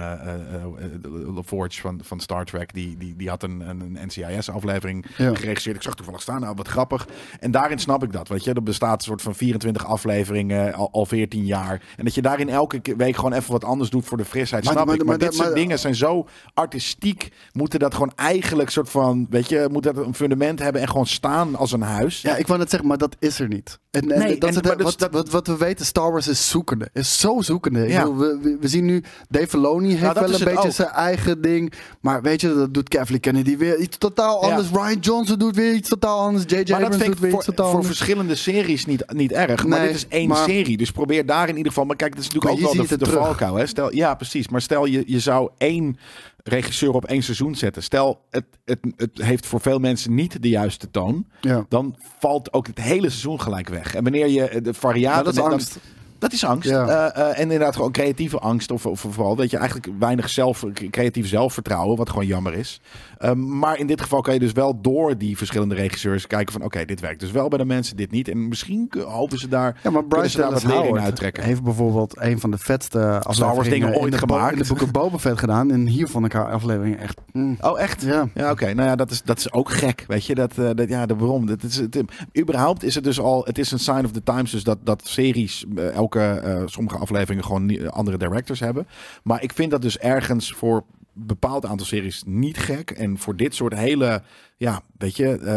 [1.35, 5.35] LaForge van, van Star Trek, die, die, die had een, een, NCIS-aflevering Ja.
[5.35, 5.76] geregisseerd.
[5.76, 7.09] Ik zag toevallig staan, nou wat grappig.
[7.41, 8.53] En daarin snap ik dat, weet je.
[8.53, 11.82] Er bestaat een soort van 24 afleveringen, al, al 14 jaar.
[11.97, 14.64] En dat je daarin elke ke- week gewoon even wat anders doet voor de frisheid,
[14.64, 15.01] Maar- snap maar- ik.
[15.05, 17.32] Maar, maar- dit soort dingen zijn zo artistiek.
[17.53, 21.07] Moeten dat gewoon eigenlijk soort van, weet je, moet dat een fundament hebben en gewoon
[21.07, 22.22] staan als een huis.
[22.22, 23.78] Ja, ik wou net zeggen, maar dat is er niet.
[23.95, 26.88] En, en Nee, dat en- dus wat, wat, wat we weten, Star Wars is zoekende.
[26.92, 27.82] Is zo zoekende.
[27.84, 28.03] Ik Ja.
[28.03, 30.72] bedoel, we, we, zien nu, Dave Filoni heeft dat wel een beetje ook.
[30.72, 31.72] zijn eigen ding.
[32.01, 34.51] Maar weet je, dat doet Kathleen Kennedy weer iets totaal Ja.
[34.51, 34.70] anders.
[34.70, 36.45] Ryan Johnson doet weer iets totaal anders.
[36.47, 36.72] J.J.
[36.72, 37.97] Abrams doet weer voor, iets totaal voor anders.
[37.97, 39.66] verschillende series niet, niet erg.
[39.66, 40.76] maar dit is één maar- serie.
[40.76, 41.84] Dus probeer daar in ieder geval.
[41.86, 43.55] Maar kijk, dat is natuurlijk ook wel de, de valkuil.
[43.55, 43.66] Hè?
[43.66, 44.49] Stel, ja, precies.
[44.49, 45.97] Maar stel je, je zou één
[46.45, 47.82] regisseur op één seizoen zetten.
[47.82, 51.26] Stel, het, het, het heeft voor veel mensen niet de juiste toon.
[51.40, 51.64] Ja.
[51.68, 53.95] Dan valt ook het hele seizoen gelijk weg.
[53.95, 55.14] En wanneer je eh, de variatie.
[55.14, 55.78] Maar dat is angst.
[56.18, 56.68] Dat is angst.
[56.68, 57.12] Ja.
[57.12, 58.70] En inderdaad gewoon creatieve angst.
[58.70, 61.97] Of, of vooral dat je eigenlijk weinig zelf, creatief zelfvertrouwen.
[61.97, 62.80] Wat gewoon jammer is.
[63.24, 66.62] Um, maar in dit geval kan je dus wel door die verschillende regisseurs kijken van...
[66.62, 68.28] Oké, dit werkt dus wel bij de mensen, dit niet.
[68.28, 69.80] En misschien hopen ze daar...
[69.82, 71.42] Ja, maar Bryce ze daar wat lering uittrekken.
[71.42, 74.52] heeft bijvoorbeeld een van de vetste afleveringen dingen ooit in gemaakt.
[74.52, 75.70] in de Book of Boba Fett gedaan.
[75.70, 77.20] En hier vond ik haar aflevering echt...
[77.32, 77.56] mm.
[77.60, 78.02] Oh, echt?
[78.02, 78.28] Ja.
[78.34, 78.74] Ja, oké.
[78.74, 80.04] Nou ja, dat is, dat is ook gek.
[80.06, 81.46] Weet je, dat, eh, dat, ja, de, waarom?
[81.46, 82.02] Dat is, het,
[82.38, 85.06] überhaupt is het dus al, het is een sign of the times, dus dat, dat
[85.06, 88.86] series eh, elke, eh, sommige afleveringen gewoon andere directors hebben.
[89.22, 90.84] Maar ik vind dat dus ergens voor
[91.14, 92.90] bepaald aantal series niet gek.
[92.90, 94.22] En voor dit soort hele,
[94.56, 95.56] ja, weet je, eh,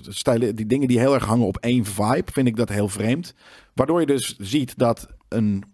[0.00, 3.34] stijlen, die dingen die heel erg hangen op één vibe, vind ik dat heel vreemd.
[3.74, 5.64] Waardoor je dus ziet dat een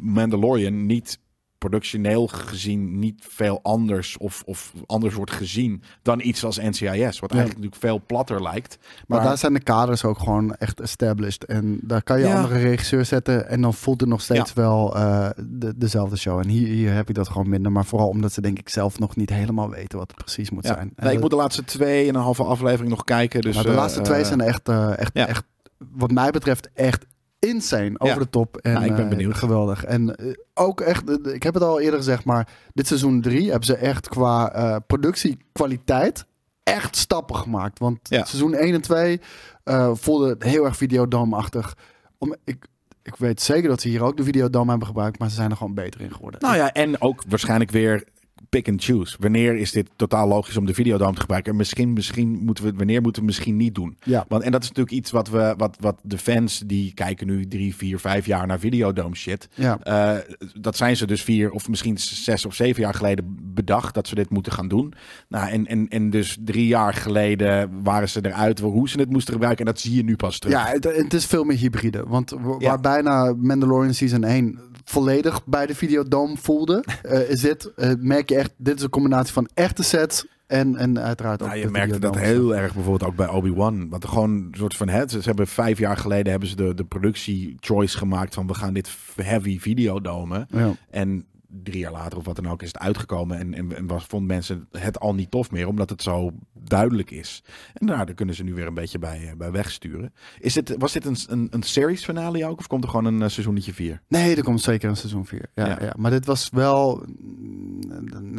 [0.00, 1.18] Mandalorian niet
[1.60, 7.18] productioneel gezien niet veel anders of, of anders wordt gezien dan iets als NCIS.
[7.20, 8.78] Wat eigenlijk natuurlijk veel platter lijkt.
[8.80, 11.44] Maar, Maar, daar zijn de kaders ook gewoon echt established.
[11.44, 12.36] En daar kan je Ja.
[12.36, 13.48] andere regisseur zetten.
[13.48, 16.38] En dan voelt het nog steeds wel eh, de, dezelfde show.
[16.38, 17.72] En hier, hier heb ik dat gewoon minder.
[17.72, 20.66] Maar vooral omdat ze denk ik zelf nog niet helemaal weten wat het precies moet
[20.66, 20.92] zijn.
[20.96, 23.40] Nee, ik dat- moet de laatste twee en een halve aflevering nog kijken.
[23.40, 25.44] Dus, maar de laatste twee eh, zijn echt, eh, echt, echt,
[25.92, 27.06] wat mij betreft, echt
[27.40, 27.92] insane.
[27.98, 28.22] Over Ja.
[28.22, 28.56] de top.
[28.56, 29.34] En, Nou, ik ben eh, benieuwd.
[29.36, 29.84] geweldig.
[29.84, 33.48] En eh, ook echt, eh, ik heb het al eerder gezegd, maar dit seizoen drie
[33.48, 36.24] hebben ze echt qua productiekwaliteit
[36.62, 37.78] echt stappen gemaakt.
[37.78, 38.24] Want Ja.
[38.24, 39.20] seizoen 1 en 2
[39.64, 41.76] eh voelde het heel erg videodome-achtig.
[42.18, 42.66] Om, ik,
[43.02, 45.56] ik weet zeker dat ze hier ook de videodome hebben gebruikt, maar ze zijn er
[45.56, 46.40] gewoon beter in geworden.
[46.40, 48.04] Nou ja, en ook waarschijnlijk weer
[48.48, 49.16] pick and choose.
[49.20, 51.52] Wanneer is dit totaal logisch om de videodome te gebruiken?
[51.52, 53.96] En misschien, misschien moeten we wanneer moeten we misschien niet doen?
[54.02, 54.24] ja.
[54.28, 57.46] Want, en dat is natuurlijk iets wat, we, wat, wat de fans die kijken nu
[57.46, 59.48] drie, vier, vijf jaar naar videodome shit.
[59.54, 59.78] Ja.
[59.82, 60.18] eh,
[60.60, 64.14] dat zijn ze dus vier of misschien zes of zeven jaar geleden bedacht dat ze
[64.14, 64.92] dit moeten gaan doen.
[65.28, 69.32] Nou, en, en, en dus drie jaar geleden waren ze eruit hoe ze het moesten
[69.32, 69.66] gebruiken.
[69.66, 70.56] En dat zie je nu pas terug.
[70.56, 72.04] Ja, het, het is veel meer hybride.
[72.06, 72.68] Want Ja.
[72.68, 74.58] waar bijna Mandalorian Season 1
[74.90, 78.90] volledig bij de Videodome voelde, eh, is dit, eh, merk je echt, dit is een
[78.90, 83.10] combinatie van echte sets en, en uiteraard ook Nou, je merkte dat heel erg bijvoorbeeld
[83.10, 83.88] ook bij Obi-Wan.
[83.88, 85.10] Want gewoon een soort van het.
[85.10, 88.72] Ze hebben vijf jaar geleden hebben ze de, de productie choice gemaakt van we gaan
[88.72, 90.46] dit heavy videodomen.
[90.50, 90.72] Ja.
[90.90, 91.24] En
[91.62, 93.38] drie jaar later of wat dan ook is het uitgekomen.
[93.38, 96.30] En, en, en was, vonden mensen het al niet tof meer, omdat het zo
[96.64, 97.42] duidelijk is.
[97.74, 100.12] En nou, daar kunnen ze nu weer een beetje bij, eh, bij wegsturen.
[100.38, 102.58] Is dit, was dit een, een, een series finale ook?
[102.58, 104.00] Of komt er gewoon een uh, seizoenetje 4?
[104.08, 105.50] Nee, er komt zeker een seizoen 4.
[105.54, 105.78] Ja, Ja.
[105.80, 105.94] ja.
[105.98, 107.04] Maar dit was wel...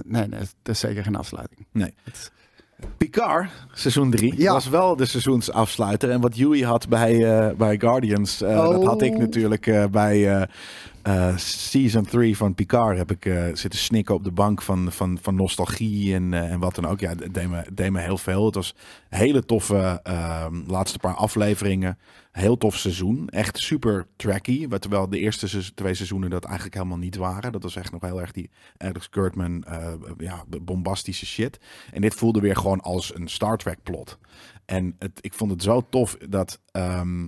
[0.05, 1.65] Nee, nee, het is zeker geen afsluiting.
[1.71, 1.93] Nee.
[2.97, 4.53] Picard, seizoen 3, Ja.
[4.53, 6.09] was wel de seizoensafsluiter.
[6.09, 9.19] En wat Yui had bij, eh, bij Guardians, dat had ik Oh.
[9.19, 10.47] natuurlijk bij
[11.03, 12.97] eh, season 3 van Picard.
[12.97, 16.59] Heb ik eh, zitten snikken op de bank van, van, van nostalgie en, eh, en
[16.59, 16.99] wat dan ook.
[16.99, 18.45] Ja, het deed me, deed me heel veel.
[18.45, 18.75] Het was
[19.09, 21.97] hele toffe ehm, laatste paar afleveringen.
[22.31, 23.29] Heel tof seizoen.
[23.29, 24.67] Echt super tracky.
[24.67, 27.51] Terwijl de eerste twee seizoenen dat eigenlijk helemaal niet waren.
[27.51, 29.65] Dat was echt nog heel erg die Alex Kurtman
[30.17, 31.59] ja, bombastische shit.
[31.91, 34.17] En dit voelde weer gewoon als een Star Trek plot.
[34.65, 36.59] En het, ik vond het zo tof dat.
[36.71, 37.27] ehm,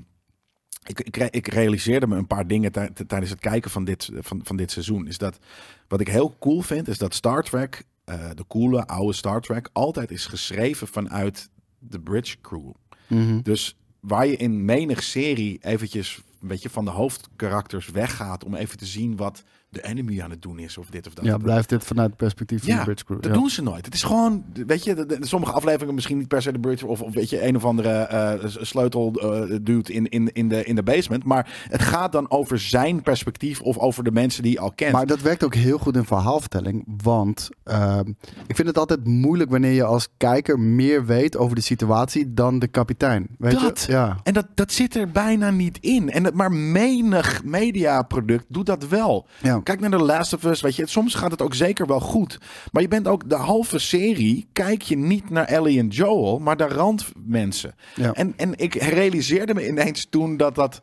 [0.83, 2.71] ik, ik, re- ik realiseerde me een paar dingen
[3.07, 5.07] tijdens het kijken van dit, van, van dit seizoen.
[5.07, 5.39] Is dat
[5.87, 9.69] wat ik heel cool vind, is dat Star Trek, eh, de coole oude Star Trek,
[9.73, 12.71] altijd is geschreven vanuit de bridge crew.
[13.07, 13.41] Mhm.
[13.41, 18.77] Dus waar je in menig serie eventjes een beetje van de hoofdkarakters weggaat om even
[18.77, 19.43] te zien wat
[19.73, 21.25] de enemy aan het doen is of dit of dat.
[21.25, 23.21] Ja, blijft dit vanuit het perspectief van Ja, de Bridge Crew.
[23.21, 23.37] Dat ja.
[23.39, 23.85] doen ze nooit.
[23.85, 26.87] Het is gewoon, weet je, de, de- sommige afleveringen misschien niet per se de bridge
[26.87, 30.63] of, of weet je, een of andere eh, sleutel eh, dude in, in, in, de,
[30.63, 31.23] in de basement.
[31.23, 34.91] Maar het gaat dan over zijn perspectief of over de mensen die je al kent.
[34.93, 36.83] Maar dat werkt ook heel goed in verhaalvertelling.
[37.03, 38.07] Want ehm,
[38.47, 42.59] ik vind het altijd moeilijk wanneer je als kijker meer weet over de situatie dan
[42.59, 43.27] de kapitein.
[43.37, 43.83] Weet Dat.
[43.87, 43.91] je?
[43.91, 44.17] Ja.
[44.23, 46.09] En dat, dat zit er bijna niet in.
[46.09, 49.27] En maar menig mediaproduct doet dat wel.
[49.41, 49.59] Ja.
[49.63, 50.87] Kijk naar The Last of Us, weet je.
[50.87, 52.37] Soms gaat het ook zeker wel goed.
[52.71, 56.57] Maar je bent ook de halve serie, kijk je niet naar Ellie en Joel, maar
[56.57, 57.75] de randmensen.
[57.95, 58.11] Ja.
[58.11, 60.81] En, en ik realiseerde me ineens toen dat dat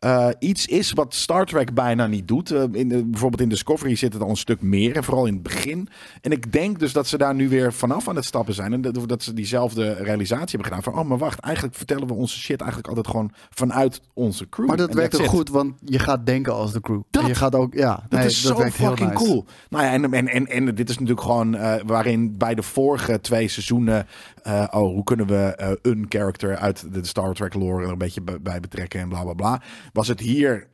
[0.00, 2.50] eh, iets is wat Star Trek bijna niet doet.
[2.50, 4.96] Eh, in de, bijvoorbeeld in Discovery zit het al een stuk meer.
[4.96, 5.88] En vooral in het begin.
[6.20, 8.72] En ik denk dus dat ze daar nu weer vanaf aan het stappen zijn.
[8.72, 10.82] En dat, dat ze diezelfde realisatie hebben gedaan.
[10.82, 11.40] Van, oh, maar wacht.
[11.40, 14.66] Eigenlijk vertellen we onze shit eigenlijk altijd gewoon vanuit onze crew.
[14.66, 17.00] Maar dat En werkt ook goed, want je gaat denken als de crew.
[17.10, 19.24] Dat- En je gaat ook, ja, Dat nee, is dat zo fucking nice.
[19.24, 19.44] cool.
[19.68, 23.20] Nou ja, en, en, en, en dit is natuurlijk gewoon eh, waarin bij de vorige
[23.20, 24.06] twee seizoenen.
[24.42, 27.98] Eh, oh, hoe kunnen we eh, een character uit de Star Trek lore er een
[27.98, 29.62] beetje bij, betrekken en bla bla bla.
[29.92, 30.68] Was het hier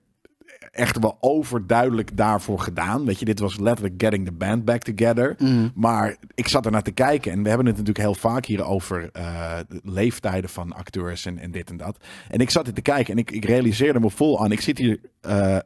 [0.70, 3.04] echt wel overduidelijk daarvoor gedaan.
[3.04, 5.34] Weet je, dit was letterlijk getting the band back together.
[5.38, 5.68] Mhm.
[5.74, 8.64] Maar ik zat er naar te kijken en we hebben het natuurlijk heel vaak hier
[8.64, 12.04] over eh, de leeftijden van acteurs en, en dit en dat.
[12.28, 14.52] En ik zat er te kijken en ik, ik realiseerde me vol aan.
[14.52, 15.00] Ik zit hier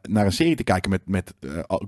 [0.02, 1.34] naar een serie te kijken met, met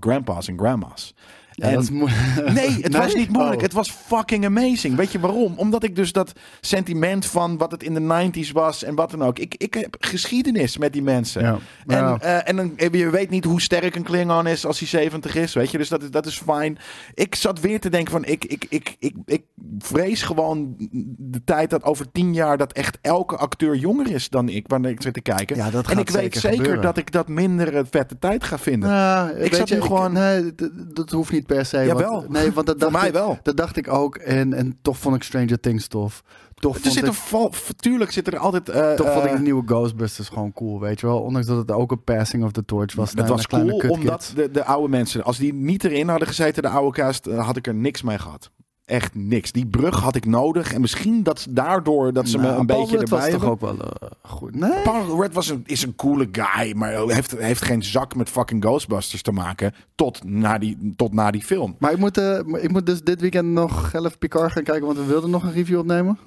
[0.00, 1.14] grandpa's en grandma's.
[1.54, 1.86] Ja, En-
[2.54, 3.56] Nee, het was niet moeilijk.
[3.56, 3.62] Oh.
[3.62, 4.96] Het was fucking amazing.
[4.96, 5.52] Weet je waarom?
[5.56, 9.22] Omdat ik dus dat sentiment van wat het in de 90s was en wat dan
[9.22, 9.38] ook.
[9.38, 11.42] Ik, ik heb geschiedenis met die mensen.
[11.42, 11.58] Ja.
[11.86, 12.18] En, Ja.
[12.20, 15.52] eh, en dan, je weet niet hoe sterk een Klingon is als hij 70 is.
[15.54, 16.78] Weet je, dus dat is, dat is fijn.
[17.14, 19.42] Ik zat weer te denken van ik, ik, ik, ik, ik
[19.78, 20.74] vrees gewoon
[21.18, 24.64] de tijd dat over tien jaar dat echt elke acteur jonger is dan ik.
[24.68, 25.56] Wanneer ik zit te kijken.
[25.56, 26.82] Ja, dat en ik weet zeker gebeuren.
[26.82, 28.88] dat ik dat minder een vette tijd ga vinden.
[28.90, 30.52] Ja, weet zat je, nu gewoon- Nee,
[30.94, 31.84] dat hoeft niet niet per se.
[31.84, 32.12] Jawel.
[32.12, 33.38] Want, nee, want dat Voor dacht mij ik, wel.
[33.42, 34.16] Dat dacht ik ook.
[34.16, 36.22] En, en toch vond ik Stranger Things tof.
[36.54, 38.68] Toch Er zit ik, een val, tuurlijk zit er altijd...
[38.68, 41.20] eh, toch vond ik eh, de nieuwe Ghostbusters gewoon cool, weet je wel.
[41.20, 43.12] Ondanks dat het ook een passing of the torch was.
[43.12, 46.68] Het was cool omdat de, de oude mensen, als die niet erin hadden gezeten, de
[46.68, 48.50] oude cast, eh, had ik er niks mee gehad.
[48.84, 49.52] Echt niks.
[49.52, 50.72] Die brug had ik nodig.
[50.72, 53.50] En misschien dat daardoor dat ze Nou, me een Paul beetje Rudd erbij was toch
[53.50, 54.54] ook wel eh, goed.
[54.54, 54.82] Nee.
[54.82, 58.64] Paul Rudd was een, is een coole guy, maar heeft, heeft geen zak met fucking
[58.64, 61.76] Ghostbusters te maken tot na die, tot na die film.
[61.78, 64.98] Maar ik moet, eh, ik moet dus dit weekend nog even Picard gaan kijken, want
[64.98, 66.18] we wilden nog een review opnemen.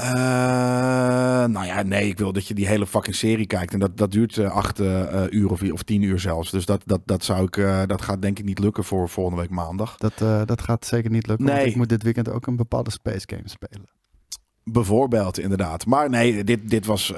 [0.00, 3.72] Eh, nou ja, nee, ik wil dat je die hele fucking serie kijkt.
[3.72, 6.50] En dat, dat duurt eh, acht eh, uur of, of tien uur zelfs.
[6.50, 9.50] Dus dat, dat, dat, zou ik, dat gaat denk ik niet lukken voor volgende week
[9.50, 9.96] maandag.
[9.96, 11.54] Dat, dat gaat zeker niet lukken, Nee.
[11.54, 13.88] want ik moet dit weekend ook een bepaalde space game spelen.
[14.64, 15.86] Bijvoorbeeld, inderdaad.
[15.86, 17.12] Maar nee, dit, dit was.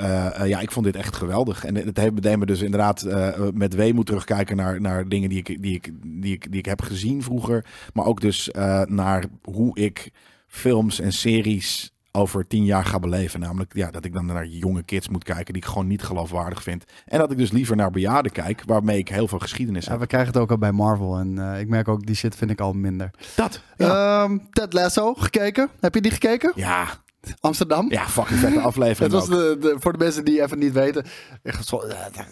[0.44, 1.64] ja, ik vond dit echt geweldig.
[1.64, 3.06] En het heeft deed me dus inderdaad
[3.54, 6.82] met weemoed terugkijken naar, naar dingen die ik, die, ik, die, ik, die ik heb
[6.82, 7.64] gezien vroeger.
[7.92, 8.50] Maar ook dus
[8.86, 10.10] naar hoe ik
[10.46, 13.40] films en series over tien jaar ga beleven.
[13.40, 16.62] Namelijk ja, dat ik dan naar jonge kids moet kijken die ik gewoon niet geloofwaardig
[16.62, 16.84] vind.
[17.06, 20.00] En dat ik dus liever naar bejaarden kijk, waarmee ik heel veel geschiedenis Ja, heb.
[20.00, 22.50] we krijgen het ook al bij Marvel en eh, ik merk ook, die shit vind
[22.50, 23.10] ik al minder.
[23.36, 23.62] Dat.
[23.76, 24.22] Ja.
[24.22, 25.68] Ehm, Ted Lasso, gekeken?
[25.80, 26.52] Heb je die gekeken?
[26.54, 26.86] ja,
[27.40, 27.86] Amsterdam?
[27.90, 29.12] ja, fucking vette aflevering.
[29.12, 31.04] Het was de, de, voor de mensen die even niet weten.
[31.42, 31.54] Eh,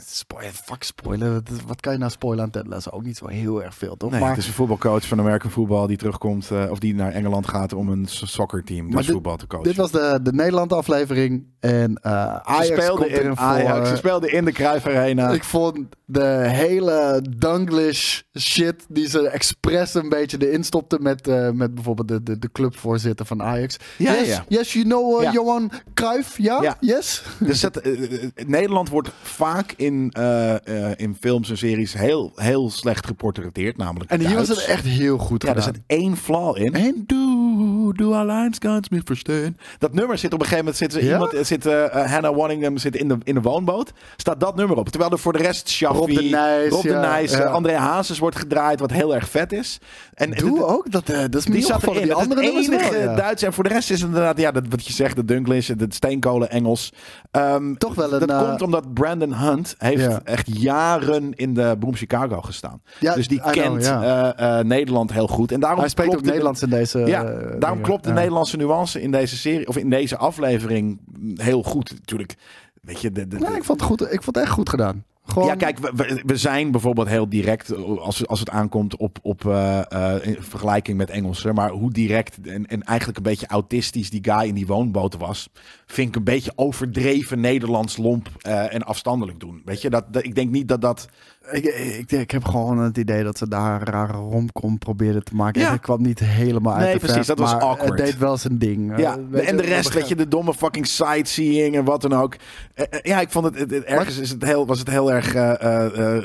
[0.07, 1.43] spoiler, fuck spoilen.
[1.67, 2.91] Wat, kan je nou spoilen aan Ted Lasso?
[2.91, 4.11] Ook niet zo heel erg veel, toch?
[4.11, 7.13] Nee, maar het is een voetbalcoach van American voetbal die terugkomt, eh, of die naar
[7.13, 9.67] Engeland gaat om een soccerteam, dus dit- voetbal te coachen.
[9.69, 11.45] dit was de, de Nederland aflevering.
[11.61, 13.47] En eh Ajax Ze speelde in voor.
[13.47, 15.31] Ajax, ze speelde in de Cruijff Arena.
[15.31, 21.75] Ik vond de hele Dunglish shit die ze expres een beetje erin stopte met, met
[21.75, 23.77] bijvoorbeeld de, de, de clubvoorzitter van Ajax.
[23.99, 24.45] Ja, yes, ja.
[24.49, 25.33] yes, you know uh.
[25.33, 26.77] Johan Cruijff, ja?
[26.81, 27.23] Yes?
[27.39, 30.55] Dus dat, eh, eh, Nederland wordt vaak in, eh,
[30.91, 34.61] eh, in films en series heel, heel slecht geportretteerd, namelijk En hier was Duits.
[34.67, 35.75] het echt heel goed Ja, er gedaan.
[35.75, 36.75] zit één flaw in.
[36.75, 39.57] En doe, doe Alliance Guns me verstaan.
[39.79, 41.13] Dat nummer zit op een gegeven moment, zit, er Ja?
[41.13, 43.93] iemand, eh, zit, eh, eh, Hannah Waddingham zit in de, in de woonboot.
[44.17, 44.89] Staat dat nummer op.
[44.89, 47.39] Terwijl er voor de rest Shaffi, Rob de Nijs, Rob de Nijs, ja.
[47.39, 49.79] eh, André Hazes wordt gedraaid, wat heel erg vet is.
[50.15, 52.03] En Doe het- ook, dat, eh, dat is Die zat erin.
[52.03, 53.15] Die andere het enige wel, ja.
[53.15, 53.43] Duits.
[53.43, 55.87] En voor de rest is het inderdaad, ja, dat, wat je zegt, de Dunglish, de
[55.89, 56.93] steenkolen Engels.
[57.31, 61.77] Ehm, Toch wel een, Dat eh, komt omdat Brandon Hunt heeft echt jaren in de
[61.79, 62.83] Boom Chicago gestaan.
[62.99, 65.53] Ja, dus die I know, kent eh, eh, Nederland heel goed.
[65.53, 66.99] En daarom Hij spreekt ook Nederlands in deze...
[66.99, 68.13] Ja, eh, daarom klopt de.
[68.13, 71.01] Nederlandse nuance in deze serie, of in deze aflevering
[71.35, 71.91] heel goed.
[71.91, 72.35] Natuurlijk,
[72.83, 74.01] weet je, de, ik vond het goed.
[74.01, 75.05] Ik vond het echt goed gedaan.
[75.25, 79.79] Gewoon, ja, kijk, we- zijn bijvoorbeeld heel direct als, als het aankomt op, op eh,
[80.15, 81.55] eh, in vergelijking met Engelsen.
[81.55, 85.49] Maar hoe direct en, en eigenlijk een beetje autistisch die guy in die woonboot was,
[85.91, 89.63] vind ik een beetje overdreven Nederlands lomp eh, en afstandelijk doen.
[89.65, 91.09] Weet je, dat, dat, ik denk niet dat dat.
[91.51, 95.35] Ik, ik, ik heb gewoon het idee dat ze daar een rare romcom probeerden te
[95.35, 95.61] maken.
[95.61, 95.67] Ja.
[95.67, 97.89] En het kwam niet helemaal uit Nee, de precies, dat was awkward.
[97.89, 98.99] Het deed wel zijn ding.
[98.99, 102.37] Ja, Eh, en de rest, weet je, de domme fucking sightseeing en wat dan ook.
[102.75, 105.33] Eh, ja, ik vond het, het, het- ergens is het heel, was het heel erg,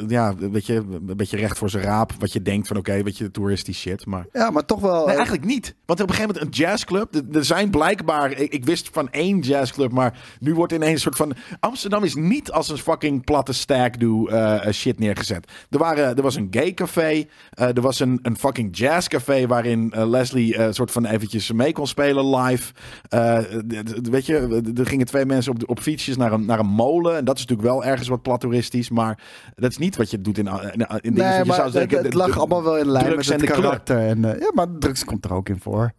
[0.08, 0.76] ja, weet je,
[1.08, 2.12] een beetje recht voor zijn raap.
[2.20, 4.26] Wat je denkt van, oké, weet je, toeristisch shit, maar...
[4.34, 5.06] Ja, maar toch wel...
[5.06, 5.76] Nee, eigenlijk niet.
[5.86, 7.16] Want op een gegeven moment een jazzclub.
[7.34, 8.32] Er- zijn blijkbaar.
[8.32, 9.92] Ik, ik wist van één jazzclub.
[9.92, 11.34] Maar nu wordt ineens een soort van.
[11.60, 15.52] Amsterdam is niet als een fucking platte stack do eh, shit neergezet.
[15.70, 17.24] Er, waren, er was een gay café.
[17.54, 19.48] eh, er was een, een fucking jazzcafé.
[19.48, 22.74] Waarin eh, Leslie een soort van eventjes mee kon spelen live.
[23.10, 23.38] Eh,
[24.02, 27.18] weet je, er gingen twee mensen op, de- op fietsjes naar een, naar een molen.
[27.18, 28.90] En dat is natuurlijk wel ergens wat plat toeristisch.
[28.90, 29.20] Maar
[29.56, 31.14] dat is niet wat je doet in, in, in dingen.
[31.30, 33.98] Nee, je zou denken, het, lag allemaal wel in lijn met het karakter.
[34.08, 35.92] En, eh, ja, maar drugs komt er ook in voor.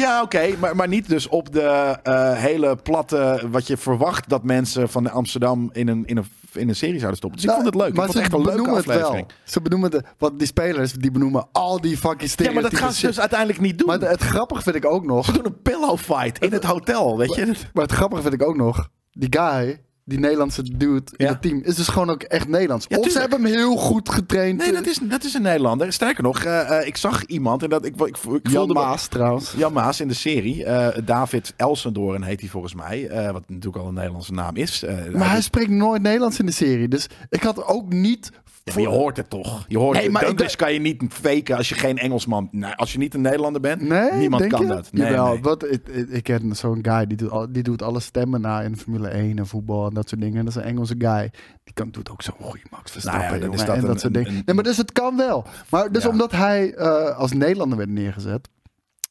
[0.00, 1.62] Ja, oké, maar, maar niet dus op de
[2.02, 6.68] eh, hele platte, wat je verwacht dat mensen van Amsterdam in een, in een, in
[6.68, 7.40] een serie zouden stoppen.
[7.40, 7.92] Dus ik Nou, vond het leuk.
[7.92, 9.26] Ik Maar vond het ze echt een leuke aflevering.
[9.26, 9.36] wel.
[9.44, 12.62] Ze benoemen het, want die spelers die benoemen al die fucking Ja, stereotypen.
[12.62, 13.86] maar dat gaan ze dus uiteindelijk niet doen.
[13.86, 15.24] Maar het, het grappige vind ik ook nog.
[15.24, 17.52] Ze doen een pillow fight in het hotel, weet je.
[17.72, 18.88] Maar het grappige vind ik ook nog.
[19.12, 21.32] Die guy, die Nederlandse dude in Ja.
[21.32, 22.86] het team, is dus gewoon ook echt Nederlands.
[22.88, 24.58] Ja, of ze hebben hem heel goed getraind.
[24.58, 25.92] Nee, dat is, dat is een Nederlander.
[25.92, 29.06] Sterker nog, eh, eh, ik zag iemand en dat ik, ik, ik, Jan me- Maas
[29.06, 29.54] trouwens.
[29.56, 30.64] Jan Maas in de serie.
[30.64, 33.08] eh, David Elsendoorn heet hij volgens mij.
[33.32, 34.84] wat natuurlijk al een Nederlandse naam is.
[35.12, 36.88] Maar hij spreekt nooit Nederlands in de serie.
[36.88, 38.30] Dus ik had ook niet...
[38.64, 39.64] Ja, maar je hoort het toch?
[39.68, 40.38] Je hoort Nee, het.
[40.38, 42.48] dacht- kan je niet faken als je geen Engelsman...
[42.50, 44.66] Nee, als je niet een Nederlander bent, Nee, niemand kan je?
[44.66, 44.92] dat.
[44.92, 45.42] Nee, Jawel, nee.
[45.42, 49.08] Wat, ik, ik, ken zo'n guy, die doet, die doet alle stemmen na in Formule
[49.08, 50.38] 1 en voetbal en dat soort dingen.
[50.38, 51.30] En dat is een Engelse guy.
[51.64, 54.00] Die kan, doet ook zo'n goede Max Verstappen, Nou ja, jongen, dat en een- dat
[54.00, 54.28] soort dingen.
[54.28, 55.44] een- nee, maar dus het kan wel.
[55.70, 56.08] Maar dus Ja.
[56.08, 58.48] omdat hij eh, als Nederlander werd neergezet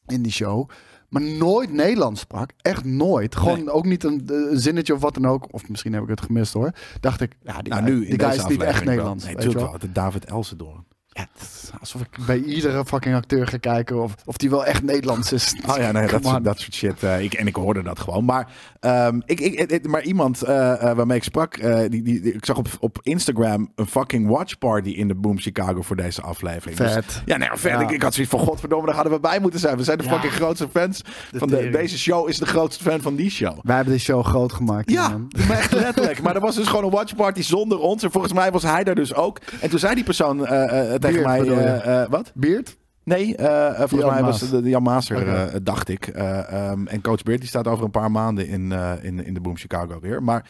[0.06, 0.68] in die show,
[1.14, 3.36] maar nooit Nederlands sprak, echt nooit.
[3.36, 5.46] Gewoon ook niet een, eh, zinnetje of wat dan ook.
[5.50, 6.70] Of misschien heb ik het gemist hoor.
[7.00, 8.84] Dacht ik, ja, die, Nou, nu die guy is niet echt.
[8.84, 9.24] Nederlands.
[9.24, 9.92] Nee, natuurlijk wel.
[9.92, 10.84] David Elsendoorn.
[11.16, 14.82] Ja, het alsof ik bij iedere fucking acteur ga kijken of, of die wel echt
[14.82, 15.54] Nederlands is.
[15.70, 17.02] Oh ja, nee, dat, soort- dat soort shit.
[17.02, 18.24] eh, ik, en ik hoorde dat gewoon.
[18.24, 18.48] Maar,
[18.80, 22.44] ehm, ik, ik, ik- maar iemand eh, eh, waarmee ik sprak, die, die, die- ik
[22.44, 26.78] zag op, op Instagram een fucking watch party in de Boom Chicago voor deze aflevering.
[26.78, 27.22] Dus- Vet.
[27.24, 27.70] ja, nee, vet.
[27.72, 27.80] Ja.
[27.80, 29.76] Ik, ik had zoiets van, godverdomme, daar hadden we bij moeten zijn.
[29.76, 30.10] We zijn de Ja.
[30.10, 31.00] fucking grootste fans
[31.34, 32.28] van de, deze show.
[32.28, 33.58] Is de grootste fan van die show.
[33.62, 34.90] Wij hebben die show groot gemaakt.
[34.90, 35.30] Ja, man.
[35.48, 36.22] maar echt letterlijk.
[36.22, 38.02] Maar er was dus gewoon een watchparty zonder ons.
[38.02, 39.38] En volgens mij was hij daar dus ook.
[39.60, 41.40] En toen zei die persoon eh, tegen mij...
[41.40, 42.32] eh, eh, wat?
[42.34, 42.76] Beard?
[43.04, 44.50] Nee, eh, volgens Jan mij was Maas.
[44.50, 46.06] de, de Jan Maaser, eh, dacht ik.
[46.06, 49.40] Eh, ehm, en Coach Beard die staat over een paar maanden in, in, in de
[49.40, 50.22] Boom Chicago weer.
[50.22, 50.48] Maar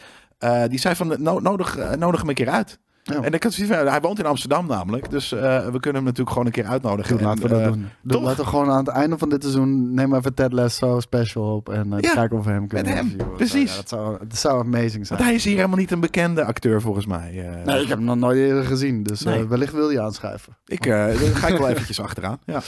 [0.67, 2.79] die zei van, no- nodig, nodig hem een keer uit.
[3.13, 3.21] Ja.
[3.21, 5.09] En ik had zoiets van, hij woont in Amsterdam namelijk.
[5.09, 7.17] Dus eh, we kunnen hem natuurlijk gewoon een keer uitnodigen.
[7.17, 7.89] Doe, laten we En, dat eh, doen.
[8.01, 11.55] Doe, laten we gewoon aan het einde van dit seizoen neem even Ted Lasso special
[11.55, 13.35] op en eh, Ja, kijken of we hem kunnen met hem, interviewen.
[13.37, 13.69] precies.
[13.71, 15.07] Ja, dat, zou, dat zou amazing zijn.
[15.19, 17.31] Want hij is hier helemaal niet een bekende acteur volgens mij.
[17.65, 19.45] Nee, ik heb hem nog nooit eerder gezien, dus Nee.
[19.47, 20.57] wellicht wil je aanschrijven.
[20.65, 22.39] Ik daar ga ik wel eventjes achteraan.
[22.45, 22.61] Ja.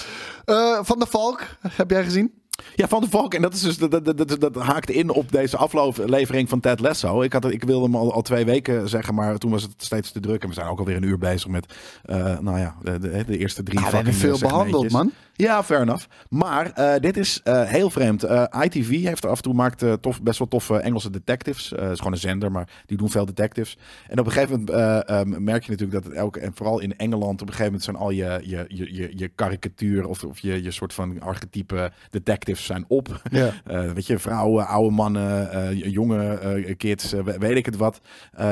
[0.83, 2.31] Van de Valk, heb jij gezien?
[2.75, 3.33] Ja, Van de Valk.
[3.33, 6.79] En dat, is dus, dat, dat, dat, dat haakte in op deze aflevering van Ted
[6.79, 7.21] Lasso.
[7.21, 10.11] Ik, had, ik wilde hem al, al twee weken zeggen, maar toen was het steeds
[10.11, 10.41] te druk.
[10.41, 11.73] En we zijn ook alweer een uur bezig met,
[12.05, 14.91] eh, nou ja, de, de, de eerste drie Ja, we hebben fucking, veel eh, behandeld,
[14.91, 15.11] man.
[15.37, 16.05] Ja, fair enough.
[16.29, 18.23] Maar eh, dit is eh, heel vreemd.
[18.23, 21.69] Eh, ITV heeft af en toe maakt tof, best wel toffe Engelse detectives.
[21.69, 23.77] Het is gewoon een zender, maar die doen veel detectives.
[24.07, 26.79] En op een gegeven moment eh, ehm, merk je natuurlijk dat het elke, en vooral
[26.79, 30.23] in Engeland, op een gegeven moment zijn al je, je, je, je, je karikatuur of,
[30.23, 33.21] of je, je soort van archetype detectives zijn op.
[33.93, 38.01] Weet je, vrouwen, oude mannen, jonge kids, we- weet ik het wat.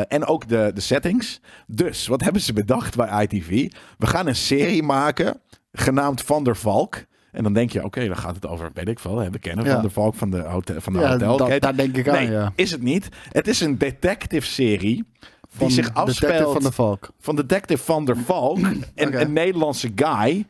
[0.08, 1.40] En ook de, de settings.
[1.68, 3.72] Dus, wat hebben ze bedacht bij ITV?
[3.98, 5.40] We gaan een serie maken,
[5.76, 7.04] genaamd Van der Valk.
[7.32, 9.66] En dan denk je, oké, dan gaat het over, weet ik veel, hè, we kennen
[9.66, 9.72] Ja.
[9.74, 12.52] Van der Valk van de, hotel, van de Ja, daar denk ik aan, nee, ja.
[12.56, 13.10] is het niet.
[13.32, 15.06] Het is een detective-serie
[15.58, 17.10] die zich afspeelt van de Valk.
[17.20, 18.58] van Detective Van der Valk.
[18.96, 20.46] en een Nederlandse guy.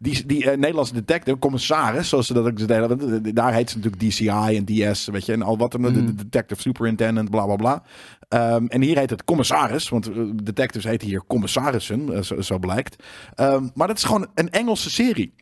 [0.00, 3.24] Die, die eh, Nederlandse detective, commissaris, zoals ze dat ook deden.
[3.24, 5.32] eh, Daar heet ze natuurlijk DCI en DS, weet je.
[5.32, 5.92] En al wat er Mm.
[5.94, 7.82] de detective superintendent, bla bla bla.
[8.28, 13.04] Ehm, en hier heet het commissaris, want eh, detectives heten hier commissarissen, eh, zo, blijkt.
[13.34, 15.34] Ehm, maar dat is gewoon een Engelse serie.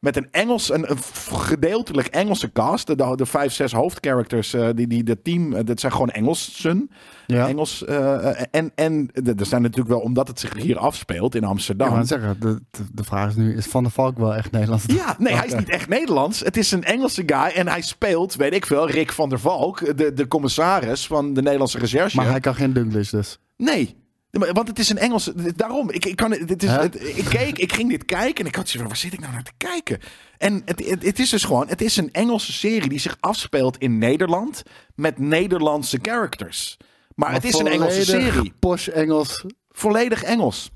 [0.00, 0.86] Met een Engels, een,
[1.32, 2.86] gedeeltelijk Engelse cast.
[2.86, 6.90] De, de, vijf, zes hoofdcharacters, eh, die, die, de team, eh, dat zijn gewoon Engelsen.
[7.26, 7.48] Ja.
[7.48, 7.84] Engels.
[7.84, 11.90] eh, en en er zijn natuurlijk wel, omdat het zich hier afspeelt in Ja, Amsterdam.
[11.92, 12.60] maar zeggen, de,
[12.92, 14.84] de, vraag is nu, is Van der Valk wel echt Nederlands?
[14.86, 16.40] Ja, nee, hij is niet echt Nederlands.
[16.40, 19.96] Het is een Engelse guy en hij speelt, weet ik veel, Rick van der Valk,
[19.96, 22.16] de, de commissaris van de Nederlandse recherche.
[22.16, 23.38] Maar hij kan geen Dunglish dus.
[23.56, 23.96] Nee.
[24.30, 25.52] Want het is een Engelse.
[25.56, 28.54] Daarom, ik, ik, kan, het- is, het, ik keek, ik ging dit kijken en ik
[28.56, 29.98] had zoiets van, waar zit ik nou naar te kijken?
[30.38, 33.78] En het, het, het is dus gewoon, het is een Engelse serie die zich afspeelt
[33.78, 34.62] in Nederland
[34.94, 36.76] met Nederlandse characters.
[37.14, 38.52] Maar, het is een Engelse serie.
[38.58, 39.44] Posh Engels.
[39.70, 40.70] Volledig Engels.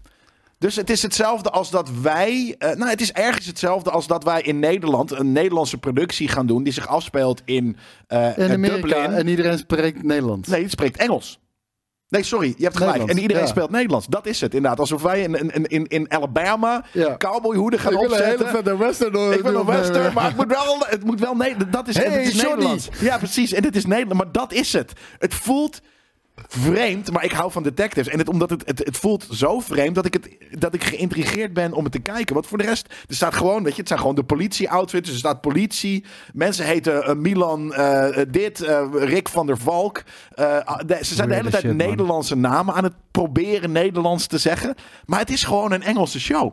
[0.59, 2.55] Dus het is hetzelfde als dat wij.
[2.59, 6.47] eh, nou, het is ergens hetzelfde als dat wij in Nederland een Nederlandse productie gaan
[6.47, 6.63] doen.
[6.63, 7.77] die zich afspeelt in.
[8.07, 8.77] eh In Amerika.
[8.77, 9.13] Dublin.
[9.13, 10.49] En iedereen spreekt Nederlands.
[10.49, 11.41] Nee, het spreekt Engels.
[12.13, 12.93] Nee, sorry, je hebt gelijk.
[12.93, 13.49] Nederlands, En iedereen ja.
[13.49, 14.07] speelt Nederlands.
[14.07, 14.81] Dat is het inderdaad.
[14.81, 17.17] Alsof wij in, in, in, in Alabama Ja.
[17.17, 18.79] cowboyhoeden gaan Ik wil een opzetten.
[18.79, 19.33] western door.
[19.33, 22.05] ik ben een western, maar het moet wel, het moet wel nee, dat is, Hey,
[22.11, 22.43] het is.
[22.43, 22.89] Nederlands.
[23.01, 23.53] Ja, precies.
[23.53, 24.93] En dit is Nederland, maar dat is het.
[25.19, 25.81] Het voelt
[26.49, 28.09] vreemd, maar ik hou van detectives.
[28.09, 30.29] En het, omdat het, het, het voelt zo vreemd dat ik, het,
[30.61, 32.35] dat ik geïntrigeerd ben om het te kijken.
[32.35, 35.11] Want voor de rest, er staat gewoon, weet je, het zijn gewoon de politie-outfits.
[35.11, 36.05] Er staat politie.
[36.33, 38.59] Mensen heten eh, Milan eh, eh, dit,
[38.93, 40.03] Rick van der Valk.
[40.35, 41.87] De- ze zijn de hele tijd shit, man.
[41.89, 44.75] Nederlandse namen aan het proberen Nederlands te zeggen.
[45.05, 46.53] Maar het is gewoon een Engelse show.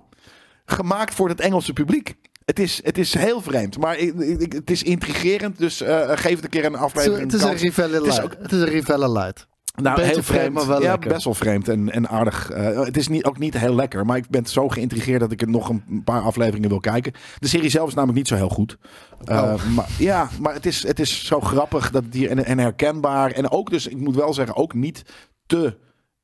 [0.65, 2.15] Gemaakt voor het Engelse publiek.
[2.45, 5.57] Het is, het is heel vreemd, maar ik, ik- het is intrigerend.
[5.57, 5.77] Dus
[6.07, 7.31] geef het een keer een Het is, aflevering.
[7.31, 7.55] het is een.
[7.57, 8.23] Rivelle Het is Light.
[8.37, 9.47] ook- Het is een Rivelle Light.
[9.81, 11.09] Nou, heel vreemd, maar wel ja, lekker.
[11.09, 12.49] best wel vreemd en, en aardig.
[12.49, 15.41] Eh, het is niet, ook niet heel lekker, maar ik ben zo geïntrigeerd dat ik
[15.41, 17.13] er nog een paar afleveringen wil kijken.
[17.39, 18.77] De serie zelf is namelijk niet zo heel goed.
[19.25, 19.65] Eh, Oh.
[19.75, 23.31] maar, ja, maar het is, het is zo grappig dat het hier, en, en herkenbaar.
[23.31, 25.03] En ook dus, ik moet wel zeggen, ook niet
[25.45, 25.77] te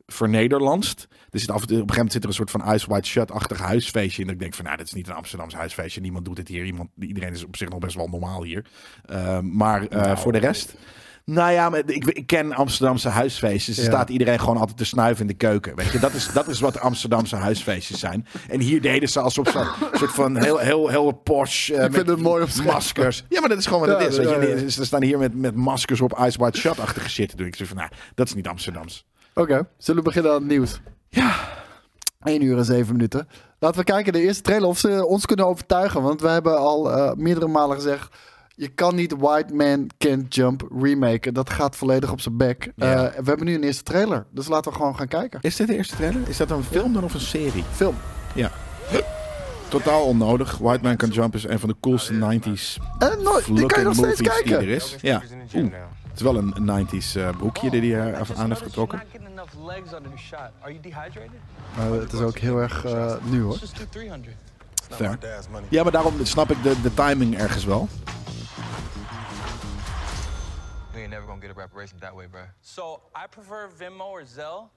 [0.07, 1.07] vernederlandst.
[1.29, 3.59] Er zit af op een gegeven moment zit er een soort van Ice White Shut-achtig
[3.59, 4.23] huisfeestje.
[4.23, 6.01] En ik denk van, nou, dit is niet een Amsterdamse huisfeestje.
[6.01, 6.65] Niemand doet dit hier.
[6.65, 8.65] Iemand, iedereen is op zich nog best wel normaal hier.
[9.05, 10.17] Eh, maar Nou.
[10.17, 10.73] voor de rest...
[11.25, 13.77] Nou ja, maar ik, ik ken Amsterdamse huisfeestjes.
[13.77, 13.89] Er Ja.
[13.89, 15.75] staat iedereen gewoon altijd te snuiven in de keuken.
[15.75, 18.27] Weet je, dat is, dat is wat Amsterdamse huisfeestjes zijn.
[18.49, 21.69] En hier deden ze alsof ze een soort van heel, heel, heel posh.
[21.69, 22.73] eh, Ik vind met het mooi omschreven.
[22.73, 23.23] maskers.
[23.29, 24.17] Ja, maar dat is gewoon wat het is.
[24.17, 24.71] Weet je.
[24.71, 27.39] Ze staan hier met, met maskers op Ice White Shut-achtige shit.
[27.39, 29.05] Ik zeg van, nou, dat is niet Amsterdams.
[29.33, 30.79] Oké, zullen we beginnen aan het nieuws?
[31.09, 31.35] Ja,
[32.23, 33.27] 1 uur en 7 minuten.
[33.59, 36.01] Laten we kijken de eerste trailer of ze ons kunnen overtuigen.
[36.01, 38.15] Want we hebben al eh, meerdere malen gezegd...
[38.57, 41.33] Je kan niet White Man Can't Jump remaken.
[41.33, 42.71] Dat gaat volledig op zijn bek.
[42.75, 43.05] Ja.
[43.05, 44.25] Eh, we hebben nu een eerste trailer.
[44.31, 45.39] Dus laten we gewoon gaan kijken.
[45.41, 46.21] is dit de eerste trailer?
[46.29, 47.63] Is dat een film dan of een serie?
[47.71, 47.95] Film.
[48.35, 48.51] Ja.
[49.67, 50.57] Totaal onnodig.
[50.57, 53.85] White Man Can Jump is een van de coolste 90s En nooit, die kan je
[53.85, 54.67] nog steeds movies die er kijken.
[54.67, 54.95] is.
[55.01, 55.21] Ja.
[55.55, 55.73] Oeh.
[56.07, 59.01] Het is wel een 90s eh, broekje die hij even aan heeft getrokken.
[61.77, 62.85] Maar het is ook heel erg
[63.23, 63.57] nieuw hoor.
[63.59, 64.35] Just do 300.
[64.89, 65.17] Fair.
[65.69, 67.87] Ja, maar daarom snap ik de, de timing ergens wel.
[70.95, 72.41] We ain't never gonna get a reparation that way, bro.
[72.61, 74.69] So I prefer Venmo or Zelle,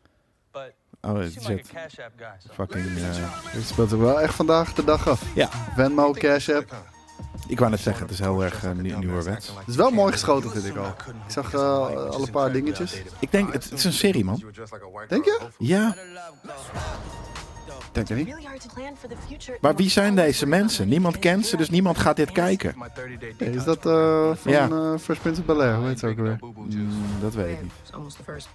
[0.52, 0.72] but
[1.04, 2.36] Oh, you seem like a Cash App guy.
[2.40, 2.52] So.
[2.52, 2.84] fucking...
[2.98, 5.22] eh, Dit speelt er wel echt vandaag de dag af.
[5.34, 6.74] ja, Venmo, Cash App.
[7.48, 9.48] ik wou net zeggen, het is heel erg uh, nieuwerwets.
[9.48, 10.86] Het is wel mooi geschoten vind ik al.
[10.86, 11.60] Ik zag eh,
[12.10, 13.02] al een paar dingetjes.
[13.20, 14.42] Ik denk, het, het is een serie, man.
[15.08, 15.40] Denk je?
[15.58, 15.94] Ja,
[17.92, 18.26] Denk je niet?
[19.60, 20.88] maar wie zijn deze mensen?
[20.88, 22.74] Niemand kent ze, dus niemand gaat dit kijken.
[23.38, 24.68] Hey, is dat eh, van Ja.
[24.68, 25.76] eh, Fresh Prince of Bel-Air?
[25.76, 26.38] Hoe heet ze ook weer?
[26.40, 27.72] Mm, dat weet ik niet.
[28.24, 28.48] First.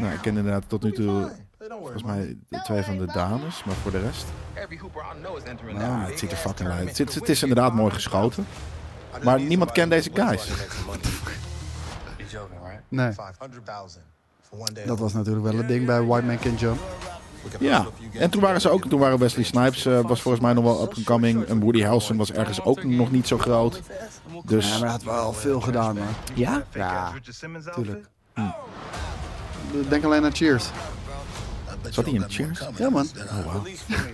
[0.00, 1.30] Nou, ik ken inderdaad tot nu toe
[1.78, 4.24] volgens mij de twee van de dames, maar voor de rest...
[5.74, 6.98] Nou, het ziet er fucking uit.
[6.98, 8.46] Het, is- het is inderdaad mooi geschoten.
[9.24, 10.46] Maar niemand kent deze guys.
[12.16, 12.82] You're joking, right?
[12.88, 13.12] Nee,
[14.46, 14.86] 500,000 for one day.
[14.86, 16.80] dat was natuurlijk wel het ding bij White Man Can Jump.
[17.58, 20.64] Ja, en toen waren ze ook, toen waren Wesley Snipes eh, was volgens mij nog
[20.64, 21.44] wel up-and-coming.
[21.44, 23.82] En Woody Harrelson was ergens ook nog niet zo groot.
[23.86, 26.06] Ja, Dus maar hij had wel veel gedaan man.
[26.34, 27.12] ja, Ja,
[27.74, 28.06] tuurlijk.
[29.88, 30.64] Denk alleen aan Cheers.
[31.90, 32.60] zat hij in Cheers?
[32.76, 33.64] Ja man, Oh wow,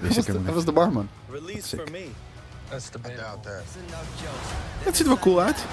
[0.00, 1.08] wist was ik de, barman.
[1.30, 1.76] Release
[4.84, 5.64] Het ziet er wel cool uit.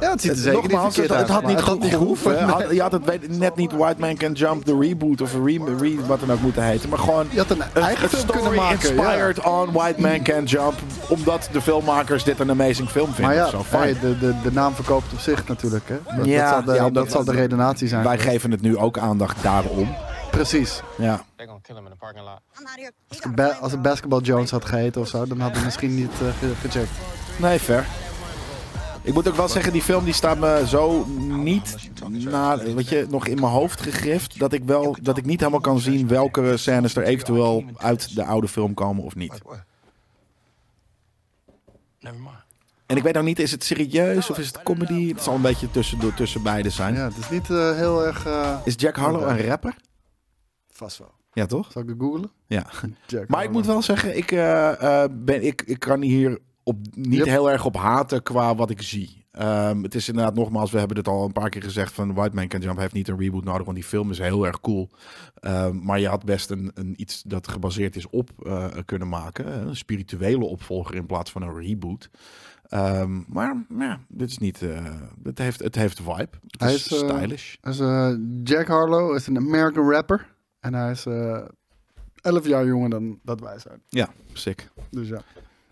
[0.00, 2.42] Ja, het ziet er zeker niet Nogmaals, het, het had niet goed gehoeven.
[2.48, 5.58] Had- Je had het weet- net niet White Man Can Jump, de reboot of re,
[5.78, 6.88] re wat dan ook moeten heten.
[6.88, 8.94] Maar gewoon Je had een eigen film kunnen story maken.
[8.94, 9.02] ja.
[9.02, 10.74] inspired on White Man Can Jump.
[11.08, 13.24] Omdat de filmmakers dit een amazing film vinden.
[13.24, 13.80] Maar ja, Zo, fine.
[13.82, 15.88] hey, de, de, de naam verkoopt op zich natuurlijk.
[15.88, 16.16] Hè?
[16.16, 18.04] Dat, Ja, dat, zal de, ja, dat zal de redenatie zijn.
[18.04, 19.96] Wij geven het nu ook aandacht daarom.
[20.30, 20.82] Precies.
[20.98, 21.24] Ja.
[23.08, 25.94] Als het, ba- als het Basketball Jones had geheten of zo, dan hadden we misschien
[25.94, 26.90] niet eh, ge- gecheckt.
[27.38, 27.86] Nee, fair.
[29.02, 31.76] Ik moet ook wel zeggen, die film die staat me zo niet
[32.08, 34.38] naar, weet je, nog in mijn hoofd gegrift.
[34.38, 38.24] Dat ik, wel, dat ik niet helemaal kan zien welke scènes er eventueel uit de
[38.24, 39.32] oude film komen of niet.
[42.86, 45.08] En ik weet nou niet, is het serieus of is het comedy?
[45.08, 46.94] Het zal een beetje tussen, tussen beide zijn.
[46.94, 48.26] Ja, het is niet eh, heel erg...
[48.26, 49.74] eh, Is Jack Harlow een rapper?
[50.78, 51.12] Vast wel.
[51.32, 51.72] Ja, toch?
[51.72, 52.30] Zal ik het googlen?
[52.46, 52.66] Ja.
[53.06, 56.76] Jack Maar ik moet wel zeggen, ik, eh, eh, ben, ik, ik kan hier op,
[56.90, 57.26] niet Yep.
[57.26, 59.26] heel erg op haten qua wat ik zie.
[59.30, 62.34] Ehm, het is inderdaad nogmaals, we hebben het al een paar keer gezegd van White
[62.34, 64.90] Man Can Jump heeft niet een reboot nodig, want die film is heel erg cool.
[65.34, 69.66] Ehm, maar je had best een, een iets dat gebaseerd is op eh, kunnen maken.
[69.68, 72.10] Een spirituele opvolger in plaats van een reboot.
[72.68, 74.62] Ehm, maar ja, dit is niet.
[74.62, 74.84] eh,
[75.22, 76.28] het, heeft, het heeft vibe.
[76.46, 77.54] Het Hij is, is, stylish.
[77.60, 78.12] Eh,
[78.44, 80.36] Jack Harlow is een American rapper.
[80.68, 81.38] En hij is eh
[82.20, 83.82] 11 jaar jonger dan dat wij zijn.
[83.88, 84.68] Ja, sick.
[84.90, 85.20] Dus ja.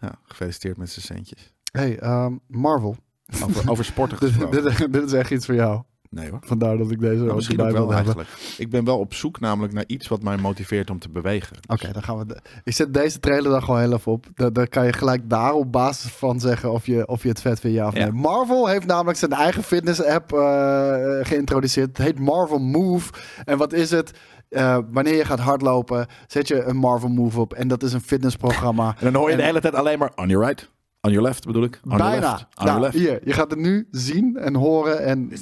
[0.00, 1.52] Ja, gefeliciteerd met zijn centjes.
[1.72, 2.96] Hey, ehm, Marvel.
[3.44, 4.62] Over, over sporten Dit, gesproken.
[4.62, 5.82] dit, dit is echt iets voor jou.
[6.10, 6.38] Nee hoor.
[6.42, 8.28] Vandaar dat ik deze Nou, ook misschien ook wel eigenlijk.
[8.58, 11.56] Ik ben wel op zoek namelijk naar iets wat mij motiveert om te bewegen.
[11.66, 12.26] Oké, dan gaan we.
[12.26, 14.26] de- Ik zet deze trailer dan gewoon heel even op.
[14.34, 17.40] Da- Dan kan je gelijk daar op basis van zeggen of je, of je het
[17.40, 18.04] vet vindt, ja of nee.
[18.04, 18.12] Ja.
[18.12, 21.86] Marvel heeft namelijk zijn eigen fitness-app eh, geïntroduceerd.
[21.96, 23.12] Het heet Marvel Move.
[23.44, 24.10] En wat is het?
[24.56, 27.52] Eh, wanneer je gaat hardlopen, zet je een Marvel Move op.
[27.54, 28.94] En dat is een fitnessprogramma.
[28.98, 30.70] En dan hoor je En- de hele tijd alleen maar on your right,
[31.00, 31.80] on your left bedoel ik.
[31.84, 32.30] On your Bijna.
[32.30, 32.94] left, on Nou, your left.
[32.94, 35.32] hier, je gaat het nu zien en horen en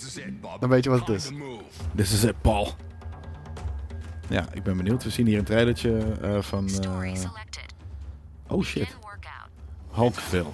[0.60, 1.30] dan weet je wat het is.
[1.96, 2.68] This is it, Paul.
[4.28, 5.04] Ja, ik ben benieuwd.
[5.04, 6.68] We zien hier een trailertje eh, van...
[6.68, 7.24] eh,
[8.48, 8.96] oh shit,
[9.92, 10.48] Hulkville.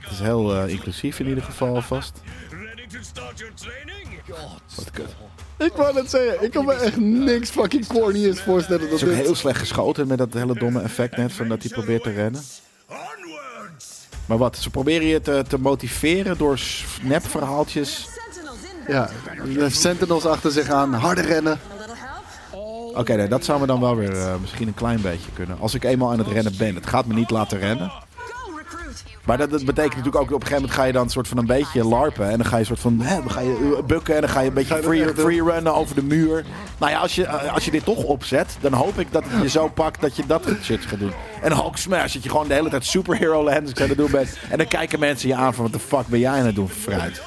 [0.00, 2.20] Het is heel inclusief in ieder geval alvast.
[4.76, 5.16] Wat kut.
[5.58, 8.80] Ik wou net zeggen, ik kan me echt niks fucking corny's voorstellen.
[8.80, 11.62] Het Dat is ook heel slecht geschoten met dat hele domme effect net van dat
[11.62, 12.42] hij probeert te rennen.
[14.26, 18.08] Maar wat, ze proberen je te, te motiveren door snapverhaaltjes.
[18.86, 19.10] Ja,
[19.68, 21.60] Sentinels achter zich aan, harder rennen.
[22.94, 25.58] Oké, nee, dat zou me dan wel weer eh, misschien een klein beetje kunnen.
[25.58, 26.74] Als ik eenmaal aan het rennen ben.
[26.74, 27.92] Het gaat me niet laten rennen.
[29.28, 31.28] Maar dat, dat betekent natuurlijk ook, op een gegeven moment ga je dan een soort
[31.28, 32.30] van een beetje larpen.
[32.30, 34.30] En dan ga je een soort van, hè, dan ga je eh, bukken en dan
[34.30, 35.14] ga je een beetje free, doen?
[35.14, 36.44] free runnen over de muur.
[36.78, 39.42] Nou ja, als je, eh, als je dit toch opzet, dan hoop ik dat het
[39.42, 41.12] je zo pakt dat je dat shit gaat doen.
[41.42, 44.38] En Hulk Smash, dat je gewoon de hele tijd superhero lands aan het doen bent.
[44.50, 46.68] En dan kijken mensen je aan van, wat de fuck ben jij aan het doen,
[46.68, 47.22] fruit.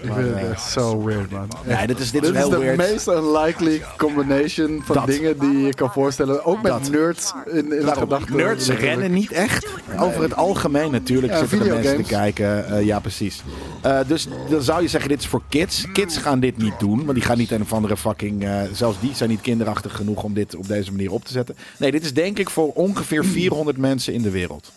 [0.00, 1.48] Ik vind het echt zo weird, man.
[1.64, 2.76] Nee, dit is, dit is Dit is heel de weird.
[2.76, 5.06] meest unlikely combination van Dat.
[5.06, 6.44] dingen die je kan voorstellen.
[6.44, 6.90] Ook met Dat.
[6.90, 8.36] nerds in, in de gedachten.
[8.36, 8.94] nerds natuurlijk.
[8.94, 9.66] rennen niet echt.
[9.98, 12.66] Over het algemeen natuurlijk Ja, zitten er mensen te kijken.
[12.68, 13.42] Eh, ja, precies.
[13.82, 15.86] Eh, dus dan zou je zeggen, dit is voor kids.
[15.92, 16.98] Kids gaan dit niet doen.
[17.04, 18.44] Want die gaan niet een of andere fucking...
[18.44, 21.56] eh, zelfs die zijn niet kinderachtig genoeg om dit op deze manier op te zetten.
[21.78, 24.72] Nee, dit is denk ik voor ongeveer 400 mensen in de wereld.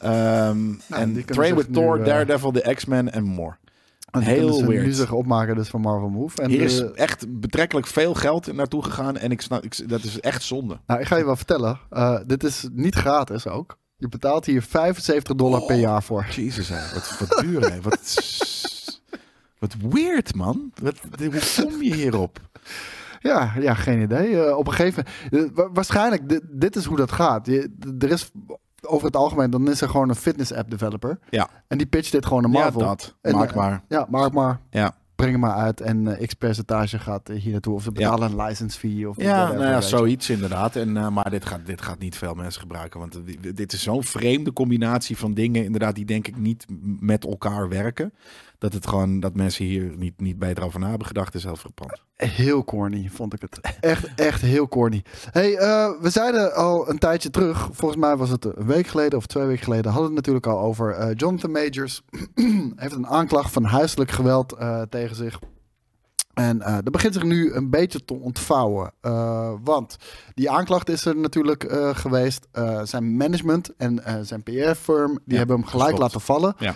[0.00, 3.54] Nou, die en Train with nu, Thor, eh, Daredevil, The X-Men en more.
[4.16, 4.94] En Heel weird.
[4.96, 6.42] zich opmaken dus van Marvel Move.
[6.42, 9.16] En Hier is de- echt betrekkelijk veel geld naartoe gegaan.
[9.16, 10.78] En ik snap, ik, dat is echt zonde.
[10.86, 11.78] nou, ik ga je wel vertellen.
[11.90, 13.78] eh, dit is niet gratis ook.
[13.96, 16.26] Je betaalt hier 75 dollar per jaar voor.
[16.30, 16.94] Jezus, hè.
[16.94, 17.80] Wat, wat duur, hè.
[17.80, 18.14] Wat,
[19.58, 20.72] wat weird, man.
[20.82, 22.40] Wat, hoe kom je hierop?
[23.20, 24.42] Ja, ja geen idee.
[24.44, 25.50] Eh, op een gegeven moment...
[25.50, 27.46] eh, wa- waarschijnlijk, dit, dit is hoe dat gaat.
[27.46, 28.30] Je, er is
[28.88, 31.18] over het algemeen, dan is er gewoon een fitness app developer.
[31.30, 32.80] Ja, En die pitcht dit gewoon naar Marvel.
[32.80, 33.14] ja dat.
[33.22, 33.82] En, Maak eh, maar.
[33.88, 34.60] Ja, maak maar.
[34.70, 35.80] Ja, Breng hem maar uit.
[35.80, 37.74] En eh, x percentage gaat eh, hier naartoe.
[37.74, 39.08] Of ze betalen een license fee.
[39.08, 40.76] Of ja nou ja, zoiets inderdaad.
[40.76, 43.00] En, maar dit gaat, dit gaat niet veel mensen gebruiken.
[43.00, 43.20] Want
[43.54, 46.66] dit- is zo'n vreemde combinatie van dingen, inderdaad, die denk ik niet
[47.00, 48.12] met elkaar werken.
[48.58, 51.56] Dat het gewoon, dat mensen hier niet, niet beter over na hebben gedacht, is heel
[51.56, 52.02] frappant.
[52.16, 53.60] Heel corny, vond ik het.
[53.80, 55.02] Echt, echt heel corny.
[55.30, 59.18] Hey, eh, we zeiden al een tijdje terug, volgens mij was het een week geleden
[59.18, 60.92] of twee weken geleden, hadden we het natuurlijk al over.
[60.92, 62.02] eh, Jonathan Majors
[62.76, 65.38] heeft een aanklacht van huiselijk geweld eh, tegen zich.
[66.36, 68.92] En eh dat begint zich nu een beetje te ontvouwen.
[69.00, 69.96] Eh, want
[70.34, 72.48] die aanklacht is er natuurlijk eh, geweest.
[72.82, 76.54] Zijn management en zijn PR-firm, die Ja, hebben hem gelijk laten vallen.
[76.58, 76.74] Ja.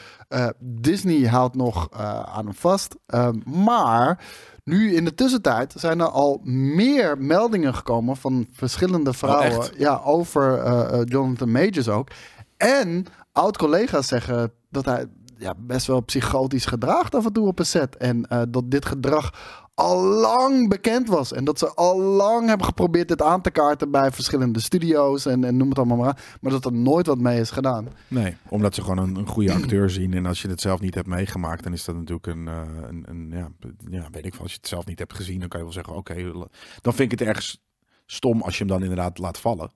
[0.58, 1.90] Disney houdt nog
[2.24, 2.96] aan hem vast.
[3.06, 4.24] Eh, maar
[4.64, 9.72] nu in de tussentijd zijn er al meer meldingen gekomen van verschillende vrouwen echt?
[9.76, 12.08] ja, over Jonathan Majors ook.
[12.56, 15.06] En oud-collega's zeggen dat hij
[15.40, 17.96] ja, best wel psychotisch gedraagt af en toe op een set.
[17.96, 19.32] En eh, dat dit gedrag
[19.74, 21.32] al lang bekend was.
[21.32, 25.44] En dat ze al lang hebben geprobeerd dit aan te kaarten bij verschillende studio's en,
[25.44, 26.38] en noem het allemaal maar.
[26.40, 27.88] Maar dat er nooit wat mee is gedaan.
[28.08, 30.14] Nee, omdat ze gewoon een, een goede acteur zien.
[30.14, 33.04] En als je het zelf niet hebt meegemaakt, dan is dat natuurlijk een, eh, een,
[33.08, 33.50] een ja,
[33.90, 34.42] ja, weet ik veel.
[34.42, 36.32] Als je het zelf niet hebt gezien, dan kan je wel zeggen, oké,
[36.80, 37.60] dan vind ik het ergens
[38.06, 39.70] stom als je hem dan inderdaad laat vallen.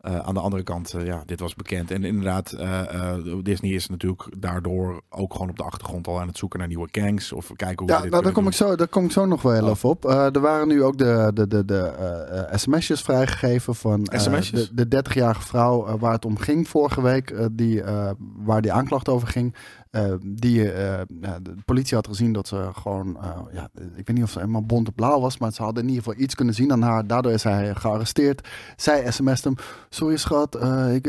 [0.00, 1.90] Eh, aan de andere kant, eh, ja, dit was bekend.
[1.90, 6.38] En inderdaad, eh, Disney is natuurlijk daardoor ook gewoon op de achtergrond al aan het
[6.38, 7.32] zoeken naar nieuwe gangs.
[7.32, 9.42] Of kijken hoe Ja, dit nou, daar, kom ik zo, daar kom ik zo nog
[9.42, 9.70] wel heel Oh.
[9.70, 10.04] even op.
[10.04, 15.98] Er waren nu ook de, de, de, de sms'jes vrijgegeven van de, de 30-jarige vrouw
[15.98, 17.82] waar het om ging vorige week, die,
[18.36, 19.54] waar die aanklacht over ging.
[19.90, 21.00] Eh, die, eh,
[21.42, 24.66] de politie had gezien dat ze gewoon, eh, ja, ik weet niet of ze helemaal
[24.66, 27.06] bont en blauw was, maar ze hadden in ieder geval iets kunnen zien aan haar.
[27.06, 28.48] Daardoor is hij gearresteerd.
[28.76, 29.54] Zij sms't hem,
[29.88, 31.06] sorry schat, eh, ik,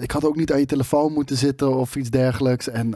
[0.00, 2.68] ik had ook niet aan je telefoon moeten zitten of iets dergelijks.
[2.68, 2.88] En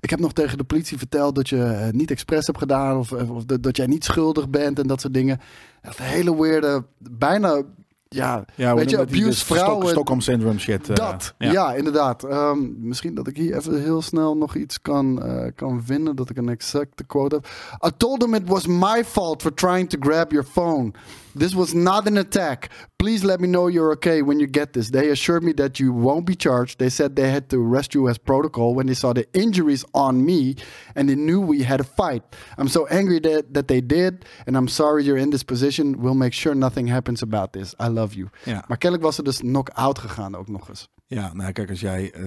[0.00, 3.44] ik heb nog tegen de politie verteld dat je niet expres hebt gedaan of, of
[3.44, 5.40] dat, jij niet schuldig bent en dat soort dingen.
[5.82, 7.62] Dat hele weirde, bijna,
[8.08, 9.88] ja, weet je, abuse vrouwen.
[9.88, 10.88] Stockholm Syndrome shit.
[10.90, 12.24] eh, Dat, ja, inderdaad.
[12.24, 12.58] Ehm,
[12.88, 16.36] misschien dat ik hier even heel snel nog iets kan, eh, kan vinden, dat ik
[16.36, 17.46] een exacte quote heb.
[17.86, 20.92] I told them it was my fault for trying to grab your phone.
[21.38, 22.70] This was not an attack.
[22.98, 24.90] Please let me know you're okay when you get this.
[24.90, 26.78] They assured me that you won't be charged.
[26.78, 30.24] They said they had to arrest you as protocol when they saw the injuries on
[30.24, 30.54] me
[30.94, 32.22] and they knew we had a fight.
[32.56, 36.00] I'm so angry that, that they did and I'm sorry you're in this position.
[36.00, 37.74] We'll make sure nothing happens about this.
[37.78, 38.30] I love you.
[38.44, 38.64] Ja.
[38.68, 40.88] Maar kennelijk was ze dus knock-out gegaan ook nog eens.
[41.08, 42.22] Ja, nou kijk, als jij, eh,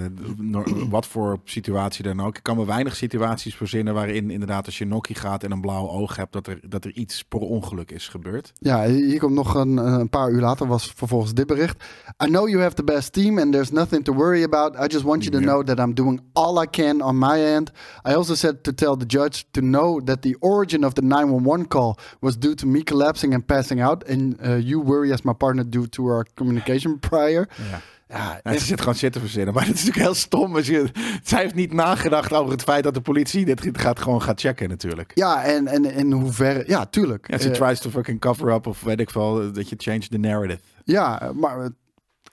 [0.90, 2.38] wat voor situatie dan ook.
[2.38, 5.90] Ik kan me weinig situaties verzinnen waarin inderdaad als je nokkie gaat en een blauw
[5.90, 8.54] oog hebt, dat er, dat er iets per ongeluk is gebeurd.
[8.56, 11.84] Ja, hier komt nog een, een paar uur later was vervolgens dit bericht.
[12.24, 14.76] I know you have the best team and there's nothing to worry about.
[14.76, 17.72] I just want you to know that I'm doing all I can on my end.
[18.10, 21.68] I also said to tell the judge to know that the origin of the 911
[21.68, 24.10] call was due to me collapsing and passing out.
[24.10, 27.48] And uh, you worry as my partner due to our communication prior.
[27.72, 27.82] Ja.
[28.14, 29.54] Ja, Ja, ze zit gewoon shit te verzinnen.
[29.54, 30.56] Maar het is natuurlijk heel stom.
[30.56, 30.90] Als je,
[31.24, 34.70] zij heeft niet nagedacht over het feit dat de politie dit gaat, gewoon gaat checken
[34.70, 35.12] natuurlijk.
[35.16, 36.64] ja en, en in hoeverre...
[36.68, 37.32] Ja, tuurlijk.
[37.32, 40.08] Ja, ze Eh, tries to fucking cover up of weet ik veel, dat je change
[40.08, 40.60] the narrative.
[40.84, 41.70] Ja, maar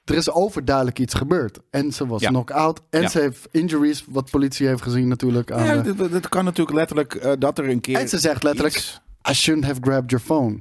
[0.04, 1.58] er is overduidelijk iets gebeurd.
[1.70, 2.28] En ze was Ja.
[2.28, 2.82] knock-out.
[2.90, 3.08] En Ja.
[3.08, 5.50] ze heeft injuries, wat politie heeft gezien natuurlijk.
[5.52, 7.98] Aan Ja, dit kan natuurlijk letterlijk eh, dat er een keer...
[7.98, 9.00] En ze zegt letterlijk, iets-
[9.30, 10.60] I shouldn't have grabbed your phone.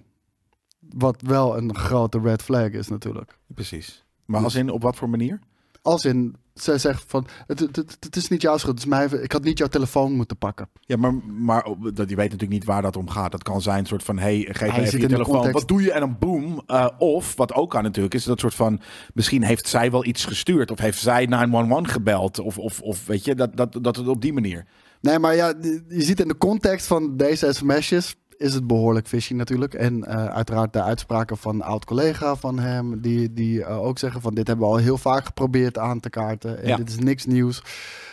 [0.79, 3.37] Wat wel een grote red flag is natuurlijk.
[3.53, 4.04] Precies.
[4.25, 5.39] Maar als in, op wat voor manier?
[5.81, 9.21] Als in, ze zegt van, het, het, het, is niet jouw schuld, het is mij,
[9.21, 10.69] ik had niet jouw telefoon moeten pakken.
[10.79, 13.31] Ja, maar, maar dat, je weet natuurlijk niet waar dat om gaat.
[13.31, 15.51] Dat kan zijn een soort van, hey, geef Hij me even je telefoon.
[15.51, 15.91] Wat doe je?
[15.91, 16.61] En dan boom.
[16.67, 18.81] Eh, of, wat ook kan natuurlijk, is dat soort van...
[19.13, 20.71] Misschien heeft zij wel iets gestuurd.
[20.71, 22.39] Of heeft zij 911 gebeld.
[22.39, 24.65] Of, of, of weet je, dat, dat, dat het op die manier.
[25.01, 25.53] Nee, maar ja,
[25.87, 29.73] je ziet in de context van deze sms'jes is het behoorlijk fishy natuurlijk.
[29.73, 34.21] En eh, uiteraard de uitspraken van een oud-collega van hem, die, die eh, ook zeggen
[34.21, 36.61] van dit hebben we al heel vaak geprobeerd aan te kaarten.
[36.61, 36.75] En Ja.
[36.77, 37.61] dit is niks nieuws.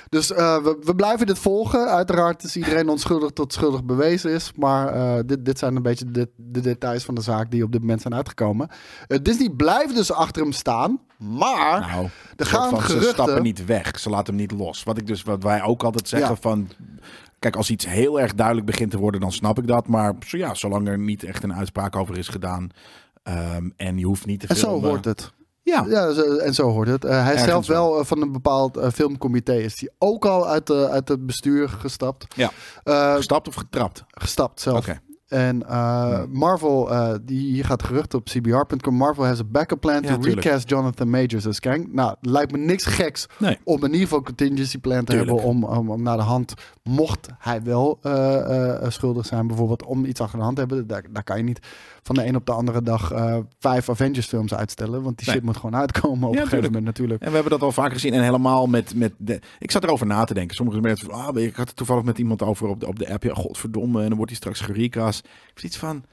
[0.09, 1.89] Dus eh, we, we blijven dit volgen.
[1.91, 4.53] Uiteraard is iedereen onschuldig tot schuldig bewezen is.
[4.57, 7.81] Maar dit, dit zijn een beetje de, de details van de zaak die op dit
[7.81, 8.69] moment zijn uitgekomen.
[9.07, 11.01] Eh, Disney blijft dus achter hem staan.
[11.19, 13.13] Maar Nou, er gaan van, Ze geruchten...
[13.13, 13.99] stappen niet weg.
[13.99, 14.83] Ze laten hem niet los.
[14.83, 16.37] Wat, ik dus, wat wij ook altijd zeggen Ja.
[16.41, 16.69] van...
[17.43, 19.89] Kijk, als iets heel erg duidelijk begint te worden, dan snap ik dat.
[19.89, 22.69] Maar zo, ja, zolang er niet echt een uitspraak over is gedaan...
[23.23, 25.33] ehm, en je hoeft niet te En zo filmen- hoort het.
[25.63, 27.05] Ja, Ja, zo- en zo hoort het.
[27.05, 27.99] Eh, hij Ergens zelf wel.
[27.99, 29.53] eh, van een bepaald eh, filmcomité.
[29.55, 32.27] Is hij ook al uit, de, uit het bestuur gestapt.
[32.37, 32.51] Ja.
[32.85, 34.05] Eh, gestapt of getrapt?
[34.09, 34.79] gestapt zelf.
[34.79, 35.01] Oké.
[35.33, 38.95] En eh, Marvel, eh, die, hier gaat gerucht op cbr.com.
[38.95, 40.45] Marvel has a backup plan Ja, to tuurlijk.
[40.45, 41.89] recast Jonathan Majors als Kang.
[41.93, 43.59] Nou, lijkt me niks geks Nee.
[43.65, 45.31] om in ieder geval een contingency plan te Tuurlijk.
[45.31, 45.47] hebben.
[45.49, 50.21] Om, om, om naar de hand, mocht hij wel eh, schuldig zijn, bijvoorbeeld om iets
[50.21, 50.87] achter de hand te hebben.
[50.87, 51.59] Daar, daar kan je niet
[52.03, 53.13] van de een op de andere dag
[53.59, 55.03] vijf Avengers films uitstellen.
[55.03, 55.37] Want die Nee.
[55.37, 57.21] shit moet gewoon uitkomen op Ja, een gegeven moment natuurlijk.
[57.23, 58.13] En we hebben dat al vaker gezien.
[58.13, 58.95] En helemaal met...
[58.95, 60.57] met de, ik zat erover na te denken.
[60.57, 61.11] Sommige mensen.
[61.11, 63.23] Ah, ik had het toevallig met iemand over op de, op de app.
[63.23, 64.01] Ja, godverdomme.
[64.03, 65.22] En dan wordt hij straks gerecast.
[65.23, 66.05] Ik heb iets van...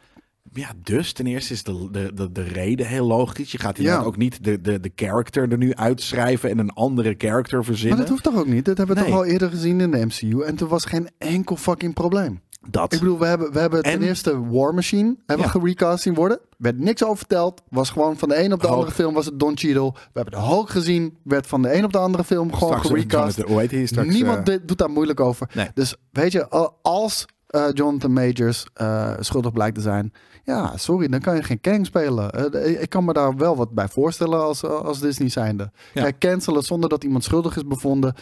[0.53, 3.51] Ja, dus ten eerste is de, de, de, de reden heel logisch.
[3.51, 4.07] Je gaat inderdaad Ja.
[4.07, 6.49] ook niet de, de, de character er nu uitschrijven...
[6.49, 7.97] en een andere character Maar verzinnen.
[7.99, 8.65] dat hoeft toch ook niet?
[8.65, 9.11] Dat hebben we Nee.
[9.11, 10.41] toch al eerder gezien in de MCU.
[10.43, 12.41] En toen was geen enkel fucking probleem.
[12.69, 12.93] Dat.
[12.93, 15.51] Ik bedoel, we hebben, we hebben ten En- eerste War Machine hebben Ja.
[15.53, 16.39] we gerecast zien worden.
[16.57, 17.61] Werd niks over verteld.
[17.69, 18.77] Was gewoon van de een op de Hulk.
[18.79, 19.91] andere film was het Don Cheadle.
[19.91, 21.17] We hebben de Hulk gezien.
[21.23, 23.39] Werd van de een op de andere film gewoon Straks, gerecast.
[23.85, 24.13] Straks?
[24.13, 25.49] Niemand eh, doet daar moeilijk over.
[25.53, 25.67] Nee.
[25.73, 30.13] Dus weet je, al- als eh, Jonathan Majors eh, schuldig blijkt te zijn...
[30.43, 32.31] Ja, sorry, dan kan je geen Kang spelen.
[32.31, 35.71] Eh, ik kan me daar wel wat bij voorstellen als, als Disney zijnde.
[35.93, 36.01] Ja.
[36.01, 38.13] Kijk, cancelen zonder dat iemand schuldig is bevonden...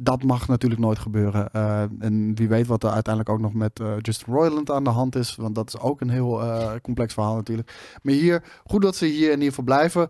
[0.00, 1.52] dat mag natuurlijk nooit gebeuren.
[1.52, 4.90] Eh, en wie weet wat er uiteindelijk ook nog met eh Justin Roiland aan de
[4.90, 5.36] hand is.
[5.36, 7.98] Want dat is ook een heel eh, complex verhaal natuurlijk.
[8.02, 10.08] Maar hier, goed dat ze hier in ieder geval blijven.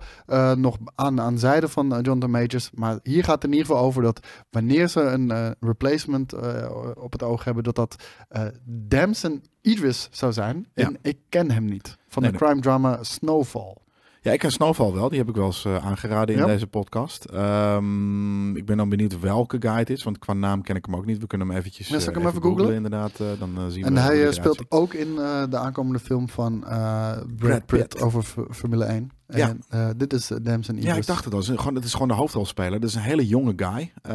[0.60, 2.70] nog aan, aan zijde van eh, Jonathan Majors.
[2.74, 6.34] Maar hier gaat het in ieder geval over dat wanneer ze een replacement
[6.94, 7.96] op het oog hebben, dat dat
[8.64, 10.66] Damson Idris zou zijn.
[10.74, 10.86] Ja.
[10.86, 11.96] En ik ken hem niet.
[12.08, 13.76] Van Nee, de crime drama Snowfall.
[14.22, 15.08] Ja, ik ken Snowfall wel.
[15.08, 16.46] Die heb ik wel eens eh, aangeraden in Ja.
[16.46, 17.24] deze podcast.
[17.24, 20.96] Ehm, ik ben dan benieuwd welke guy het is, want qua naam ken ik hem
[20.96, 21.18] ook niet.
[21.18, 22.74] We kunnen hem eventjes Ja, zal ik eh, hem even googlen?
[22.74, 23.20] inderdaad.
[23.20, 25.14] eh, dan zien En we hij speelt ook in
[25.50, 28.02] de aankomende film van Brad, Brad Pitt, Pitt.
[28.02, 29.10] over Formule 1.
[29.34, 29.48] Ja.
[29.48, 30.92] En eh, dit is uh, Damson Idris.
[30.92, 31.40] Ja, ik dacht het al.
[31.40, 32.80] Het is gewoon, het is gewoon de hoofdrolspeler.
[32.80, 33.92] Dat is een hele jonge guy.
[34.02, 34.14] Eh,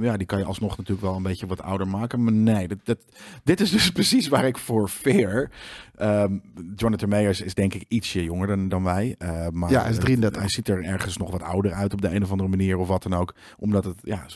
[0.00, 0.16] ja.
[0.16, 2.24] die kan je alsnog natuurlijk wel een beetje wat ouder maken.
[2.24, 2.98] Maar nee, dit, dit,
[3.44, 5.50] dit is dus precies waar ik voor veer.
[5.94, 6.38] Ehm,
[6.76, 9.14] Jonathan Mayers is denk ik ietsje jonger dan, dan wij.
[9.18, 10.40] eh, maar Ja, hij is 33.
[10.40, 12.88] Hij ziet er ergens nog wat ouder uit op de een of andere manier of
[12.88, 13.34] wat dan ook.
[13.58, 14.26] Omdat het, ja,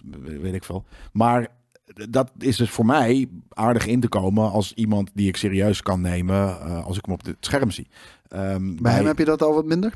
[0.41, 0.85] weet ik veel.
[1.13, 1.49] Maar
[2.11, 6.01] dat is dus voor mij aardig in te komen als iemand die ik serieus kan
[6.01, 7.89] nemen eh, als ik hem op het scherm zie.
[8.29, 9.93] Ehm, Bij hem heb je dat al wat minder?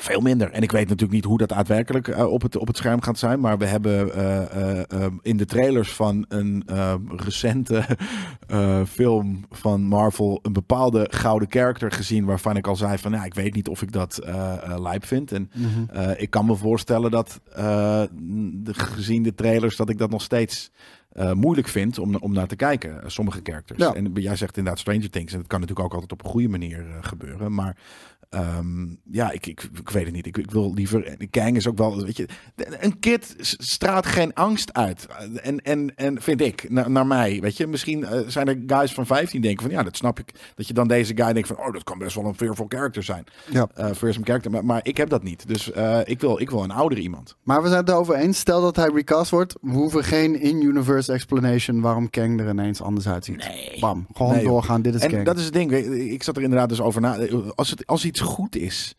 [0.00, 0.50] veel minder.
[0.50, 3.18] En ik weet natuurlijk niet hoe dat daadwerkelijk eh, op, het, op het scherm gaat
[3.18, 3.40] zijn.
[3.40, 6.64] Maar we hebben eh, in de trailers van een
[7.16, 7.84] recente
[8.96, 12.24] film van Marvel een bepaalde gouden character gezien.
[12.24, 14.20] Waarvan ik al zei van ja, ik weet niet of ik dat
[14.76, 15.32] lijp vind.
[15.32, 15.50] En
[15.90, 20.70] eh, ik kan me voorstellen dat de, gezien de trailers dat ik dat nog steeds
[21.10, 23.02] eh, moeilijk vind om, om naar te kijken.
[23.02, 23.78] eh, Sommige characters.
[23.78, 23.94] Ja.
[23.94, 25.32] En jij zegt inderdaad Stranger Things.
[25.32, 27.54] En dat kan natuurlijk ook altijd op een goede manier eh, gebeuren.
[27.54, 27.76] Maar
[28.30, 30.26] Ehm, ja, ik, ik, ik weet het niet.
[30.26, 31.16] Ik, ik wil liever.
[31.30, 32.02] Kang is ook wel.
[32.04, 32.28] Weet je,
[32.80, 35.06] een kid straalt geen angst uit.
[35.42, 37.40] En, en, en vind ik, na- naar mij.
[37.40, 40.32] Weet je, misschien eh, zijn er guys van 15 denken van ja, dat snap ik.
[40.54, 43.02] Dat je dan deze guy denkt van oh, dat kan best wel een fearful character
[43.02, 43.24] zijn.
[43.50, 43.68] Ja.
[43.94, 44.50] Fearsome character.
[44.50, 45.48] Maar, maar ik heb dat niet.
[45.48, 47.36] Dus eh, ik, wil, ik wil een oudere iemand.
[47.42, 48.38] Maar we zijn het erover eens.
[48.38, 49.54] Stel dat hij recast wordt.
[49.60, 53.36] We hoeven geen in-universe explanation waarom Kang er ineens anders uitziet.
[53.48, 53.76] Nee.
[53.80, 54.06] Bam.
[54.14, 54.82] Gewoon Nee, doorgaan.
[54.82, 55.24] Dit is En Kang.
[55.24, 55.72] dat is het ding.
[56.12, 57.18] Ik zat er inderdaad dus over na.
[57.54, 58.94] Als, het, als iets goed is.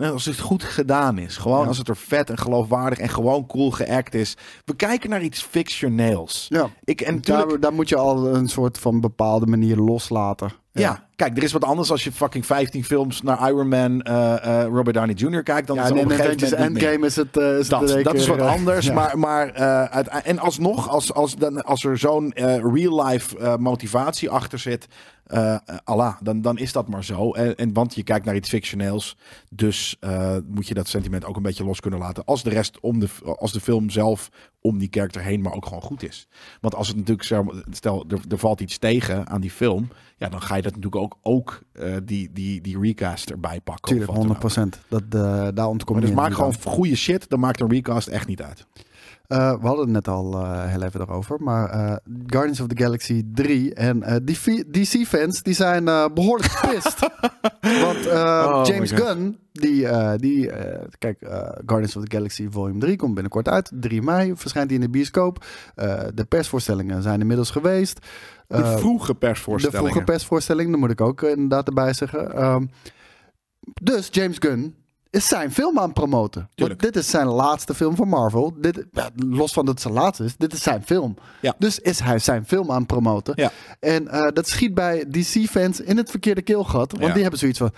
[0.00, 1.36] Als, het goed gedaan is.
[1.36, 1.66] Gewoon Ja.
[1.66, 4.36] als het er vet en geloofwaardig en gewoon cool geact is.
[4.64, 6.46] We kijken naar iets fictioneels.
[6.48, 6.68] ja.
[6.84, 10.52] Ik, en natuurlijk, Daar, daar moet je al een soort van bepaalde manier loslaten.
[10.72, 11.06] ja.
[11.16, 14.94] kijk, er is wat anders als je fucking 15 films naar Iron Man, eh, Robert
[14.96, 15.42] Downey Jr.
[15.42, 15.66] kijkt.
[15.66, 16.82] Dan Ja, is het op een gegeven moment.
[16.82, 18.86] Endgame is het, eh, is Dat, het dat is wat anders.
[18.90, 18.92] ja.
[18.94, 23.56] Maar, maar uh, uit, en alsnog, als, als, dan, als er zo'n uh, real-life uh,
[23.56, 24.86] motivatie achter zit,
[25.26, 27.32] uh, Allah, dan, dan is dat maar zo.
[27.32, 29.16] En, en, want je kijkt naar iets fictioneels.
[29.50, 32.24] Dus uh, moet je dat sentiment ook een beetje los kunnen laten.
[32.24, 34.30] Als de rest om de, als de film zelf
[34.60, 36.28] om die karakter heen, maar ook gewoon goed is.
[36.60, 39.88] Want als het natuurlijk, stel, er, er valt iets tegen aan die film.
[40.16, 43.90] Ja, dan ga je dat natuurlijk ook, ook uh, die, die, die recast erbij pakken.
[43.96, 44.80] Tuurlijk, 100 procent.
[44.88, 45.10] Dat,
[45.56, 48.66] daar ontkom je Dus maak gewoon goede shit, dan maakt een recast echt niet uit.
[49.26, 51.42] Eh, we hadden het net al eh, heel even erover.
[51.42, 51.96] Maar eh,
[52.26, 54.16] Guardians of the Galaxy 3 en eh,
[54.70, 56.98] DC-fans die zijn eh, behoorlijk pissed.
[57.84, 58.90] Want Oh James.
[58.90, 60.50] Gunn, die, die
[60.98, 61.18] kijk,
[61.66, 63.70] Guardians of the Galaxy Volume 3 komt binnenkort uit.
[63.74, 65.44] 3 mei verschijnt hij in de bioscoop.
[66.14, 68.06] De persvoorstellingen zijn inmiddels geweest.
[68.46, 69.86] De vroege de persvoorstellingen.
[69.86, 72.32] vroege persvoorstelling, dat moet ik ook inderdaad erbij zeggen.
[72.34, 72.66] Ehm,
[73.82, 74.74] dus James Gunn
[75.14, 76.48] is zijn film aan het promoten.
[76.54, 78.54] Want dit is zijn laatste film van Marvel.
[78.56, 78.84] Dit,
[79.28, 81.16] los van dat het zijn laatste is, dit is zijn film.
[81.40, 81.54] Ja.
[81.58, 83.32] Dus is hij zijn film aan het promoten.
[83.36, 83.50] Ja.
[83.80, 86.90] En eh, dat schiet bij DC-fans in het verkeerde keelgat.
[86.90, 87.12] Want Ja.
[87.12, 87.70] die hebben zoiets van...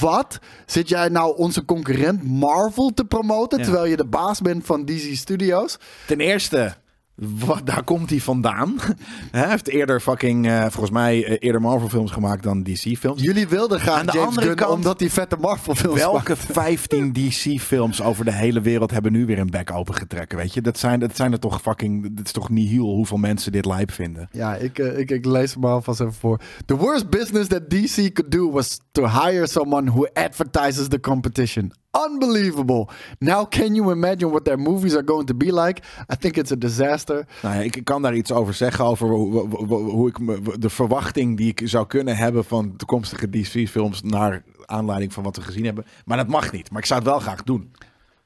[0.00, 0.38] Wat?
[0.66, 3.62] Zit jij nou onze concurrent Marvel te promoten...
[3.62, 5.76] Terwijl je de baas bent van DC Studios?
[6.06, 6.74] Ten eerste,
[7.16, 8.74] wat, daar komt hij vandaan.
[9.30, 13.22] Hij heeft eerder fucking, eh, volgens mij, eh, eerder Marvel films gemaakt dan DC films.
[13.22, 14.56] Jullie wilden graag Aan de James andere Gunn...
[14.56, 16.12] kant- omdat hij vette Marvel films maakt.
[16.12, 20.38] Welke 15 DC-films over de hele wereld hebben nu weer een bek opengetrekken?
[20.38, 22.16] Weet je, dat zijn, dat zijn er toch fucking.
[22.16, 24.28] Dat is toch nihil hoeveel mensen dit lijp vinden.
[24.32, 26.40] Ja, ik, eh, ik, ik lees hem alvast even voor.
[26.66, 31.72] The worst business that DC could do was to hire someone who advertises the competition.
[32.10, 32.88] Unbelievable.
[33.18, 35.82] Now can you imagine what their movies are going to be like?
[36.12, 37.26] I think it's a disaster.
[37.42, 40.16] Nou ik kan daar iets over zeggen, over hoe, hoe- ik
[40.60, 45.42] de verwachting die ik zou kunnen hebben van toekomstige DC-films naar aanleiding van wat we
[45.42, 45.84] gezien hebben.
[46.04, 47.70] Maar dat mag niet, maar ik zou het wel graag doen.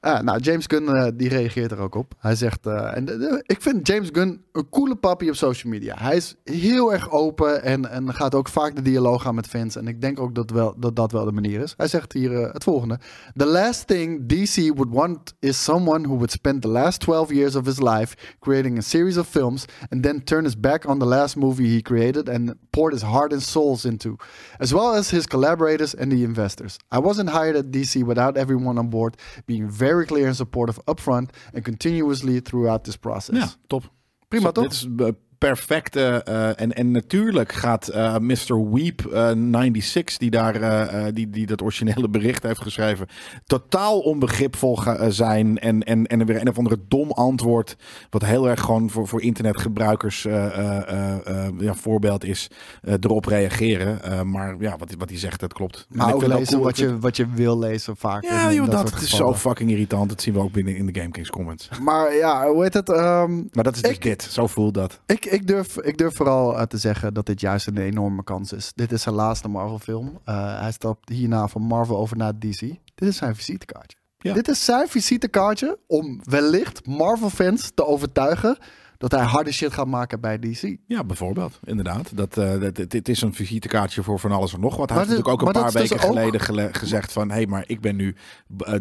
[0.08, 2.14] Ah, nou, James Gunn eh, die reageert er ook op.
[2.18, 5.94] Hij zegt, eh, en eh, ik vind James Gunn een coole papi op social media.
[5.98, 9.76] Hij is heel erg open en, en gaat ook vaak de dialoog aan met fans.
[9.76, 11.74] En ik denk ook dat wel, dat, dat wel de manier is.
[11.76, 12.98] Hij zegt hier eh, het volgende.
[13.34, 17.56] The last thing DC would want is someone who would spend the last 12 years
[17.56, 21.06] of his life creating a series of films and then turn his back on the
[21.06, 24.16] last movie he created and poured his heart and souls into,
[24.58, 26.78] as well as his collaborators and the investors.
[26.90, 29.16] I wasn't hired at DC without everyone on board
[29.46, 33.36] being very clear and supportive upfront and continuously throughout this process.
[33.36, 33.90] Ja, top.
[34.28, 34.64] Prima, Zo, toch?
[34.64, 36.22] Dit is eh, perfecte.
[36.24, 38.70] eh, en, en natuurlijk gaat eh, Mr.
[38.72, 43.06] Weep eh, 96, die, daar, eh, eh, die, die dat originele bericht heeft geschreven,
[43.46, 45.58] totaal onbegripvol eh, zijn.
[45.58, 47.76] En, en, en er weer een of andere dom antwoord,
[48.10, 52.50] wat heel erg gewoon voor, voor internetgebruikers eh, eh, eh, eh, ja, voorbeeld is,
[52.82, 54.02] eh, erop reageren.
[54.02, 55.86] Eh, maar ja, wat, wat hij zegt, dat klopt.
[55.90, 58.22] Maar ik ook lezen cool- wat, je, wat je wil lezen vaak.
[58.24, 60.08] Ja, joh, dat, is zo fucking irritant.
[60.08, 61.68] Dat zien we ook binnen in de Game Kings comments.
[61.82, 62.88] Maar ja, hoe heet het?
[62.88, 64.22] ehm, Maar dat is dus Ik- dit.
[64.22, 65.00] Zo voelt dat.
[65.06, 68.52] Ik, ik, durf, ik durf vooral eh, te zeggen dat dit juist een enorme kans
[68.52, 68.72] is.
[68.74, 70.18] Dit is zijn laatste Marvel-film.
[70.24, 72.60] Eh, hij stapt hierna van Marvel over naar DC.
[72.94, 73.96] Dit is zijn visitekaartje.
[74.18, 74.32] Ja.
[74.34, 78.58] Dit is zijn visitekaartje om wellicht Marvel-fans te overtuigen
[78.98, 80.76] dat hij harde shit gaat maken bij DC.
[80.86, 81.60] Ja, bijvoorbeeld.
[81.64, 82.16] Inderdaad.
[82.16, 84.88] Dat, eh, dat, het is een visitekaartje voor van alles en nog wat.
[84.88, 87.28] Hij heeft dit- natuurlijk ook een paar weken dus ook- geleden gele- gezegd van...
[87.28, 88.14] hé, hey, maar ik ben nu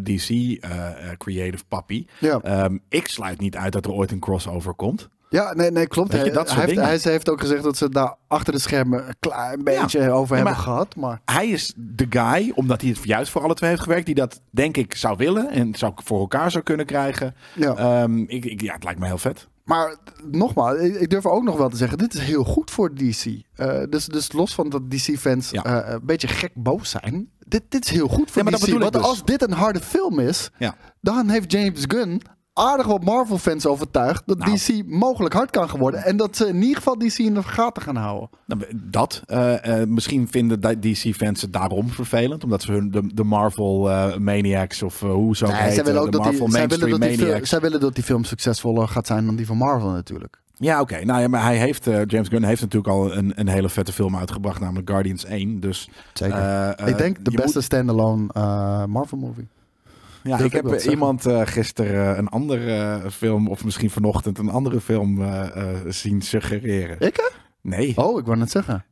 [0.02, 0.58] DC
[1.18, 2.06] Creative Papi.
[2.20, 2.40] Ja.
[2.40, 5.08] Ehm, ik sluit niet uit dat er ooit een crossover komt.
[5.30, 6.12] Ja, nee, nee klopt.
[6.12, 8.58] Weet je, Hij, dat hij, heeft, hij heeft ook gezegd dat ze daar achter de
[8.58, 10.96] schermen een klein beetje over hebben gehad.
[10.96, 14.06] Maar Hij is de guy, omdat hij het juist voor alle twee heeft gewerkt...
[14.06, 17.34] die dat, denk ik, zou willen en zou voor elkaar zou kunnen krijgen.
[17.54, 17.74] ja.
[17.74, 19.48] Ehm, ik, ik, ja, het lijkt me heel vet.
[19.64, 19.96] Maar
[20.30, 23.24] nogmaals, ik, durf ook nog wel te zeggen, dit is heel goed voor DC.
[23.54, 25.64] Eh, dus, dus los van dat DC-fans Ja.
[25.64, 28.68] eh, een beetje gek boos zijn, dit, dit is heel goed voor Ja, maar dat
[28.68, 28.78] DC.
[28.78, 29.02] Want dus.
[29.02, 30.74] als dit een harde film is, Ja.
[31.00, 32.22] dan heeft James Gunn
[32.58, 34.56] aardig wat Marvel-fans overtuigd dat Nou.
[34.56, 36.04] DC mogelijk hard kan geworden.
[36.04, 38.28] En dat ze in ieder geval DC in de gaten gaan houden.
[38.46, 39.22] Nou, Dat.
[39.26, 42.44] eh, eh, misschien vinden DC-fans het daarom vervelend.
[42.44, 45.74] Omdat ze hun de, de Marvel eh, Maniacs of hoe ook Nee, heten.
[45.74, 47.48] zij, willen ook de dat die, Marvel zij, willen dat die film, Maniacs.
[47.48, 50.40] zij willen dat die film succesvoller gaat zijn dan die van Marvel natuurlijk.
[50.60, 51.04] Ja, oké.
[51.04, 54.16] Nou ja, maar hij heeft, James Gunn heeft natuurlijk al een, een hele vette film
[54.16, 55.60] uitgebracht, namelijk Guardians 1.
[55.60, 56.88] Dus Zeker.
[56.88, 59.48] ik denk de beste moet- standalone eh, Marvel-movie.
[60.22, 64.48] Ja, ik heb eh, iemand eh, gisteren eh, een andere film, of misschien vanochtend een
[64.50, 65.24] andere film
[65.88, 67.00] zien suggereren.
[67.00, 67.36] Ik hè?
[67.62, 68.84] Nee, Oh, ik wou net zeggen.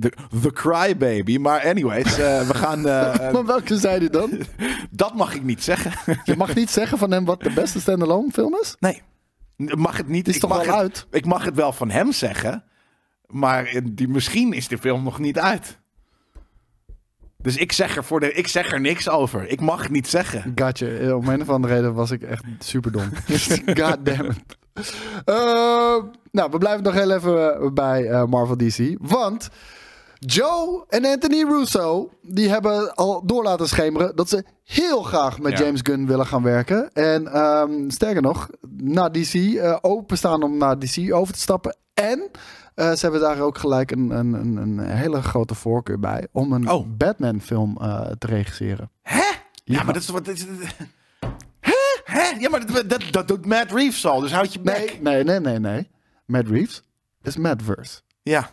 [0.00, 0.12] The,
[0.42, 1.38] The Crybaby.
[1.38, 2.78] Maar anyways, we gaan...
[2.88, 4.30] eh, Maar welke zei hij dan?
[4.90, 5.92] dat mag ik niet zeggen.
[6.24, 8.76] Je mag niet zeggen van hem wat de beste standalone film is?
[8.80, 9.02] Nee,
[9.56, 10.28] mag het niet.
[10.28, 11.06] Is Ik toch mag wel het- uit?
[11.10, 12.64] Ik mag het wel van hem zeggen,
[13.26, 15.78] maar die, misschien is de film nog niet uit.
[17.42, 19.48] Dus ik zeg, er voor de, ik zeg er niks over.
[19.48, 20.52] Ik mag het niet zeggen.
[20.54, 20.86] Gotcha.
[20.86, 23.10] Eh, Om een of andere reden was ik echt super dom.
[23.80, 24.36] God damn it.
[25.24, 25.96] Eh,
[26.30, 28.96] nou, we blijven nog heel even eh, bij Marvel DC.
[29.00, 29.48] Want
[30.18, 32.10] Joe en Anthony Russo...
[32.22, 34.16] die hebben al door laten schemeren...
[34.16, 35.64] dat ze heel graag met Ja.
[35.64, 36.92] James Gunn willen gaan werken.
[36.92, 41.76] En ehm, sterker nog, naar DC openstaan om naar DC over te stappen.
[41.94, 42.30] En
[42.82, 46.26] ze hebben daar ook gelijk een, een, een, een hele grote voorkeur bij...
[46.32, 46.86] om een Oh.
[46.96, 48.90] Batman-film eh, te regisseren.
[49.02, 49.22] Hè?
[49.64, 50.24] Ja, maar dat is wat...
[50.24, 50.68] dit is-
[52.04, 52.22] Hè?
[52.38, 54.98] Ja, maar dat, dat, dat doet Matt Reeves al, dus houd je bek.
[55.00, 55.90] Nee, nee, nee, nee, nee.
[56.26, 56.82] Matt Reeves
[57.22, 58.00] is Madverse.
[58.22, 58.50] Ja,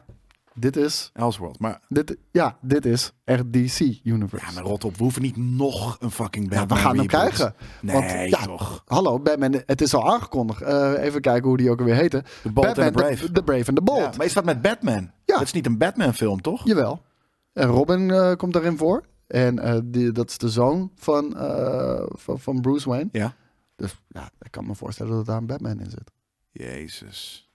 [0.59, 1.59] Dit is, Elseworld.
[1.59, 4.45] Maar, dit, ja, dit is echt DC Universe.
[4.45, 7.05] ja, maar rot op, we hoeven niet nog een fucking Ja, Batman we gaan hem
[7.07, 7.19] reboot.
[7.33, 7.55] krijgen.
[7.81, 8.83] Nee, Want, ja, toch.
[8.85, 10.61] Hallo, Batman, het is al aangekondigd.
[10.61, 12.23] Eh, even kijken hoe die ook alweer heette.
[12.43, 13.25] The Bold and the Batman, Brave.
[13.25, 13.99] The, the Brave and the Bold.
[13.99, 15.11] Ja, maar is dat met Batman?
[15.25, 15.33] Ja.
[15.37, 16.65] Dat is niet een Batman film, toch?
[16.65, 17.01] Jawel.
[17.53, 19.03] En Robin eh, komt daarin voor.
[19.27, 21.33] En eh, die, dat is de zoon van,
[22.07, 23.09] van, van Bruce Wayne.
[23.11, 23.33] Ja.
[23.75, 26.11] Dus ja, ik kan me voorstellen dat daar een Batman in zit.
[26.51, 27.48] Jezus.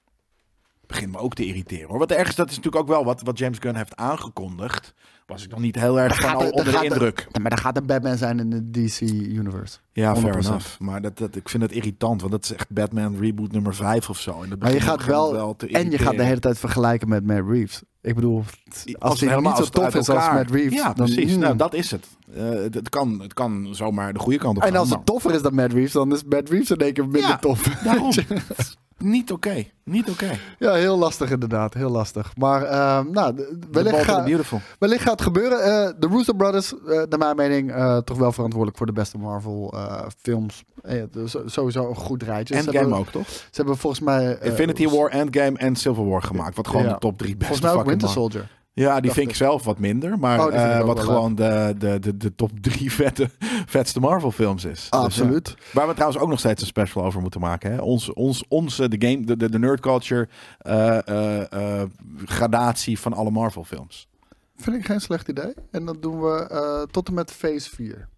[0.87, 1.99] Begint me ook te irriteren hoor.
[1.99, 4.95] Want ergens, dat is natuurlijk ook wel wat, wat James Gunn heeft aangekondigd.
[5.27, 7.27] Was ik nog niet heel erg van al er- onder er de er- indruk.
[7.41, 9.79] Maar daar gaat een Batman zijn in de DC Universe.
[9.93, 10.47] Ja, fair 100%.
[10.47, 10.79] enough.
[10.79, 14.09] Maar dat, dat, ik vind het irritant, want dat is echt Batman reboot nummer 5
[14.11, 14.43] of zo.
[14.43, 17.27] En, dat Maar je gaat wel, te en je gaat de hele tijd vergelijken met
[17.27, 17.83] Matt Reeves.
[18.01, 20.75] Ik bedoel, als, Als hij helemaal niet zo tof is als Matt Reeves.
[20.79, 21.33] Ja, dan, precies.
[21.35, 21.39] mm.
[21.41, 22.07] Nou, dat is het.
[22.35, 25.07] Eh, het, het kan, het kan zomaar de goede kant op en gaan, als het
[25.07, 27.63] toffer is dan Matt Reeves, dan is Matt Reeves in één keer minder Ja, tof.
[28.99, 29.65] Niet oké.
[29.85, 30.31] Niet oké.
[30.59, 31.75] Ja, heel lastig inderdaad.
[31.75, 32.37] Heel lastig.
[32.37, 33.35] Maar ehm, nou,
[33.71, 34.61] wellicht, Bold and ga- the Beautiful.
[34.79, 35.63] wellicht gaat het gebeuren.
[35.63, 39.19] Eh, de Russo Brothers, eh naar mijn mening, eh, toch wel verantwoordelijk voor de beste
[39.19, 39.75] Marvel
[40.19, 40.65] films.
[41.11, 42.55] Dus sowieso een goed rijtje.
[42.55, 43.29] Endgame hebben, ook, toch?
[43.29, 44.39] Ze hebben volgens mij...
[44.43, 46.57] Infinity War, Endgame en Civil War gemaakt.
[46.57, 46.93] Wat gewoon Ja.
[46.93, 48.51] de top drie beste Volgens mij ook Winter Marvel- Soldier.
[48.77, 50.19] Ja, die vind ik zelf wat minder.
[50.19, 53.31] Maar Oh, eh, wat gewoon de, de, de, de top drie vette,
[53.67, 54.71] vetste Marvel films is.
[54.71, 54.99] Dus, ja.
[54.99, 55.55] Absoluut.
[55.73, 57.73] Waar we trouwens ook nog steeds een special over moeten maken.
[57.73, 57.79] Hè?
[57.81, 60.29] Ons, ons, onze, de game, de, de, de nerd culture
[60.59, 61.41] eh,
[61.83, 61.89] eh,
[62.25, 64.09] gradatie van alle Marvel films.
[64.57, 65.55] Vind ik geen slecht idee.
[65.71, 68.09] En dat doen we tot en met Phase 4.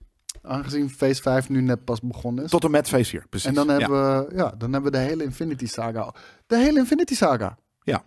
[0.43, 2.51] Aangezien Phase 5 nu net pas begonnen is.
[2.51, 3.49] Tot en met Phase 4, precies.
[3.49, 3.73] en dan Ja.
[3.79, 6.15] hebben, we, ja, dan hebben we de hele Infinity Saga.
[6.47, 7.57] De hele Infinity Saga.
[7.83, 8.03] Ja.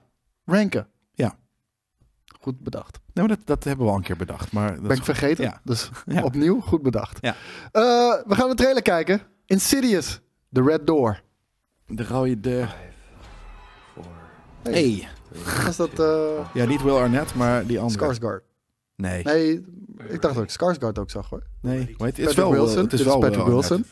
[0.45, 0.87] Ranken.
[1.13, 1.35] Ja.
[2.41, 2.99] Goed bedacht.
[3.13, 4.51] Nee, maar dat, dat hebben we al een keer bedacht.
[4.51, 5.43] Maar dat ben ik vergeten.
[5.43, 5.61] Ja.
[5.63, 6.23] Dus Ja.
[6.23, 7.17] opnieuw goed bedacht.
[7.21, 7.35] Ja.
[7.71, 7.81] Eh,
[8.25, 9.21] we gaan de trailer kijken.
[9.45, 10.19] Insidious.
[10.51, 11.21] The Red Door.
[11.87, 12.75] De rode deur.
[14.63, 15.07] Hey.
[15.65, 18.13] Was dat eh Ja, niet Will Arnett, maar die andere.
[18.13, 18.41] Skarsgård?
[18.95, 19.23] Nee.
[19.23, 19.65] Nee,
[20.09, 21.43] ik dacht dat ik Skarsgård ook zag hoor.
[21.61, 21.77] Nee.
[21.77, 22.17] Heet het?
[22.19, 22.83] Is Patrick wel, Wilson.
[22.83, 23.45] Het is Dit wel is Patrick.
[23.45, 23.85] Wilson.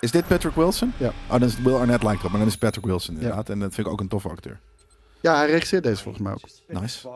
[0.00, 0.92] Is dit Patrick Wilson?
[0.96, 1.08] Ja.
[1.08, 3.48] Oh, dan is Will Arnett lijkt erop, maar dan is Patrick Wilson inderdaad.
[3.50, 4.60] En dat vind ik ook een toffe acteur.
[5.20, 6.80] Ja, hij regisseert deze volgens mij ook.
[6.80, 7.08] Nice.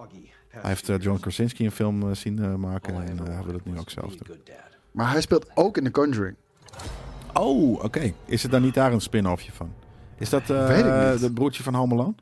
[0.53, 3.55] Hij heeft eh, John Krasinski een film eh, zien eh, maken en eh, hij wil
[3.55, 4.37] het nu ook zelf doen.
[4.91, 6.37] Maar hij speelt ook in The Conjuring.
[7.33, 8.13] Oh, oké.
[8.25, 9.73] Is het dan niet daar een spin-offje van?
[10.19, 11.21] Is dat eh Weet ik niet.
[11.21, 12.15] de broertje van Home Alone?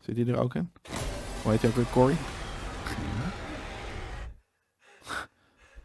[0.00, 0.72] Zit hij er ook in?
[1.42, 1.86] Hoe heet hij ook weer?
[1.92, 2.14] Corey?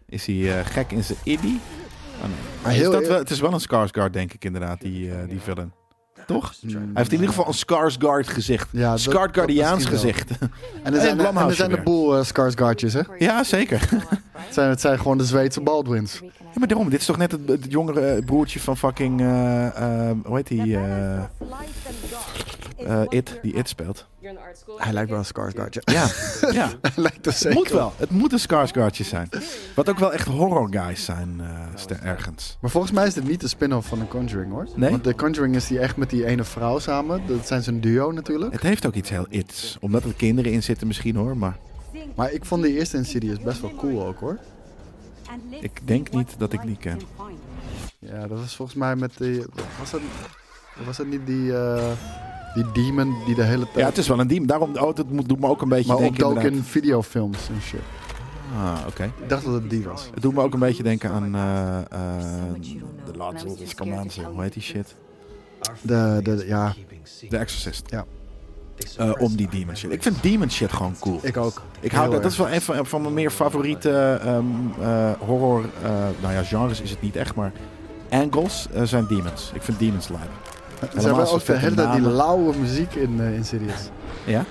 [0.06, 1.56] Is hij eh, gek in zijn iddy?
[2.16, 2.32] Oh, nee.
[2.64, 5.12] Maar is heel dat eer- wel, het is wel een Skarsgård, denk ik inderdaad, die,
[5.16, 5.74] eh, die villain.
[6.30, 6.54] Toch?
[6.62, 8.68] Hij heeft in ieder geval een Skarsgård gezicht.
[8.72, 10.26] Ja, dat- Skarsgårdiaans dat misschien wel.
[10.28, 10.52] gezicht.
[10.84, 11.84] En er zijn, er, en er zijn een weer.
[11.86, 13.02] boel uh, Skarsgårdjes, hè?
[13.18, 13.90] ja, zeker.
[14.32, 16.20] Het zijn, het zijn gewoon de Zweedse Baldwins.
[16.24, 19.66] Ja, maar daarom, dit is toch net het, het jongere eh, broertje van fucking, eh,
[20.10, 24.06] eh, hoe heet die, eh, eh, It, die It speelt.
[24.78, 25.82] Hij lijkt wel een Skarsgårdje.
[25.84, 26.08] Ja,
[26.62, 26.70] ja.
[26.82, 27.94] Hij lijkt er Het zeker moet wel.
[27.98, 29.30] Het moet een Skarsgårdje zijn.
[29.76, 31.42] Wat ook wel echt horror guys zijn,
[31.90, 32.58] eh, ergens.
[32.62, 34.68] Maar volgens mij is dit niet de spin-off van The Conjuring, hoor.
[34.76, 34.90] Nee?
[34.90, 37.22] Want The Conjuring is die echt met die ene vrouw samen.
[37.28, 38.52] Dat zijn ze een duo natuurlijk.
[38.54, 39.78] Het heeft ook iets heel its.
[39.80, 41.58] Omdat er kinderen in zitten misschien hoor, maar
[42.16, 44.38] Maar ik vond die eerste Insidious best wel cool ook, hoor.
[45.62, 47.00] ik denk niet dat ik die ken.
[48.00, 49.44] Ja, dat was volgens mij met die...
[49.80, 50.02] Was dat,
[50.86, 51.92] was dat niet die, eh,
[52.64, 53.76] die demon die de hele tijd...
[53.76, 54.46] Ja, het is wel een diem.
[54.48, 56.70] Daarom, oh, dat moet- doet me ook een beetje maar denken opdook in inderdaad.
[56.72, 57.80] videofilms en shit.
[58.58, 59.04] Ah, oké.
[59.04, 60.10] Ik dacht dat het die was.
[60.14, 64.26] Het doet me ook een beetje denken aan eh eh Lodge of Scamander.
[64.26, 64.96] Hoe heet die shit?
[65.82, 66.76] De, de, ja,
[67.30, 67.90] The Exorcist.
[67.90, 68.06] Ja.
[68.98, 69.92] Eh, om die demon shit.
[69.92, 71.20] Ik vind demon shit gewoon cool.
[71.22, 71.62] ik ook.
[71.80, 74.46] Ik hou dat, dat is wel een van, van mijn meer favoriete ehm,
[74.82, 75.90] eh, horror, eh,
[76.22, 77.52] nou ja, genres is het niet echt, maar
[78.10, 79.52] angles zijn demons.
[79.54, 80.30] Ik vind demons lijp.
[80.80, 83.90] Hebben zo ook de hele die lauwe muziek in uh, Insidious.
[84.26, 84.46] Ja?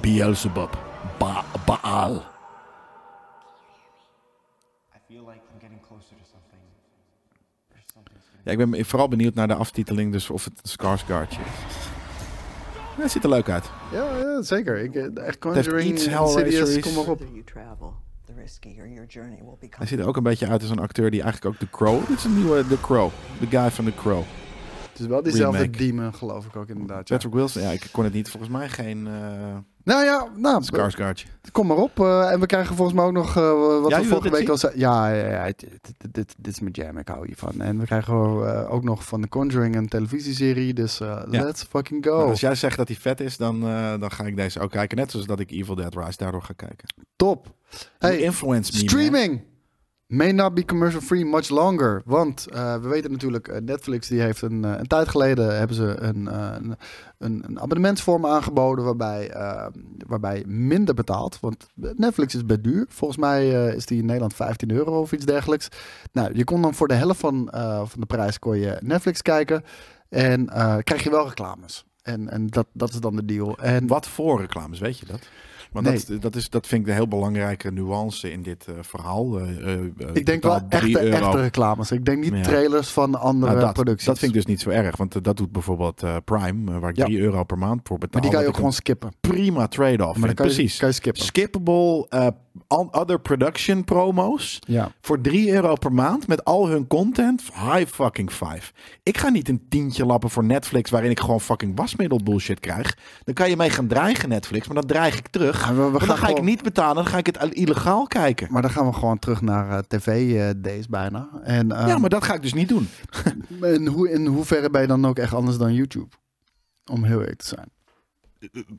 [0.00, 0.78] Beelzebub.
[1.18, 2.22] Ba Baal.
[8.48, 11.86] Ja, ik ben vooral benieuwd naar de aftiteling, dus of het een Skarsgårdje is.
[12.96, 13.70] Ja, het ziet er leuk uit.
[13.92, 14.78] Ja, ja zeker.
[14.78, 16.84] Ik, eh, echt Conjuring, iets Insidious, Hellraiseries.
[16.84, 17.18] kom maar op.
[17.18, 17.94] you travel,
[18.26, 19.76] the riskier your journey will become.
[19.76, 22.06] Hij ziet er ook een beetje uit als een acteur die eigenlijk ook The Crow...
[22.06, 23.10] Dit is een nieuwe The Crow.
[23.40, 24.22] De guy van The Crow.
[24.98, 25.78] Het is wel diezelfde Remake.
[25.78, 27.08] demon, geloof ik ook inderdaad.
[27.08, 27.14] Ja.
[27.14, 28.30] Patrick Wilson, ja, ik kon het niet.
[28.30, 29.12] Volgens mij geen eh
[29.84, 30.62] Nou ja, nou,
[31.52, 32.00] kom maar op.
[32.00, 34.56] eh, en we krijgen volgens mij ook nog eh, wat Ja, we vorige week al
[34.56, 34.80] zeiden.
[34.80, 35.68] Ja, ja, ja dit,
[35.98, 37.60] dit, dit, dit is mijn jam, ik hou hiervan.
[37.60, 38.14] En we krijgen
[38.68, 40.74] ook nog van The Conjuring een televisieserie.
[40.74, 42.16] Dus let's fucking go.
[42.16, 43.60] Nou, als jij zegt dat hij vet is, dan,
[44.00, 44.96] dan ga ik deze ook kijken.
[44.96, 46.88] Net zoals dat ik Evil Dead Rise daardoor ga kijken.
[47.16, 47.54] Top.
[47.98, 49.40] Hey, influence me, man.
[50.08, 52.02] May not be commercial free much longer.
[52.04, 55.76] Want eh, we weten natuurlijk, eh, Netflix die heeft een, eh, een tijd geleden hebben
[55.76, 56.76] ze een, een,
[57.18, 59.32] een, abonnementsvorm aangeboden waarbij,
[60.06, 61.40] waarbij minder betaalt.
[61.40, 62.86] Want Netflix is best duur.
[62.88, 65.68] Volgens mij is die in Nederland 15 euro of iets dergelijks.
[66.12, 67.48] Nou, je kon dan voor de helft van,
[67.86, 69.64] van de prijs kon je Netflix kijken.
[70.08, 70.46] En
[70.84, 71.84] krijg je wel reclames.
[72.02, 73.58] En, en dat, dat is dan de deal.
[73.58, 75.28] En Wat voor reclames, weet je dat?
[75.72, 76.00] Want Nee.
[76.08, 79.38] dat, dat, is, dat vind ik een heel belangrijke nuance in dit eh, verhaal.
[79.40, 79.80] Eh, eh,
[80.12, 81.90] ik denk wel echte, echte reclames.
[81.90, 82.42] Ik denk niet Ja.
[82.42, 84.06] trailers van andere Nou, dat, producties.
[84.06, 84.96] dat vind ik dus niet zo erg.
[84.96, 87.04] Want dat doet bijvoorbeeld Prime, waar ik Ja.
[87.04, 88.12] 3 euro per maand voor betaal.
[88.12, 89.10] maar die kan je ook gewoon skippen.
[89.20, 89.98] prima trade-off.
[89.98, 90.34] Maar dan vind.
[90.34, 90.78] kan je, Precies.
[90.78, 91.22] kan je skippen.
[91.22, 92.06] Skippable
[92.66, 94.58] other production promo's.
[94.66, 94.90] Ja.
[95.00, 97.42] Voor 3 euro per maand met al hun content.
[97.54, 98.72] High fucking five.
[99.02, 102.96] Ik ga niet een tientje lappen voor Netflix waarin ik gewoon fucking wasmiddel bullshit krijg.
[103.24, 105.64] Dan kan je mee gaan dreigen Netflix, maar dan dreig ik terug.
[105.68, 108.06] Ja, we- we Maar gaan dan ga ik niet betalen, dan ga ik het illegaal
[108.06, 108.48] kijken.
[108.50, 111.28] Maar dan gaan we gewoon terug naar tv-days bijna.
[111.42, 112.88] En, ehm, ja, maar dat ga ik dus niet doen.
[113.74, 116.08] in, hoe, in hoeverre ben je dan ook echt anders dan YouTube?
[116.90, 117.68] Om heel eerlijk te zijn.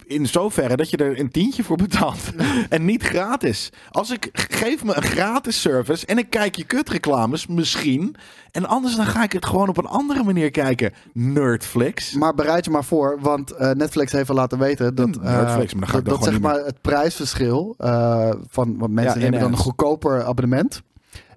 [0.06, 2.20] In zoverre dat je er een tientje voor betaalt.
[2.70, 3.70] en niet gratis.
[3.90, 8.16] Als ik geef me een gratis service en ik kijk je kutreclames, misschien.
[8.52, 10.94] En anders dan ga ik het gewoon op een andere manier kijken.
[11.14, 12.14] Nerdflix.
[12.14, 15.74] Maar bereid je maar voor, want eh, Netflix heeft al laten weten dat, eh, Netflix,
[15.74, 19.40] maar dan ga ik dat, zeg maar het prijsverschil eh, van want mensen Ja, nemen
[19.40, 20.82] dan een goedkoper abonnement.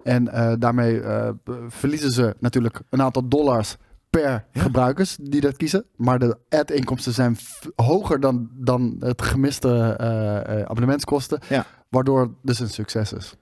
[0.03, 0.24] En
[0.59, 1.01] daarmee
[1.69, 3.77] verliezen ze natuurlijk een aantal dollars
[4.21, 4.63] per Ja.
[4.63, 5.85] gebruikers die dat kiezen.
[5.97, 7.37] Maar de ad-inkomsten zijn
[7.77, 11.41] hoger dan, dan het gemiste eh, eh, abonnementskosten.
[11.49, 11.67] Ja.
[11.89, 13.35] Waardoor het dus een succes is.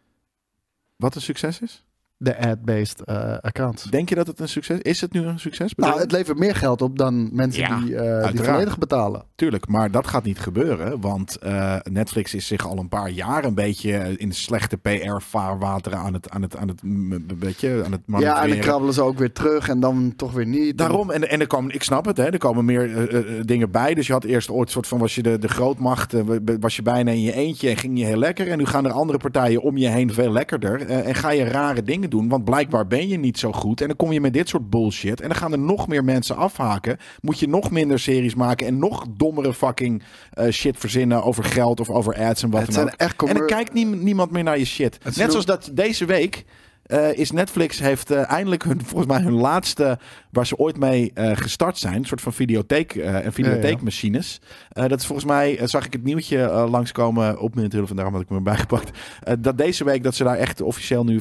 [0.97, 1.85] Wat een succes is?
[2.23, 3.83] De ad-based eh, accounts.
[3.85, 4.83] Denk je dat het een succes is?
[4.91, 5.75] Is het nu een succes?
[5.75, 9.23] bedoel Nou, het levert meer geld op dan mensen Ja, die, eh, die volledig betalen.
[9.35, 11.01] Tuurlijk, maar dat gaat niet gebeuren.
[11.01, 16.13] Want eh, Netflix is zich al een paar jaar een beetje in slechte PR-vaarwateren aan
[16.15, 18.95] het, aan het, aan het, m- m- weet je, aan het Ja, en dan krabbelen
[18.95, 20.79] ze ook weer terug en dan toch weer niet.
[20.79, 23.95] Daarom, en, en er komen, ik snap het, hè, er komen meer dingen bij.
[23.95, 26.15] Dus je had eerst ooit een soort van, was je de, de grootmacht,
[26.61, 28.49] was je bijna in je eentje en ging je heel lekker.
[28.49, 30.87] En nu gaan er andere partijen om je heen veel lekkerder.
[30.87, 33.81] eh, en ga je rare dingen doen, want blijkbaar ben je niet zo goed.
[33.81, 35.21] En dan kom je met dit soort bullshit.
[35.21, 36.97] En dan gaan er nog meer mensen afhaken.
[37.21, 41.81] Moet je nog minder series maken en nog dommere fucking eh, shit verzinnen over geld
[41.81, 42.95] of over ads en wat dan ook.
[42.97, 44.99] echt En dan kijkt nie- niemand meer naar je shit.
[45.17, 46.45] Net zoals dat deze week
[46.83, 49.99] eh, is Netflix heeft eh, eindelijk hun, volgens mij hun laatste
[50.31, 54.41] waar ze ooit mee gestart zijn, een soort van videotheek en videotheekmachines.
[54.71, 57.97] Eh, dat is volgens mij eh, zag ik het nieuwtje eh, langskomen op mijn telefoon,
[57.97, 58.91] daarom had ik me erbij gepakt.
[59.39, 61.21] Dat deze week dat ze daar echt officieel nu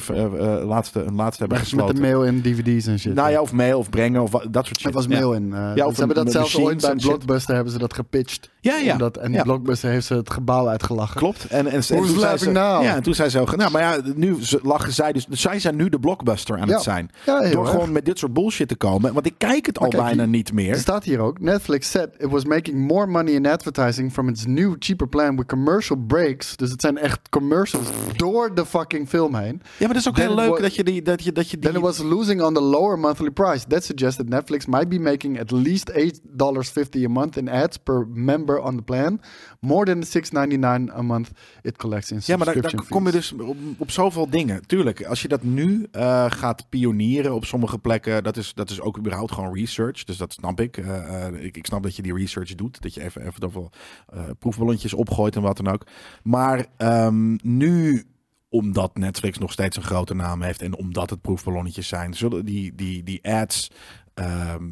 [0.64, 1.94] laatste, een laatste hebben Met, met gesloten.
[1.94, 3.14] de mail en dvd's en shit.
[3.14, 4.84] nou ja, of mail of brengen of dat soort shit.
[4.84, 5.48] Het was mail in.
[5.50, 7.08] Ja, ze hebben dat zelfs ooit bij en shit.
[7.08, 8.50] Blockbuster hebben ze dat gepitcht.
[8.60, 8.92] Ja, ja.
[8.92, 9.42] Omdat, en Ja.
[9.42, 11.16] Blockbuster heeft ze het gebouw uitgelachen.
[11.16, 11.44] Klopt.
[11.44, 12.50] En, en, en toen zei ze?
[12.50, 15.26] Ja, en toen zei ze ook, nou, maar ja, nu lachen zij dus.
[15.30, 16.74] Zij zijn nu de blockbuster aan Ja.
[16.74, 17.10] het zijn.
[17.26, 17.70] Ja, heel Door erg.
[17.70, 19.12] gewoon met dit soort bullshit te komen.
[19.12, 20.70] Want ik kijk het al kijk, bijna niet meer.
[20.72, 21.40] Er staat hier ook.
[21.40, 25.46] Netflix said it was making more money in advertising from its new cheaper plan with
[25.46, 26.56] commercial breaks.
[26.56, 27.86] Dus het zijn echt commercials
[28.16, 29.62] door de fucking film heen.
[29.62, 31.02] Ja, maar dat is ook Then heel leuk dat je die...
[31.02, 33.66] Dat je, dat je die Then it was losing on the lower monthly price.
[33.66, 38.06] That suggests that Netflix might be making at least $8.50 a month in ads per
[38.08, 39.20] member on the plan.
[39.60, 41.30] More than the $6.99 a month
[41.62, 44.66] it collects in ja, maar daar, subscription daar kom je dus op, op zoveel dingen.
[44.66, 48.80] Tuurlijk, als je dat nu eh, gaat pionieren op sommige plekken, dat is, dat is
[48.80, 50.04] ook überhaupt gewoon research.
[50.04, 50.76] Dus dat snap ik.
[50.76, 51.56] Eh, eh, ik.
[51.56, 52.82] Ik snap dat je die research doet.
[52.82, 53.70] Dat je even, er wel
[54.06, 55.86] eh, proefballonnetjes opgooit en wat dan ook.
[56.22, 58.04] Maar ehm, nu
[58.48, 62.74] omdat Netflix nog steeds een grote naam heeft en omdat het proefballonnetjes zijn, zullen die,
[62.74, 63.70] die, die ads
[64.14, 64.64] ehm,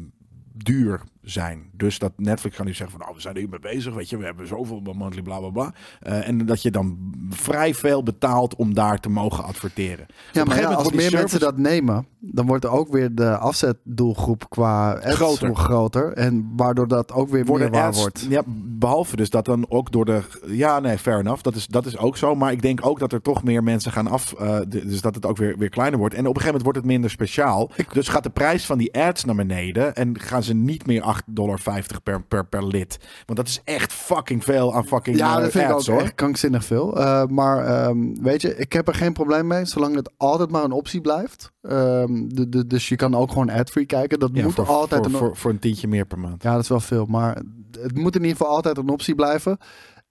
[0.53, 1.69] duur zijn.
[1.73, 4.17] Dus dat Netflix kan nu zeggen van nou, we zijn er mee bezig, weet je,
[4.17, 5.73] we hebben zoveel monthly bla bla bla.
[5.99, 6.97] Eh, en dat je dan
[7.29, 10.05] vrij veel betaalt om daar te mogen adverteren.
[10.31, 13.37] Ja, maar ja, moment als meer mensen dat nemen, dan wordt er ook weer de
[13.37, 15.55] afzetdoelgroep qua ads Groter.
[15.55, 16.13] groter.
[16.13, 18.25] En waardoor dat ook weer worden meer waar ads- wordt.
[18.29, 20.21] Ja, behalve dus dat dan ook door de.
[20.47, 21.41] Ja, nee, fair enough.
[21.41, 22.35] Dat is, dat is ook zo.
[22.35, 24.33] Maar ik denk ook dat er toch meer mensen gaan af.
[24.33, 26.13] eh, dus dat het ook weer, weer kleiner wordt.
[26.15, 27.71] En op een gegeven moment wordt het minder speciaal.
[27.93, 29.95] Dus gaat de prijs van die ads naar beneden.
[29.95, 31.59] En gaan ze niet meer 8,50 dollar
[32.03, 32.97] per, per, per lid.
[33.25, 36.01] Want dat is echt fucking veel aan fucking Ja, eh, dat vind ik ook hoor.
[36.01, 36.97] echt krankzinnig veel.
[36.99, 40.63] Eh, maar ehm, weet je, ik heb er geen probleem mee, zolang het altijd maar
[40.63, 41.51] een optie blijft.
[41.61, 44.19] Ehm, de, de, dus je kan ook gewoon ad-free kijken.
[44.19, 46.43] Dat Ja, moet voor, altijd voor, een voor, voor een tientje meer per maand.
[46.43, 47.05] Ja, dat is wel veel.
[47.05, 47.41] Maar
[47.81, 49.57] het moet in ieder geval altijd een optie blijven.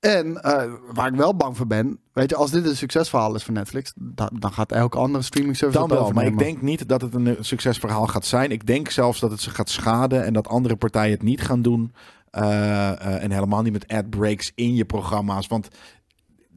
[0.00, 3.44] En eh, waar ik wel bang voor ben, weet je, als dit een succesverhaal is
[3.44, 6.62] voor Netflix, dan, dan gaat elke andere streaming service Dan het wel, maar ik denk
[6.62, 8.50] niet dat het een eh, succesverhaal gaat zijn.
[8.50, 11.62] Ik denk zelfs dat het ze gaat schaden en dat andere partijen het niet gaan
[11.62, 11.92] doen.
[12.30, 15.46] Eh, en helemaal niet met ad breaks in je programma's.
[15.46, 15.68] Want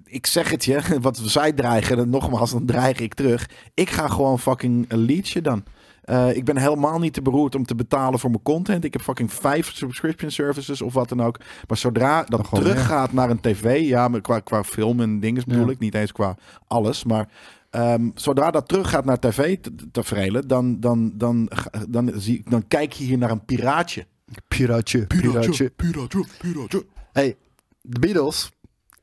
[0.05, 3.49] ik zeg het je, wat zij dreigen, en nogmaals, dan dreig ik terug.
[3.73, 5.63] Ik ga gewoon fucking een liedje dan.
[6.01, 8.83] Eh, ik ben helemaal niet te beroerd om te betalen voor mijn content.
[8.83, 11.39] Ik heb fucking vijf subscription services of wat dan ook.
[11.67, 15.43] Maar zodra dat gewoon teruggaat naar een tv, ja, maar qua, qua film en dingen
[15.47, 15.71] bedoel Ja.
[15.71, 16.35] ik, niet eens qua
[16.67, 17.29] alles, maar
[17.69, 21.49] ehm, zodra dat teruggaat naar tv te, te vrelen, dan, dan, dan,
[21.89, 24.05] dan, zie, dan kijk je hier naar een piraatje.
[24.47, 25.69] Piraatje, piraatje.
[25.69, 26.85] piraatje, piraatje.
[27.11, 27.37] Hey,
[27.81, 28.51] de Beatles.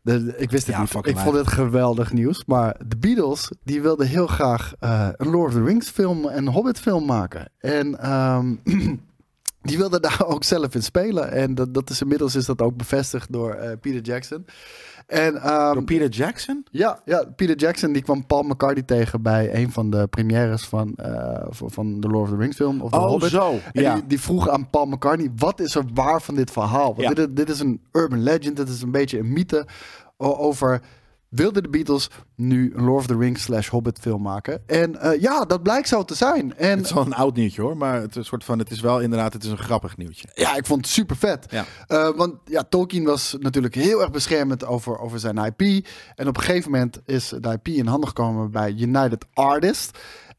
[0.09, 1.07] De, ik wist het Ja, niet.
[1.07, 2.45] Ik vond dit geweldig nieuws.
[2.47, 6.47] Maar de Beatles, die wilden heel graag eh, een Lord of the Rings film en
[6.47, 7.51] een Hobbit film maken.
[7.59, 8.55] En ehm,
[9.69, 11.31] die wilden daar ook zelf in spelen.
[11.33, 14.47] En dat, dat is inmiddels is dat ook bevestigd door eh, Peter Jackson.
[15.07, 16.67] En ehm, Door Peter Jackson?
[16.71, 20.95] ja, ja, Peter Jackson die kwam Paul McCartney tegen bij een van de premières van,
[20.95, 22.81] eh, van, de Lord of the Rings film.
[22.81, 23.31] Of de Oh, Hobbit.
[23.31, 23.59] zo.
[23.73, 23.95] En Ja.
[23.95, 26.95] die, die vroeg aan Paul McCartney, wat is er waar van dit verhaal?
[26.95, 27.15] Want Ja.
[27.15, 29.67] dit, dit is een urban legend, dit is een beetje een mythe
[30.17, 30.81] over...
[31.29, 34.63] Wilden de Beatles nu een Lord of the Rings slash Hobbit film maken?
[34.67, 36.57] En eh, ja, dat blijkt zo te zijn.
[36.57, 38.81] En Het is wel een oud nieuwtje hoor, maar het is, soort van, het is
[38.81, 40.29] wel inderdaad het is een grappig nieuwtje.
[40.35, 41.47] ja, ik vond het super vet.
[41.51, 41.65] Ja.
[41.87, 45.87] Eh, want ja, Tolkien was natuurlijk heel erg beschermend over, over zijn IP.
[46.15, 49.91] En op een gegeven moment is de IP in handen gekomen bij United Artists.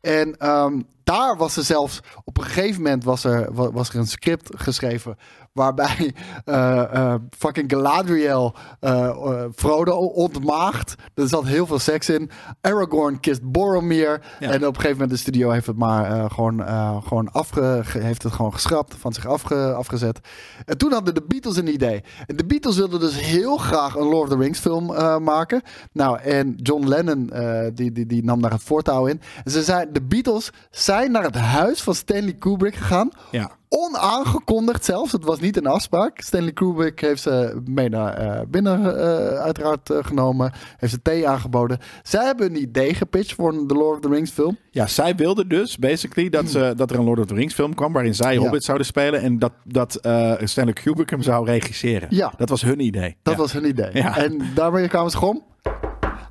[0.02, 3.96] En ehm, daar was er zelfs, op een gegeven moment was er, wa- was er
[3.96, 5.18] een script geschreven
[5.60, 6.14] waarbij
[6.46, 10.96] eh, eh, fucking Galadriel eh, Frodo ontmaagd.
[11.14, 12.30] Er zat heel veel seks in.
[12.62, 14.22] Aragorn kist Boromir.
[14.40, 14.50] Ja.
[14.52, 16.64] En op een gegeven moment de studio heeft het maar gewoon,
[17.04, 20.20] gewoon afge, ge- heeft het gewoon geschrapt, van zich afge, afgezet.
[20.66, 22.04] En toen hadden de Beatles een idee.
[22.28, 24.86] En de Beatles wilden dus heel graag een Lord of the Rings film
[25.24, 25.62] maken.
[25.94, 27.32] Nou, en John Lennon
[27.74, 29.22] die, die, die nam daar het voortouw in.
[29.44, 33.10] En ze zei, de Beatles zijn naar het huis van Stanley Kubrick gegaan.
[33.32, 33.52] Ja.
[33.70, 35.12] Onaangekondigd zelfs.
[35.12, 36.22] Het was niet een afspraak.
[36.22, 40.52] Stanley Kubrick heeft ze mee naar eh, binnen eh, uiteraard eh, genomen.
[40.78, 41.78] Heeft ze thee aangeboden.
[42.04, 44.58] Zij hebben een idee gepitcht voor de Lord of the Rings film.
[44.72, 47.76] Ja, zij wilde dus basically dat, ze, dat er een Lord of the Rings film
[47.76, 48.40] kwam waarin zij Ja.
[48.40, 49.92] Hobbit zouden spelen en dat, dat
[50.44, 52.08] Stanley Kubrick hem zou regisseren.
[52.12, 52.34] Ja.
[52.38, 53.16] Dat was hun idee.
[53.24, 53.40] Dat Ja.
[53.40, 53.90] was hun idee.
[53.94, 54.18] Ja.
[54.18, 55.44] En daarmee kwamen ze gewoon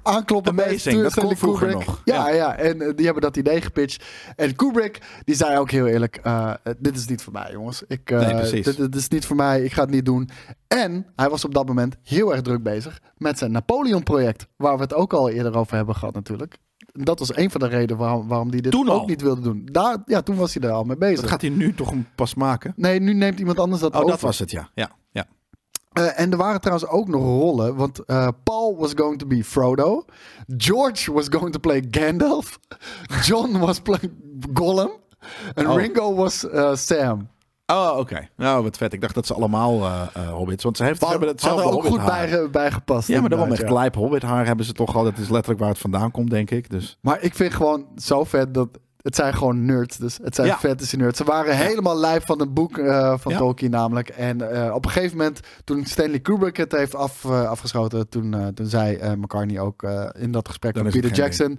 [0.08, 1.86] aankloppen bij Amazing, Stu- dat Stanley kon vroeger Kubrick.
[1.86, 2.00] nog.
[2.04, 2.34] Ja, Ja.
[2.34, 4.04] ja, en eh, die hebben dat idee gepitcht.
[4.36, 7.82] En Kubrick, die zei ook heel eerlijk, eh, dit is niet voor mij jongens.
[7.88, 8.64] Ik, Nee, precies.
[8.64, 10.28] Dit, dit is niet voor mij, ik ga het niet doen.
[10.68, 14.46] En hij was op dat moment heel erg druk bezig met zijn Napoleon-project.
[14.56, 16.56] Waar we het ook al eerder over hebben gehad natuurlijk.
[16.92, 19.06] Dat was een van de redenen waarom, waarom hij dit Toen ook al?
[19.06, 19.68] niet wilde doen.
[19.72, 21.20] Daar, ja, toen was hij er al mee bezig.
[21.20, 22.72] Dat gaat hij nu toch pas maken?
[22.76, 24.10] Nee, nu neemt iemand anders dat Oh, over.
[24.10, 24.70] dat was het, ja.
[24.74, 25.26] ja, ja.
[25.98, 27.76] Eh, en er waren trouwens ook nog rollen.
[27.76, 30.04] Want eh, Paul was going to be Frodo.
[30.56, 32.58] George was going to play Gandalf.
[33.22, 34.12] John was playing
[34.54, 34.90] Gollum.
[35.54, 35.76] En Oh.
[35.76, 37.28] Ringo was eh, Sam.
[37.66, 38.28] Oh, oké.
[38.36, 38.92] Nou, wat vet.
[38.92, 40.64] Ik dacht dat ze allemaal hobbits...
[40.64, 43.08] Want ze, heeft, hebben hetzelfde hadden ook goed bij, bijgepast.
[43.08, 43.88] Ja, maar daarom met inderdaad, ja.
[43.88, 45.04] glijp hobbit haar hebben ze toch al...
[45.04, 46.70] Dat is letterlijk waar het vandaan komt, denk ik.
[46.70, 48.68] Dus Maar ik vind gewoon zo vet dat...
[49.02, 50.58] Het zijn gewoon nerds, dus het zijn Ja.
[50.58, 51.18] fantasy nerds.
[51.18, 53.38] Ze waren helemaal lijf van het boek eh, van Ja.
[53.38, 54.08] Tolkien namelijk.
[54.08, 58.08] En eh, op een gegeven moment, toen Stanley Kubrick het heeft af, eh, afgeschoten...
[58.08, 59.82] Toen, toen zei McCartney ook
[60.18, 61.58] in dat gesprek Dan met Peter Jackson...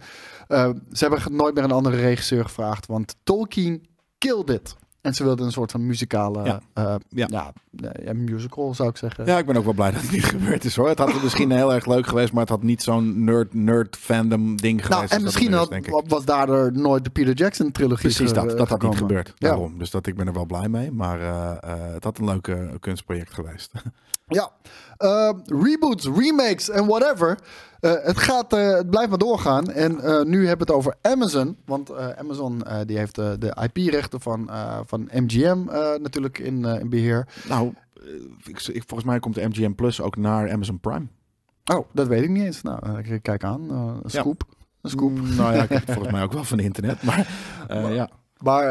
[0.92, 3.88] ze hebben nooit meer een andere regisseur gevraagd, want Tolkien
[4.18, 4.76] killed it.
[5.02, 6.44] En ze wilden een soort van muzikale...
[6.44, 6.62] Ja.
[6.74, 7.28] eh, Ja.
[7.30, 7.54] ja.
[7.90, 9.26] eh, ja, musical zou ik zeggen.
[9.26, 10.88] ja, ik ben ook wel blij dat het niet gebeurd is, hoor.
[10.88, 12.32] Het had misschien heel erg leuk geweest...
[12.32, 15.02] maar het had niet zo'n nerd, nerd fandom ding geweest.
[15.02, 18.58] nou, en misschien had, is, was daardoor nooit de Peter Jackson trilogie Precies dat.
[18.58, 19.34] Dat had niet gebeurd.
[19.38, 19.78] Daarom.
[19.78, 20.92] Dus dat, ik ben er wel blij mee.
[20.92, 23.72] Maar eh, het had een leuk kunstproject geweest.
[24.28, 24.52] Ja,
[25.00, 27.38] Eh, reboots, remakes en whatever.
[27.80, 29.72] Eh, het, gaat, eh, het blijft maar doorgaan.
[29.72, 31.58] En eh, nu hebben we het over Amazon.
[31.66, 34.50] Want Amazon die heeft de IP-rechten van,
[34.86, 35.64] van MGM
[36.02, 37.28] natuurlijk in, in beheer.
[37.48, 37.74] nou,
[38.46, 41.06] ik, ik- volgens mij komt de MGM Plus ook naar Amazon Prime.
[41.74, 42.62] Oh, dat weet ik niet eens.
[42.62, 43.70] Nou, ik kijk aan.
[43.70, 44.20] Een Ja.
[44.20, 44.44] scoop.
[44.82, 45.10] Een scoop.
[45.12, 47.04] Mm, nou ja, ik heb het volgens mij ook wel van internet.
[47.04, 47.28] Maar
[47.68, 48.10] eh, ja.
[48.44, 48.64] Maar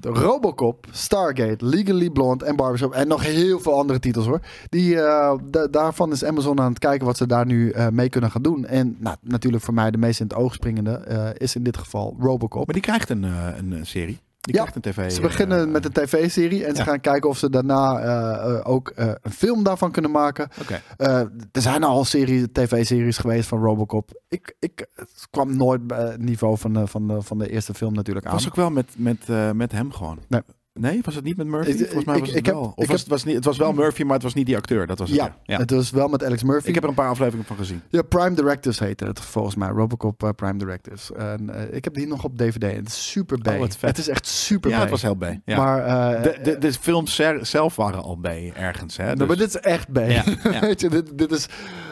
[0.00, 4.40] de Robocop, Stargate, Legally Blonde en Barbershop en nog heel veel andere titels hoor.
[4.68, 8.08] Die, eh, da- daarvan is Amazon aan het kijken wat ze daar nu eh, mee
[8.08, 8.66] kunnen gaan doen.
[8.66, 12.16] En nou, natuurlijk voor mij de meest in het oog springende is in dit geval
[12.18, 12.64] Robocop.
[12.66, 14.20] Maar die krijgt een, een, serie.
[14.40, 15.10] Die Ja, krijgt een tv.
[15.10, 16.84] Ze beginnen eh, met een tv-serie en ze ja.
[16.84, 20.48] gaan kijken of ze daarna eh, eh, ook eh, een film daarvan kunnen maken.
[20.60, 20.80] Oké.
[20.96, 21.18] Eh,
[21.52, 24.20] er zijn al serie, tv-series geweest van Robocop.
[24.28, 27.74] Ik, ik, het kwam nooit bij het niveau van de, van de, van de eerste
[27.74, 28.32] film natuurlijk aan.
[28.32, 30.18] Was ook wel met, met, eh, met hem gewoon.
[30.28, 30.40] Nee.
[30.72, 31.76] Nee, was het niet met Murphy?
[31.78, 32.60] Volgens mij ik- was het ik wel.
[32.60, 34.56] Of was, heb- het, was niet, het was wel Murphy, maar het was niet die
[34.56, 34.86] acteur.
[34.86, 35.18] Dat was het.
[35.18, 36.68] Ja, het was wel met Alex Murphy.
[36.68, 37.82] Ik heb er een paar afleveringen van gezien.
[37.88, 39.68] Ja, Prime Directives heette het volgens mij.
[39.68, 41.12] Robocop eh, Prime Directives.
[41.12, 42.62] En eh, ik heb die nog op DVD.
[42.76, 43.46] Het is super B.
[43.48, 43.66] Oh.
[43.80, 44.80] Het is echt super Ja, B.
[44.80, 45.24] het was heel B.
[45.44, 45.56] Ja.
[45.56, 45.84] Maar,
[46.14, 48.96] eh, de, de, de films zelf waren al B ergens.
[48.96, 49.04] Hè?
[49.04, 49.96] nou, Dus- maar dit is echt B.
[49.98, 50.24] Ja.
[50.60, 51.46] Weet je, dit, dit is...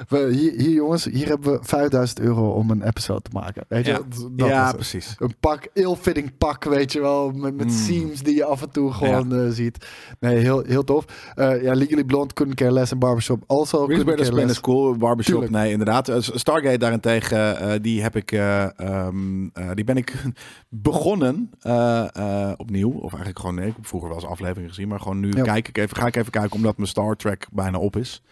[0.08, 3.64] We, hier, hier jongens, hier hebben we 5000 euro om een episode te maken.
[3.68, 3.98] Weet je, Ja.
[4.08, 5.14] dat, dat ja, precies.
[5.18, 7.30] Een pak, ill-fitting pak, weet je wel.
[7.30, 7.72] Met, met Mm.
[7.72, 9.86] seams die je af en toe gewoon eh, ziet.
[10.20, 11.04] Nee, heel, heel tof.
[11.34, 14.50] Eh, ja, Legally Blonde, Couldn't Care Less en Barbershop also Couldn't Care Less.
[14.50, 14.96] is cool.
[14.96, 15.52] Barbershop, Tuurlijk.
[15.52, 16.08] nee, inderdaad.
[16.08, 20.14] Eh, Stargate daarentegen, die heb ik, eh, ehm, eh, die ben ik
[20.68, 22.90] begonnen uh, uh, opnieuw.
[22.90, 25.42] Of eigenlijk gewoon, nee, ik heb vroeger wel eens afleveringen gezien, maar gewoon nu Ja.
[25.42, 28.22] kijk ik even, ga ik even kijken, omdat mijn Star Trek bijna op is.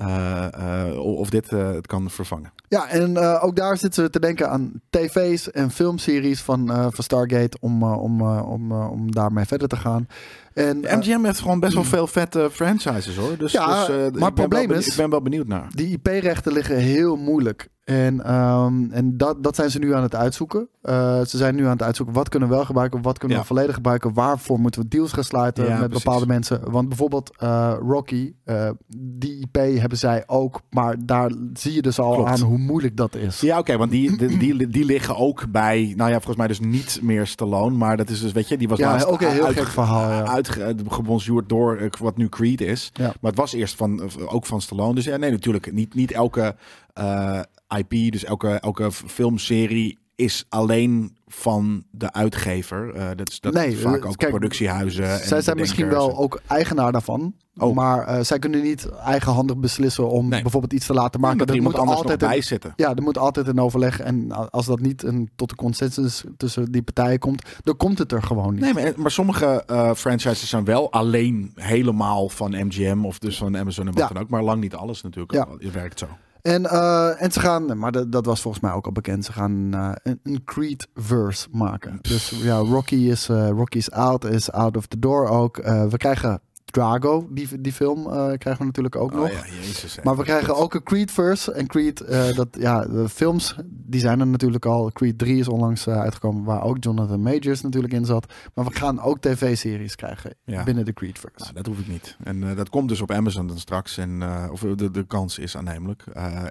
[0.00, 2.52] Uh, uh, of dit uh, het kan vervangen.
[2.68, 6.86] Ja, en uh, ook daar zitten we te denken aan tv's en filmseries van, uh,
[6.90, 10.06] van Stargate om, uh, om, om, om daarmee verder te gaan.
[10.54, 13.36] En, De MGM heeft gewoon best wel veel vette franchises hoor.
[13.38, 15.66] Dus, Ja, dus, uh, maar het probleem is- Ik ben wel benieuwd naar.
[15.74, 17.68] Die IP-rechten liggen heel moeilijk.
[17.84, 20.68] En, ehm, en dat, dat zijn ze nu aan het uitzoeken.
[20.82, 23.42] Uh, ze zijn nu aan het uitzoeken wat kunnen we wel gebruiken, wat kunnen Ja.
[23.42, 26.04] we volledig gebruiken, waarvoor moeten we deals gaan sluiten Ja, met precies.
[26.04, 26.70] bepaalde mensen.
[26.70, 31.98] Want bijvoorbeeld uh, Rocky, uh, die IP hebben zij ook, maar daar zie je dus
[31.98, 32.28] al Klopt.
[32.30, 33.40] aan hoe moeilijk dat is.
[33.40, 36.60] Ja, oké, want die, die, die, die liggen ook bij, nou ja, volgens mij dus
[36.60, 39.44] niet meer Stallone, maar dat is dus, weet je, die was Ja, laatst een heel
[39.46, 40.24] gek verhaal, ja.
[40.38, 42.90] Uitgebonjourd door eh, wat nu Creed is.
[42.92, 43.04] Ja.
[43.20, 44.94] Maar het was eerst van, eh, ook van Stallone.
[44.94, 46.56] Dus ja, nee, natuurlijk, niet, niet elke
[46.92, 47.40] eh,
[47.76, 52.94] IP, dus elke, elke filmserie is alleen van de uitgever.
[52.94, 55.10] Eh, dat is dat Nee, vaak eh, ook kijk, productiehuizen.
[55.20, 57.34] en Zij zijn misschien wel ook eigenaar daarvan.
[57.56, 57.74] Oh.
[57.74, 60.42] Maar eh, zij kunnen niet eigenhandig beslissen om Nee.
[60.42, 61.32] bijvoorbeeld iets te laten maken.
[61.40, 62.72] Omdat er Er moet anders nog altijd bij een- zitten.
[62.76, 64.00] Ja, er moet altijd een overleg.
[64.00, 68.12] En als dat niet een, tot een consensus tussen die partijen komt, dan komt het
[68.12, 68.60] er gewoon niet.
[68.60, 73.56] Nee, maar, maar sommige eh, franchises zijn wel alleen helemaal van MGM of dus van
[73.56, 74.14] Amazon en wat Ja.
[74.14, 74.28] dan ook.
[74.28, 75.32] Maar lang niet alles natuurlijk.
[75.32, 75.46] Ja.
[75.58, 76.06] Het werkt zo.
[76.48, 79.32] En, eh, en ze gaan, maar dat, dat was volgens mij ook al bekend, ze
[79.32, 81.98] gaan eh, een, Creed-verse maken.
[82.00, 85.56] Dus ja, Rocky is, eh, Rocky is out, is out of the door ook.
[85.90, 89.24] We krijgen Drago, die, die film eh, krijgen we natuurlijk ook nog.
[89.24, 89.98] Oh ja, jezus.
[90.02, 91.52] Maar we krijgen ook een Creed-verse.
[91.52, 94.90] En Creed, eh, dat, ja, de films, die zijn er natuurlijk al.
[94.92, 98.32] Creed 3 is onlangs eh, uitgekomen, waar ook Jonathan Majors natuurlijk in zat.
[98.54, 100.64] Maar we gaan ook tv-series krijgen Ja.
[100.64, 101.36] binnen de Creed-verse.
[101.42, 102.16] Nou, dat hoef ik niet.
[102.24, 103.96] En dat komt dus op Amazon dan straks.
[103.98, 106.02] En, of de, de kans is aannemelijk.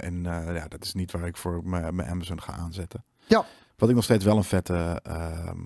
[0.02, 3.04] En ja, dat is niet waar ik voor mijn mijn Amazon ga aanzetten.
[3.28, 3.46] Ja.
[3.78, 5.00] Wat ik nog steeds wel een vette...
[5.04, 5.60] ehm,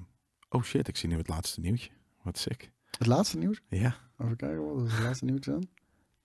[0.50, 1.90] oh shit, ik zie nu het laatste nieuwtje.
[2.24, 2.72] Wat sick.
[2.98, 3.62] Het laatste nieuws?
[3.70, 3.96] Ja.
[4.24, 5.68] Even kijken, wat is het laatste nieuws dan?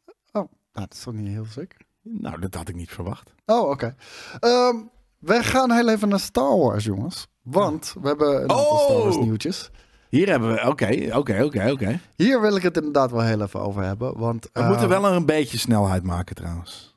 [0.07, 1.77] Oh, nou, dat is toch niet heel sick.
[2.03, 3.33] Nou, dat had ik niet verwacht.
[3.47, 3.95] Oh, oké.
[4.41, 4.77] Ehm,
[5.19, 7.27] we gaan heel even naar Star Wars, jongens.
[7.43, 8.85] Want we hebben een aantal Oh!
[8.85, 9.71] Star Wars nieuwtjes.
[10.09, 10.69] Hier hebben we...
[10.69, 12.01] Oké, oké, oké, oké.
[12.17, 14.19] Hier wil ik het inderdaad wel heel even over hebben.
[14.19, 16.96] Want, We moeten wel een beetje snelheid maken trouwens.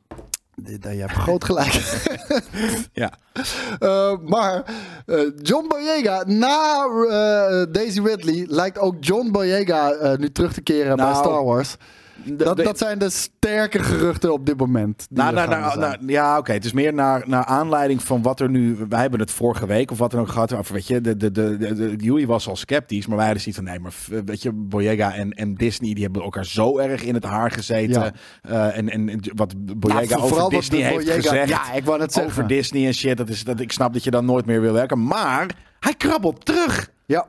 [0.66, 1.74] Je hebt groot gelijk.
[2.94, 3.12] Ja.
[3.80, 4.64] Eh, maar
[5.06, 10.96] eh, John Boyega, na eh, Daisy Ridley, lijkt ook John Boyega nu terug te keren
[10.96, 11.76] bij Nou, Star Wars.
[12.24, 15.08] Dat, dat zijn de sterke geruchten op dit moment.
[15.10, 16.52] Nou, nou, nou, nou, ja, oké.
[16.52, 18.78] Het is meer naar, naar aanleiding van wat er nu.
[18.90, 20.54] Wij hebben het vorige week of wat dan ook gehad.
[20.54, 23.44] Of weet je, de, de, de, de, de- Joey was al sceptisch, maar wij hadden
[23.44, 27.04] zoiets van nee, maar weet je, Boyega en, en Disney die hebben elkaar zo erg
[27.04, 28.02] in het haar gezeten.
[28.02, 28.12] Ja.
[28.42, 31.50] Eh, en, en wat Boyega Nou, over Disney heeft Boyega- gezegd.
[31.50, 32.32] Ja, ik wou net zeggen.
[32.32, 33.18] over Disney en shit.
[33.18, 35.04] Dat is, dat, ik snap dat je dan nooit meer wil werken.
[35.04, 36.90] Maar hij krabbelt terug.
[37.06, 37.28] Ja,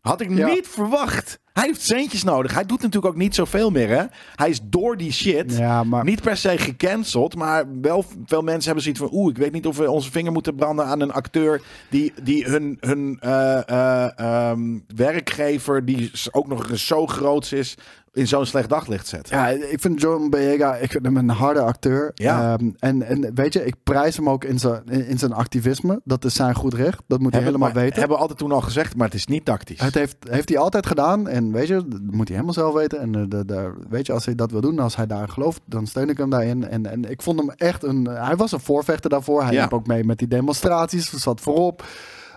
[0.00, 0.46] Had ik Ja.
[0.46, 1.38] niet verwacht.
[1.52, 2.54] Hij heeft centjes nodig.
[2.54, 4.04] Hij doet natuurlijk ook niet zoveel meer, hè?
[4.34, 8.64] Hij is door die shit Ja, maar- niet per se gecanceld, maar wel veel mensen
[8.64, 9.10] hebben zoiets van...
[9.12, 11.62] Oeh, ik weet niet of we onze vinger moeten branden aan een acteur...
[11.90, 17.76] die, die hun, hun eh, eh, ehm, werkgever, die ook nog eens zo groot is...
[18.12, 19.28] in zo'n slecht daglicht zet.
[19.28, 22.10] Ja, ik vind John Boyega ik vind hem een harde acteur.
[22.14, 22.52] Ja.
[22.54, 26.00] Ehm, en, en weet je, ik prijs hem ook in zijn, in zijn activisme.
[26.04, 27.02] Dat is zijn goed recht.
[27.06, 27.98] Dat moet hij helemaal maar- weten.
[27.98, 29.80] Hebben we altijd toen al gezegd, maar het is niet tactisch.
[29.80, 31.28] Het heeft, heeft hij altijd gedaan.
[31.28, 33.00] En weet je, dat moet hij helemaal zelf weten.
[33.00, 35.60] En eh, de, de, weet je, als hij dat wil doen, als hij daar gelooft,
[35.66, 36.68] dan steun ik hem daarin.
[36.68, 38.04] En, en ik vond hem echt een.
[38.06, 39.42] Hij was een voorvechter daarvoor.
[39.42, 39.62] Hij Ja.
[39.62, 41.84] liep ook mee met die demonstraties, zat voorop.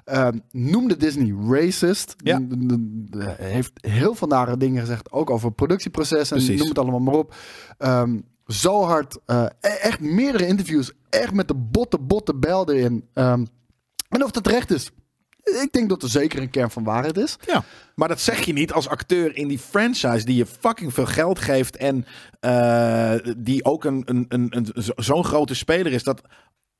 [0.06, 2.16] Ehm, noemde Disney racist.
[2.18, 2.42] Ja.
[3.38, 6.38] Heeft heel veel nare dingen gezegd, ook over productieprocessen.
[6.38, 6.60] Precies.
[6.60, 7.36] Noem het allemaal maar op.
[7.78, 13.08] Ehm, zo hard, eh, e- echt meerdere interviews, echt met de botte, botte bel erin.
[13.14, 13.46] Ehm,
[14.10, 14.92] en of dat terecht is,
[15.44, 17.38] ik denk dat er zeker een kern van waarheid is.
[17.46, 17.64] Ja,
[17.96, 21.40] maar dat zeg je niet als acteur in die franchise die je fucking veel geld
[21.40, 22.06] geeft en
[22.40, 26.22] eh, die ook een, een, een, een, zo- zo'n grote speler is dat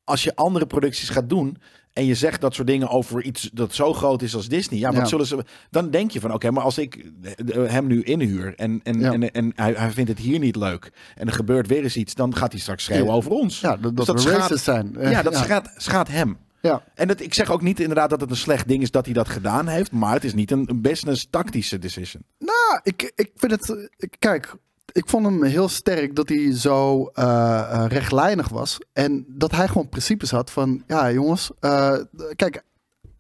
[0.04, 1.58] als je andere producties gaat doen
[1.96, 4.88] en je zegt dat soort dingen over iets dat zo groot is als Disney, ja,
[4.92, 5.06] wat Ja.
[5.06, 5.46] zullen ze?
[5.70, 7.36] Dan denk je van, oké, maar als ik eh,
[7.66, 9.12] hem nu inhuur en, en, Ja.
[9.12, 12.14] en, en hij, hij vindt het hier niet leuk en er gebeurt weer eens iets,
[12.14, 13.60] dan gaat hij straks schreeuwen over ons.
[13.60, 14.96] Ja, dat, Dus dat, we schaadt- racist zijn.
[14.98, 15.44] Eh, Ja, dat ja.
[15.44, 16.38] Schaadt, schaadt hem.
[16.62, 16.84] Ja.
[16.96, 19.14] En dat, ik zeg ook niet inderdaad dat het een slecht ding is dat hij
[19.14, 22.24] dat gedaan heeft, maar het is niet een business tactische decision.
[22.40, 23.70] Nou, ik, ik vind het.
[23.70, 24.56] eh, Kijk,
[24.96, 28.78] ik vond hem heel sterk dat hij zo eh, eh, rechtlijnig was.
[28.94, 31.96] En dat hij gewoon principes had van: ja, jongens, eh,
[32.36, 32.64] kijk.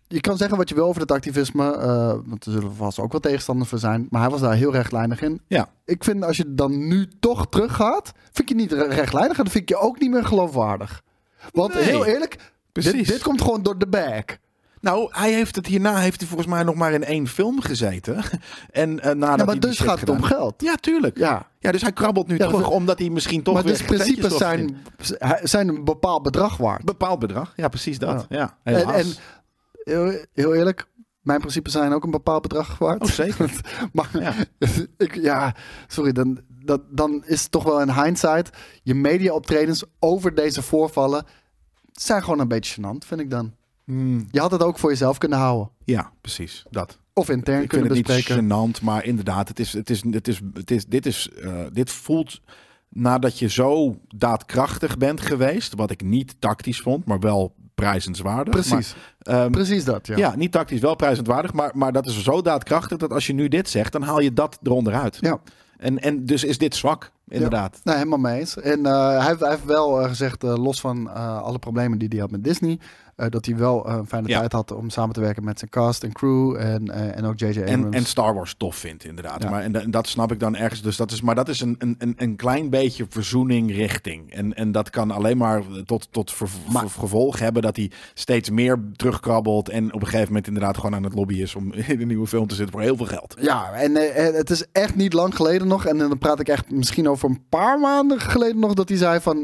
[0.07, 1.63] Je kan zeggen wat je wil over het activisme,
[2.25, 4.07] want er zullen vast ook wel tegenstanders voor zijn.
[4.09, 5.41] Maar hij was daar heel rechtlijnig in.
[5.47, 9.37] Ja, Ik vind als je dan nu toch teruggaat, vind je niet re- rechtlijnig.
[9.37, 11.01] En dan vind ik je ook niet meer geloofwaardig.
[11.51, 12.41] Want Nee, heel eerlijk, dit,
[12.71, 13.07] precies.
[13.07, 14.23] dit komt gewoon door de bag.
[14.85, 18.23] Nou, hij heeft het hierna heeft hij volgens mij nog maar in één film gezeten.
[18.71, 20.61] En eh nadat Ja, maar dus gaat het om geld.
[20.61, 21.17] Ja, tuurlijk.
[21.17, 21.47] Ja.
[21.59, 23.83] Ja, dus hij krabbelt nu Ja, terug, dat- omdat hij misschien toch maar weer dus
[23.83, 24.77] principes zijn,
[25.43, 26.83] zijn een bepaald bedrag waard.
[26.85, 27.53] bepaald bedrag.
[27.55, 28.25] Ja, precies dat.
[28.29, 29.05] Ja, En, en
[29.83, 30.85] heel, heel eerlijk,
[31.21, 33.01] mijn principes zijn ook een bepaald bedrag waard.
[33.01, 33.51] Oh, zeker.
[33.93, 34.33] maar Ja.
[34.97, 35.55] ik, ja,
[35.87, 38.49] sorry, dan, dat, dan is het toch wel in hindsight.
[38.83, 41.25] Je media-optredens over deze voorvallen
[41.91, 43.53] zijn gewoon een beetje gênant, vind ik dan.
[43.85, 45.69] Hmm, Je had het ook voor jezelf kunnen houden.
[45.83, 46.65] ja, precies.
[46.69, 46.97] Dat.
[47.13, 48.43] Of intern Ik vind kunnen het bespreken.
[48.45, 51.53] niet gênant, maar inderdaad, het is, het is, het is, het is, dit, is, eh,
[51.71, 52.41] dit voelt
[52.89, 58.53] nadat je zo daadkrachtig bent geweest, wat ik niet tactisch vond, maar wel prijzenswaardig.
[58.53, 60.17] Precies, Maar, ehm, precies dat, ja.
[60.17, 60.35] ja.
[60.35, 63.69] niet tactisch, wel prijzenswaardig, maar, maar dat is zo daadkrachtig dat als je nu dit
[63.69, 65.17] zegt, dan haal je dat eronder uit.
[65.21, 65.39] Ja.
[65.77, 67.79] En, en dus is dit zwak, inderdaad.
[67.83, 68.57] Nee, helemaal mee eens.
[68.57, 72.19] En eh, hij, heeft, hij heeft wel eh, gezegd, los van alle problemen die hij
[72.19, 72.79] had met Disney,
[73.15, 74.39] eh, dat hij wel eh, een fijne Ja.
[74.39, 77.39] tijd had om samen te werken met zijn cast en crew en, eh, en ook
[77.39, 77.59] J.J.
[77.59, 77.95] Abrams.
[77.95, 79.43] en Star Wars tof vindt, inderdaad.
[79.43, 79.49] Ja.
[79.49, 80.81] Maar, en, da- en dat snap ik dan ergens.
[80.81, 84.31] Dus dat is, maar dat is een, een, een, klein beetje verzoening richting.
[84.33, 86.47] En, en dat kan alleen maar tot, tot ver-
[86.89, 89.69] gevolg hebben dat hij steeds meer terugkrabbelt.
[89.69, 92.27] En op een gegeven moment inderdaad gewoon aan het lobby is om in een nieuwe
[92.27, 93.35] film te zitten voor heel veel geld.
[93.39, 93.95] Ja, en
[94.35, 95.85] het is echt niet lang geleden nog.
[95.85, 98.73] En dan praat ik echt misschien over een paar maanden geleden nog.
[98.73, 99.37] Dat hij zei van,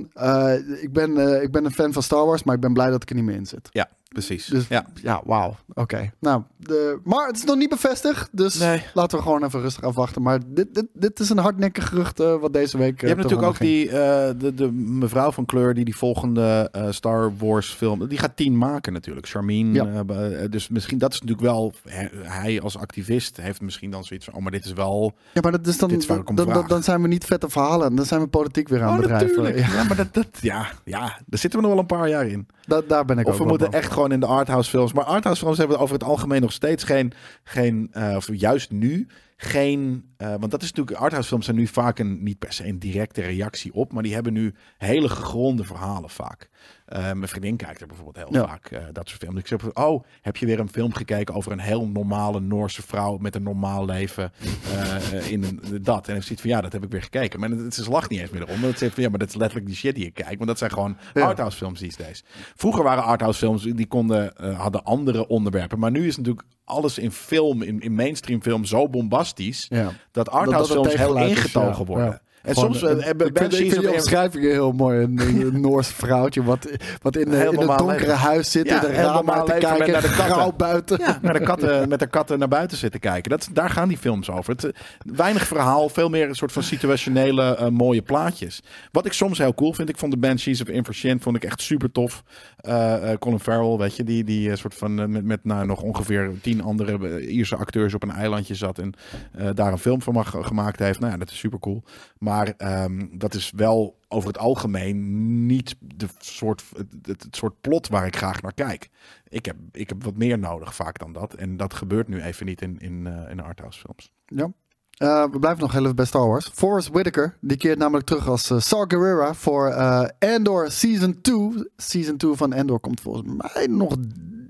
[0.82, 3.10] ik, ben, ik ben een fan van Star Wars, maar ik ben blij dat ik
[3.10, 3.61] er niet meer in zit.
[3.74, 4.46] Ja, precies.
[4.46, 4.86] Dus ja.
[5.02, 5.56] ja, wauw.
[5.74, 6.12] Oké.
[6.20, 8.30] Nou, de, maar het is nog niet bevestigd.
[8.32, 8.84] Dus Nee.
[8.94, 10.22] laten we gewoon even rustig afwachten.
[10.22, 13.02] Maar dit, dit, dit is een hardnekkig gerucht eh, wat deze week...
[13.02, 16.88] Je hebt natuurlijk ook die, eh, de, de mevrouw van kleur die die volgende eh,
[16.90, 19.28] Star Wars film, die gaat tien maken natuurlijk.
[19.28, 19.74] Charmine.
[19.74, 20.04] Ja.
[20.08, 24.26] eh, dus misschien, dat is natuurlijk wel, hij, hij als activist heeft misschien dan zoiets
[24.26, 25.14] van, oh maar dit is wel...
[25.34, 26.68] Ja, maar dat is dan, Dit is waar ik om dan, dan, vraag.
[26.68, 27.96] dan zijn we niet vette verhalen.
[27.96, 29.30] Dan zijn we politiek weer aan het bedrijven.
[29.30, 29.68] Oh, natuurlijk.
[29.68, 32.28] Ja, Ja, maar dat, dat, ja, ja, daar zitten we nog wel een paar jaar
[32.28, 32.48] in.
[32.66, 34.94] da- daar ben ik Of ook we wel moeten echt gewoon in de arthouse films.
[34.94, 37.14] Maar arthouse films hebben over het algemeen nog steeds geen,
[37.44, 39.08] geen eh, of juist nu,
[39.38, 42.68] geen, eh, want dat is natuurlijk, arthouse films zijn nu vaak een, niet per se
[42.68, 46.50] een directe reactie op, maar die hebben nu hele gegronde verhalen vaak.
[46.86, 48.48] Eh, mijn vriendin kijkt er bijvoorbeeld heel Ja.
[48.48, 49.40] vaak eh, dat soort films.
[49.40, 53.18] Ik zeg, oh, heb je weer een film gekeken over een heel normale Noorse vrouw
[53.18, 54.32] met een normaal leven
[54.74, 56.08] eh, in een, dat?
[56.08, 57.40] En hij ziet van, ja, dat heb ik weer gekeken.
[57.40, 58.64] Maar het, het lacht niet eens meer erom.
[58.64, 60.36] Het zegt van, ja, maar dat is letterlijk die shit die je kijkt.
[60.36, 61.26] Want dat zijn gewoon Ja.
[61.26, 62.24] arthouse films these days.
[62.56, 65.80] Vroeger waren arthouse films, die konden, hadden andere onderwerpen.
[65.80, 69.66] Maar nu is natuurlijk alles in film, in, in mainstream film, zo bombastisch.
[69.70, 69.84] Ja.
[69.84, 71.86] Dat Dat- arthouse dat het films heel is, ingetogen ja.
[71.86, 72.22] worden.
[72.42, 75.00] En Gewoon, soms eh, eh, hebben ik vind, ik Banshees vind omschrijving heel mooi.
[75.00, 76.70] Een, een Noors vrouwtje wat,
[77.02, 78.18] wat in, Een in normaal donkere leven.
[78.18, 78.68] huis zit.
[78.68, 79.92] Ja, in normaal uit te kijken.
[79.92, 80.54] naar de katten.
[80.58, 81.00] buiten.
[81.00, 83.30] Ja, naar de katten, met de katten naar buiten zitten kijken.
[83.30, 84.54] Dat, daar gaan die films over.
[84.54, 84.72] Het, eh,
[85.16, 88.62] weinig verhaal, veel meer een soort van situationele eh, mooie plaatjes.
[88.92, 89.90] Wat ik soms heel cool vind.
[89.90, 92.24] Ik vond de Banshees of Inversion vond ik echt super tof.
[92.58, 95.66] Eh, eh, Colin Farrell, weet je, die, die eh, soort van eh, met, met nou,
[95.66, 98.94] nog ongeveer tien andere eh, Ierse acteurs op een eilandje zat en
[99.32, 101.00] eh, daar een film van mag, gemaakt heeft.
[101.00, 101.84] Nou ja, dat is super cool.
[102.18, 106.64] Maar ehm, dat is wel over het algemeen niet de soort,
[107.02, 108.90] het, het, soort plot waar ik graag naar kijk.
[109.28, 111.34] Ik heb, ik heb wat meer nodig vaak dan dat.
[111.34, 114.12] En dat gebeurt nu even niet in, in, eh, in arthouse films.
[114.26, 114.52] Ja.
[114.98, 116.50] Eh, we blijven nog heel bij Star Wars.
[116.54, 119.74] Forrest Whitaker, die keert namelijk terug als eh, Saw voor
[120.20, 121.70] Andor Season 2.
[121.78, 123.96] Season 2 van Andor komt volgens mij nog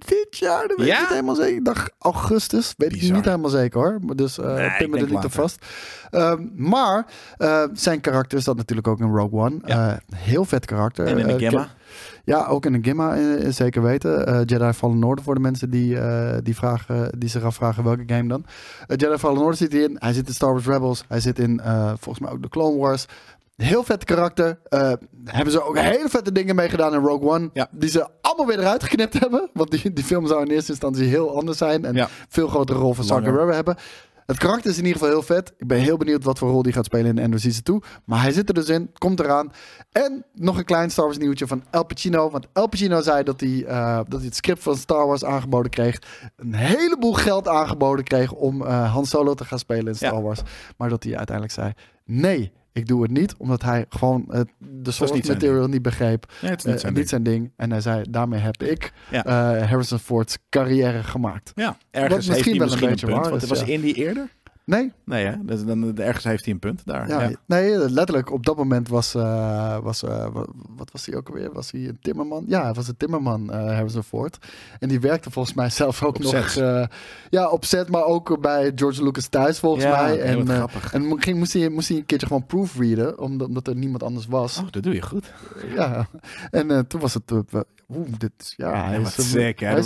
[0.05, 0.67] dit jaar.
[0.67, 0.99] Dat weet ik Ja?
[0.99, 1.55] niet helemaal zeker.
[1.55, 2.73] Ik dacht augustus.
[2.77, 3.15] Weet ik Bizar.
[3.15, 3.99] niet helemaal zeker hoor.
[4.15, 5.31] Dus eh Nee, ik pin me er niet op later.
[5.31, 5.65] vast.
[6.11, 7.05] Ehm, maar
[7.37, 9.59] eh, zijn karakter is dat natuurlijk ook in Rogue One.
[9.65, 9.89] Ja.
[10.09, 11.05] Eh, heel vet karakter.
[11.07, 11.65] En in de
[12.25, 13.17] ja, ook in de Gimma,
[13.51, 14.27] zeker weten.
[14.27, 15.97] Eh, Jedi Fallen Order voor de mensen die,
[16.43, 18.45] die, vragen, die zich afvragen welke game dan.
[18.87, 19.95] Eh, Jedi Fallen Order zit hij in.
[19.99, 21.03] Hij zit in Star Wars Rebels.
[21.07, 21.61] Hij zit in
[21.99, 23.05] volgens mij ook de Clone Wars.
[23.55, 24.59] Heel vet karakter.
[24.63, 24.91] Eh,
[25.25, 27.49] hebben ze ook hele vette dingen mee gedaan in Rogue One.
[27.53, 27.67] Ja.
[27.71, 29.49] Die ze allemaal weer eruit geknipt hebben.
[29.53, 31.85] Want die, die film zou in eerste instantie heel anders zijn.
[31.85, 32.07] En Ja.
[32.29, 33.23] veel grotere rol van Langer.
[33.23, 33.75] Gerrera hebben.
[34.25, 35.53] Het karakter is in ieder geval heel vet.
[35.57, 37.79] Ik ben heel benieuwd wat voor rol die gaat spelen in Andor Season 2.
[38.05, 39.51] Maar hij zit er dus in, komt eraan.
[39.91, 42.29] En nog een klein Star Wars nieuwtje van El Pacino.
[42.29, 45.71] Want El Pacino zei dat hij, eh, dat hij het script van Star Wars aangeboden
[45.71, 45.99] kreeg.
[46.35, 50.21] Een heleboel geld aangeboden kreeg om eh, Han Solo te gaan spelen in Star Ja.
[50.21, 50.41] Wars.
[50.77, 51.71] Maar dat hij uiteindelijk zei,
[52.05, 53.35] nee, ik doe het niet.
[53.37, 56.31] Omdat hij gewoon eh, de source zijn material niet begreep.
[56.41, 57.09] Nee, het is Eh, niet zijn niet ding.
[57.09, 57.51] zijn ding.
[57.55, 59.23] En hij zei, daarmee heb ik Ja.
[59.25, 61.51] eh, Harrison Ford's carrière gemaakt.
[61.55, 63.19] Ja, Wat ergens misschien heeft hij wel een misschien beetje punt.
[63.19, 63.63] waar Want is, was.
[63.63, 64.27] Indy eerder?
[64.71, 65.33] Nee, Nee, hè?
[65.45, 67.07] Dus dan, ergens heeft hij een punt daar.
[67.07, 67.31] Ja, Ja.
[67.45, 68.31] nee, letterlijk.
[68.31, 70.45] Op dat moment was, eh, was eh, wa-
[70.75, 71.51] wat was hij ook alweer?
[71.53, 72.43] Was hij een timmerman?
[72.47, 74.37] Ja, hij was een timmerman, eh Harrison Ford.
[74.79, 76.33] En die werkte volgens mij zelf ook nog...
[76.55, 76.85] eh,
[77.29, 80.19] ja, op set, maar ook bij George Lucas thuis volgens Ja, mij.
[80.21, 80.93] En, grappig.
[80.93, 84.25] en ging, moest, hij, moest hij een keertje gewoon proofreaden, omdat, omdat er niemand anders
[84.27, 84.57] was.
[84.57, 85.33] Oh, dat doe je goed.
[85.75, 86.07] Ja,
[86.51, 87.31] en toen was het...
[87.31, 87.59] eh,
[87.95, 88.53] Oeh, dit.
[88.57, 89.75] Ja, hij Ja, is, wat eh, sick, hè?
[89.75, 89.85] dat,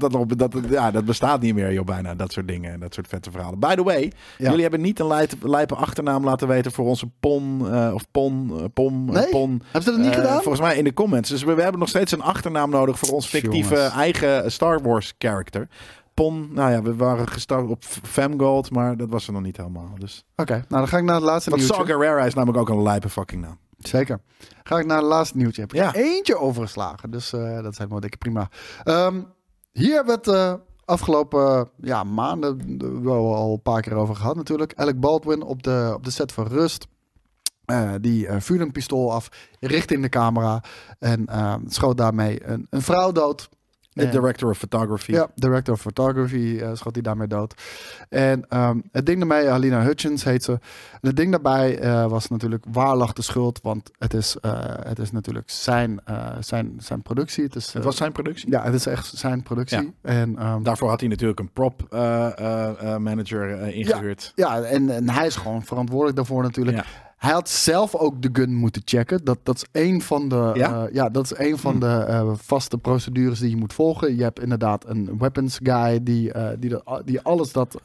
[0.00, 2.14] dat, dat, dat- ja, dat bestaat niet meer, joh, bijna.
[2.14, 2.80] Dat soort dingen.
[2.80, 3.58] Dat soort vette verhalen.
[3.58, 4.48] By the way, Ja.
[4.48, 8.50] jullie hebben niet een lijpe, lijpe achternaam laten weten voor onze Pon, eh, of Pon,
[8.58, 9.28] eh, Pom, eh, Nee?
[9.28, 9.62] Pon.
[9.62, 10.42] Hebben ze dat niet gedaan?
[10.42, 11.30] Volgens mij in de comments.
[11.30, 13.94] Dus we, we hebben nog steeds een achternaam nodig voor ons fictieve Jongens.
[13.94, 15.68] eigen Star Wars character.
[16.14, 19.90] Pon, nou ja, we waren gestart op Femgold, maar dat was er nog niet helemaal.
[19.98, 20.24] Dus.
[20.36, 21.82] Oké, nou dan ga ik naar het laatste Want nieuwtje.
[21.84, 23.58] Saw Gerrera is namelijk ook een lijpe fucking naam.
[23.78, 24.20] Zeker.
[24.62, 25.60] Ga ik naar het laatste nieuwtje.
[25.60, 25.94] Heb ik Ja.
[25.94, 27.10] er eentje overgeslagen.
[27.10, 28.48] Dus eh, dat is helemaal dikke prima.
[28.84, 29.20] Ehm,
[29.72, 34.74] hier hebben we het afgelopen ja, maanden wel al een paar keer over gehad natuurlijk.
[34.74, 36.86] Alec Baldwin op de, op de set van Rust.
[37.64, 39.28] Eh, die eh, vuurde een pistool af
[39.60, 40.62] richting de camera.
[40.98, 43.48] En eh, schoot daarmee een, een vrouw dood.
[43.94, 45.12] De director of photography.
[45.12, 47.54] ja, director of photography eh, schoot hij daarmee dood.
[48.08, 50.52] En ehm, het ding daarmee, Halina Hutchins heet ze.
[50.52, 53.60] En het ding daarbij eh, was natuurlijk waar lag de schuld?
[53.62, 57.44] Want het is, eh, het is natuurlijk zijn, eh, zijn, zijn productie.
[57.44, 58.50] Het, is, Het eh, was zijn productie.
[58.50, 59.94] ja, het is echt zijn productie.
[60.02, 64.32] En, ehm, Daarvoor had hij natuurlijk een prop eh, eh, eh, manager eh, ingehuurd.
[64.34, 66.76] ja, en, en hij is gewoon verantwoordelijk daarvoor natuurlijk.
[66.76, 66.84] Ja.
[67.22, 69.24] Hij had zelf ook de gun moeten checken.
[69.24, 70.86] Dat, dat is een van de, Ja?
[70.86, 71.80] eh, ja, dat is een van Hm.
[71.80, 74.16] de eh, vaste procedures die je moet volgen.
[74.16, 77.80] Je hebt inderdaad een weapons guy die, eh, die, dat, die alles dat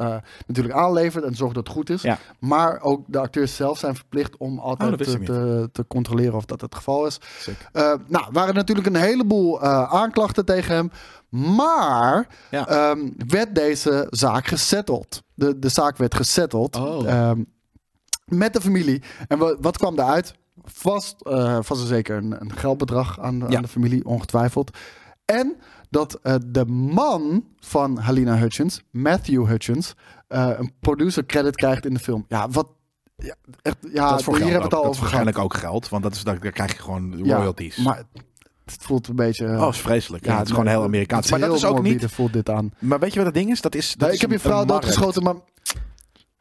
[0.47, 2.01] natuurlijk aanlevert en zorgt dat het goed is.
[2.01, 2.17] Ja.
[2.39, 6.45] Maar ook de acteurs zelf zijn verplicht om Oh, altijd wist te, te, controleren of
[6.45, 7.19] dat het geval is.
[8.07, 10.91] Nou, waren natuurlijk een heleboel aanklachten tegen hem.
[11.55, 12.67] Maar Ja.
[12.67, 15.23] ehm, werd deze zaak gesetteld.
[15.33, 16.75] De, de zaak werd gesetteld.
[16.75, 17.09] Oh.
[17.09, 17.41] Ehm,
[18.27, 19.01] met de familie.
[19.27, 20.33] En wat, wat kwam daaruit?
[20.63, 23.55] Vast, eh vast en zeker een, een geldbedrag aan, de- Ja.
[23.55, 24.77] aan de familie, ongetwijfeld.
[25.25, 25.55] En
[25.89, 29.93] dat eh, de man van Halina Hutchins, Matthew Hutchins,
[30.27, 32.25] eh, een producer credit krijgt in de film.
[32.27, 32.67] Ja, wat.
[33.15, 35.25] Ja, echt, ja dat is voor hier hebben we het al Dat is over gehad.
[35.25, 37.77] waarschijnlijk ook geld, want dat is, daar daar krijg je gewoon Ja, royalties.
[37.77, 38.03] maar
[38.65, 39.45] het voelt een beetje.
[39.47, 40.25] oh, is vreselijk.
[40.25, 41.29] Ja, het is gewoon heel Amerikaans.
[41.31, 42.05] Maar dat is ook niet...
[42.05, 42.73] voelt dit aan.
[42.79, 43.61] Maar weet je wat het ding is?
[43.61, 45.35] Dat is dat Nee, is ik heb je vrouw doodgeschoten, maar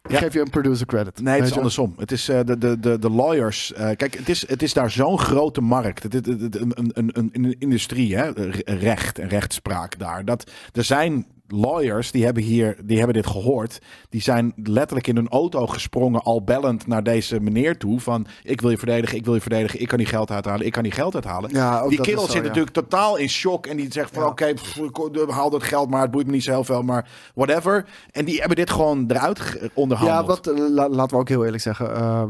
[0.08, 0.18] Ja.
[0.18, 1.20] geef je een producer credit.
[1.22, 1.56] Nee, het is je?
[1.56, 1.94] andersom.
[1.98, 3.72] Het is eh, de, de, de, de lawyers.
[3.72, 6.02] eh, kijk, het is, het is daar zo'n grote markt.
[6.02, 8.30] Het, het, een, een, een, een industrie, hè?
[8.30, 10.24] Re- recht en rechtspraak daar.
[10.24, 13.78] Dat, er zijn lawyers die hebben hier, die hebben dit gehoord.
[14.08, 18.00] Die zijn letterlijk in hun auto gesprongen, al bellend naar deze meneer toe.
[18.00, 20.72] Van ik wil je verdedigen, ik wil je verdedigen, ik kan die geld uithalen, ik
[20.72, 21.50] kan die geld uithalen.
[21.52, 22.48] Ja, die kerel zo, zit ja.
[22.48, 23.66] natuurlijk totaal in shock.
[23.66, 24.28] En die zegt van Ja.
[24.28, 27.08] oké, pff, ik- haal dat geld maar, het boeit me niet zo heel veel, maar
[27.34, 27.88] whatever.
[28.10, 30.18] En die hebben dit gewoon eruit ge- onderhandeld.
[30.20, 31.94] Ja, wat, eh, la- laten we ook heel eerlijk zeggen.
[31.94, 32.24] eh,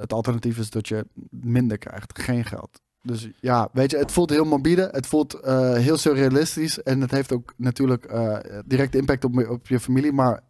[0.00, 2.80] het alternatief is dat je minder krijgt, geen geld.
[3.06, 4.88] Dus ja, weet je, het voelt heel morbide.
[4.92, 6.82] Het voelt eh, heel surrealistisch.
[6.82, 10.12] En het heeft ook natuurlijk eh direct impact op, je- op je familie.
[10.12, 10.40] Maar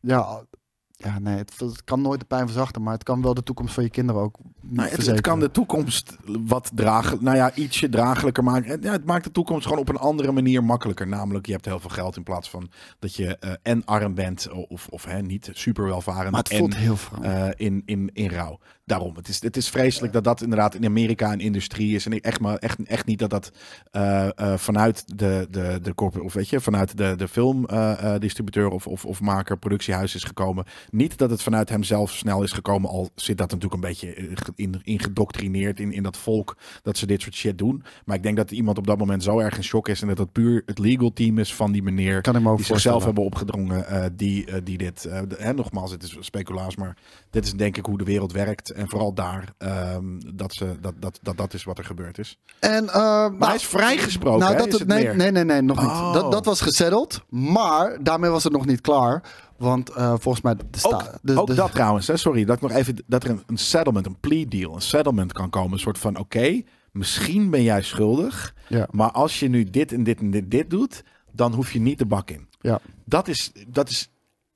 [0.00, 0.42] ja,
[0.90, 2.82] ja nee, het, het kan nooit de pijn verzachten.
[2.82, 6.16] Maar het kan wel de toekomst van je kinderen ook Nou, het, kan de toekomst
[6.46, 8.70] wat dragen, nou ja, ietsje draaglijker maken.
[8.70, 11.06] Het, ja, het maakt de toekomst gewoon op een andere manier makkelijker.
[11.08, 14.48] Namelijk, je hebt heel veel geld in plaats van dat je eh, en arm bent
[14.68, 16.30] of, of hè, niet super welvarend.
[16.30, 18.58] Maar het en, voelt heel eh, in, in, in rouw.
[18.86, 22.06] Daarom, het is, het is vreselijk dat dat inderdaad in Amerika een industrie is.
[22.06, 23.52] En echt, maar echt, echt niet dat dat
[23.90, 28.86] eh, eh, vanuit de, de, de corporate, of weet je, vanuit de, de filmdistributeur of,
[28.86, 30.64] of, of maker, productiehuis is gekomen.
[30.90, 34.14] Niet dat het vanuit hem zelf snel is gekomen, al zit dat natuurlijk een beetje
[34.14, 37.82] eh, ge- in, in gedoctrineerd in, in dat volk dat ze dit soort shit doen.
[38.04, 40.16] Maar ik denk dat iemand op dat moment zo erg in shock is en dat
[40.16, 43.86] dat puur het legal team is van die meneer Kan ook die zichzelf hebben opgedrongen,
[43.86, 45.04] eh, die, eh, die dit.
[45.04, 46.96] eh, hè, nogmaals, het is speculaas, maar
[47.30, 48.72] dit is denk ik hoe de wereld werkt.
[48.74, 52.38] En vooral daar, ehm, dat, ze, dat, dat, dat dat is wat er gebeurd is.
[52.60, 52.94] En, eh,
[53.28, 54.58] Maar hij is vrijgesproken, Nou, hè?
[54.58, 55.16] dat, Is het, nee, meer?
[55.16, 55.90] nee, nee, nee, nog niet.
[55.90, 56.12] Oh.
[56.12, 59.22] Dat, dat was gezetteld, maar daarmee was het nog niet klaar.
[59.56, 60.54] Want eh, volgens mij...
[60.56, 63.24] De sta- Ook, de, ook de- dat trouwens, hè, sorry, dat ik nog even dat
[63.24, 65.72] er een, een settlement, een plea deal, een settlement kan komen.
[65.72, 68.88] Een soort van: oké, misschien ben jij schuldig, Ja.
[68.90, 71.02] maar als je nu dit en dit en dit, dit doet,
[71.32, 72.48] dan hoef je niet de bak in.
[72.60, 72.80] Ja.
[73.04, 74.10] Dat is, dat is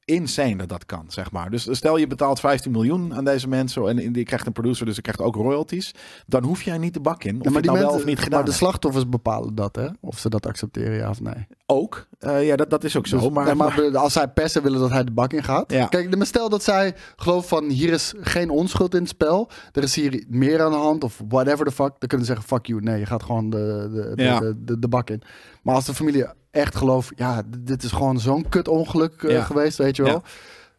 [0.08, 1.50] insane dat dat kan, zeg maar.
[1.50, 4.96] Dus stel je betaalt 15 miljoen aan deze mensen en je krijgt een producer, dus
[4.96, 5.94] je krijgt ook royalties.
[6.26, 7.36] Dan hoef jij niet de bak in.
[7.38, 8.62] Of Ja, je het nou wel mensen- of niet gedaan maar de hebt.
[8.62, 9.86] slachtoffers bepalen dat, hè?
[10.00, 11.46] Of ze dat accepteren, ja of nee.
[11.66, 12.06] Ook.
[12.18, 13.18] Eh, ja, dat, dat is ook zo.
[13.18, 15.72] Dus- maar, nee, maar als zij persen willen dat hij de bak in gaat.
[15.72, 15.86] Ja.
[15.86, 19.50] Kijk, maar stel dat zij gelooft van hier is geen onschuld in het spel.
[19.72, 21.92] Er is hier meer aan de hand of whatever the fuck.
[21.98, 22.80] Dan kunnen ze zeggen fuck you.
[22.80, 24.40] Nee, je gaat gewoon de, de, de, Ja.
[24.40, 25.22] de, de, de bak in.
[25.62, 29.42] Maar als de familie echt gelooft, ja, dit is gewoon zo'n kut ongeluk eh, Ja.
[29.42, 30.22] geweest, weet je wel.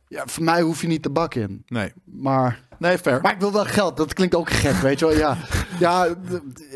[0.07, 0.23] Ja.
[0.25, 1.63] Voor mij hoef je niet de bak in.
[1.67, 1.93] nee.
[2.05, 3.21] Maar, Nee, fair.
[3.21, 3.97] maar ik wil wel geld.
[3.97, 5.15] Dat klinkt ook gek, weet je wel.
[5.15, 5.37] Ja,
[5.79, 6.07] ja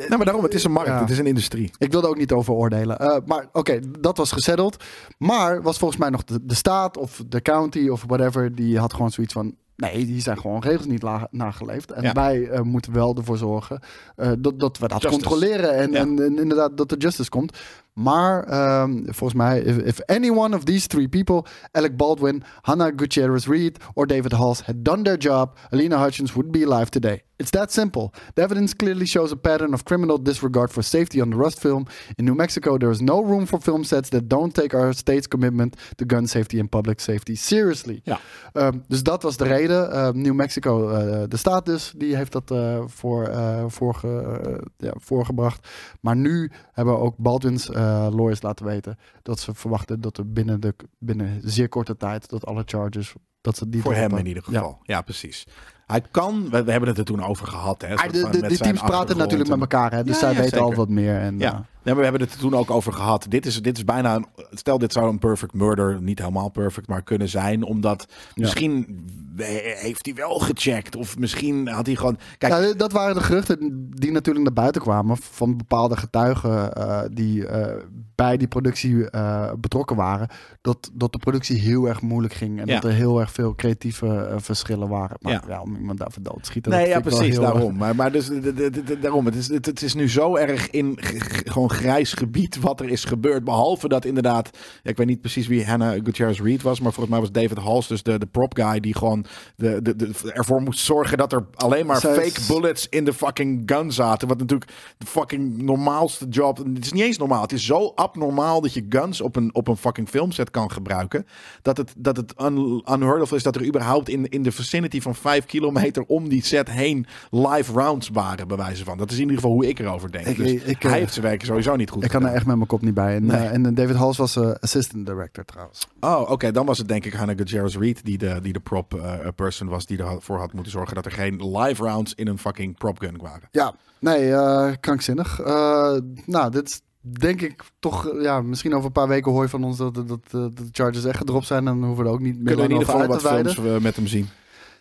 [0.07, 0.99] Nee, maar daarom, het is een markt, Ja.
[0.99, 1.71] het is een industrie.
[1.77, 2.97] ik wilde ook niet over oordelen.
[2.99, 4.83] Eh, maar oké, dat was gezetteld.
[5.17, 8.55] Maar was volgens mij nog de, de staat of de county of whatever.
[8.55, 9.55] Die had gewoon zoiets van.
[9.75, 11.91] Nee, die zijn gewoon regels niet nageleefd.
[11.91, 12.11] En Ja.
[12.13, 13.79] wij eh, moeten wel ervoor zorgen
[14.15, 15.21] eh, dat, dat we dat Justice.
[15.27, 15.73] controleren.
[15.75, 15.97] En, Ja.
[15.99, 17.57] en, en inderdaad dat er justice komt.
[17.93, 22.93] Maar ehm, volgens mij, if, if any one of these three people, Alec Baldwin, Hannah
[22.95, 27.21] Gutierrez Reed or David Hals, had done their job, Alina Hutchins would be alive today.
[27.35, 28.11] It's that simple.
[28.35, 31.85] The evidence clearly shows a pattern of criminal disregard for safety on the Rust film.
[32.15, 35.27] In New Mexico, there is no room for film sets that don't take our state's
[35.27, 38.01] commitment to gun safety and public safety seriously.
[38.03, 38.19] Ja.
[38.53, 39.91] Ehm, dus dat was de reden.
[39.91, 43.31] Ehm, New Mexico, eh, de staat dus, die heeft dat eh, voor,
[43.67, 44.07] voorge,
[44.43, 45.67] eh, ja, voorgebracht.
[46.01, 47.67] Maar nu hebben ook Baldwin's
[48.11, 52.45] lawyers laten weten dat ze verwachten dat er binnen, de, binnen zeer korte tijd dat
[52.45, 54.57] alle charges dat ze die Voor hem in ieder Ja.
[54.57, 54.79] geval.
[54.83, 55.47] Ja, precies.
[55.93, 57.81] Hij kan, we, we hebben het er toen over gehad.
[57.81, 60.89] Hè, Ah, de, de, teams praten natuurlijk met elkaar, hè, dus zij weten al wat
[60.89, 61.19] meer.
[61.19, 63.25] En, Ja, eh, nee, maar we hebben het er toen ook over gehad.
[63.29, 66.87] Dit is, dit is bijna, een, stel dit zou een perfect murder, niet helemaal perfect,
[66.87, 67.63] maar kunnen zijn.
[67.63, 68.05] Omdat
[68.35, 69.05] misschien
[69.35, 70.95] heeft hij wel gecheckt.
[70.95, 72.17] Of misschien had hij gewoon...
[72.37, 77.01] Kijk, Ja, dat waren de geruchten die natuurlijk naar buiten kwamen van bepaalde getuigen eh,
[77.11, 77.81] die eh,
[78.15, 80.27] bij die productie eh, betrokken waren.
[80.61, 82.73] Dat, dat de productie heel erg moeilijk ging en Ja.
[82.73, 85.17] dat er heel erg veel creatieve verschillen waren.
[85.19, 85.43] Maar Ja.
[85.47, 85.61] ja.
[85.61, 86.71] om iemand daarvoor dood te schieten.
[86.71, 87.77] Nee, dat ja, precies, erg- daarom.
[87.77, 89.25] Maar, maar dus, de- de- de- de- daarom.
[89.25, 90.97] Het is, het, het is nu zo erg in
[91.45, 93.43] gewoon grijs gebied wat er is gebeurd.
[93.43, 94.49] Behalve dat inderdaad,
[94.83, 97.57] ja, ik weet niet precies wie Hannah Gutierrez Reed was, maar volgens mij was David
[97.57, 99.25] Hals dus de, de prop guy die gewoon
[99.55, 103.13] de, de, de, ervoor moest zorgen dat er alleen maar Zij- fake bullets in de
[103.13, 104.27] fucking gun zaten.
[104.27, 106.57] Wat natuurlijk de fucking normaalste job.
[106.57, 107.41] Het is niet eens normaal.
[107.41, 111.25] Het is zo abnormaal dat je guns op een, op een fucking filmset kan gebruiken.
[111.61, 115.01] Dat het, dat het un, unheard of is dat er überhaupt in, in de vicinity
[115.01, 118.97] van vijf kilometer om die set heen live rounds waren, bij wijze van.
[118.97, 120.25] Dat is in ieder geval hoe ik erover denk.
[120.25, 122.45] Ik- dus ik- hij eh, heeft zijn werk sowieso niet goed Ik kan er echt
[122.45, 123.15] met mijn kop niet bij.
[123.15, 123.37] En, Nee.
[123.37, 125.87] eh, en David Hals was eh, assistant director trouwens.
[125.99, 126.51] Oh, oké.
[126.51, 129.67] Dan was het denk ik Hannah Gutierrez Reed die de, die de prop eh, person
[129.67, 132.99] was die ervoor had moeten zorgen dat er geen live rounds in een fucking prop
[132.99, 133.47] gun waren.
[133.51, 135.39] Ja, nee, eh, krankzinnig.
[135.39, 135.93] Eh,
[136.25, 139.49] nou, dit is denk ik toch, eh, ja, misschien over een paar weken hoor je
[139.49, 141.67] van ons dat, dat, dat, dat de charges echt gedropt zijn.
[141.67, 143.57] En dan hoeven we er ook niet meer Kunnen we in ieder geval wat films
[143.57, 144.27] eh, met hem zien.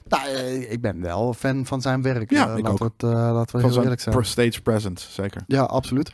[0.09, 2.31] Nou, eh, ik ben wel fan van zijn werk.
[2.31, 2.93] Ja, Eh, ik laten, ook.
[2.93, 4.25] Het, eh, laten we Van heel eerlijk zijn.
[4.25, 5.43] stage presence, zeker.
[5.47, 6.11] Ja, absoluut.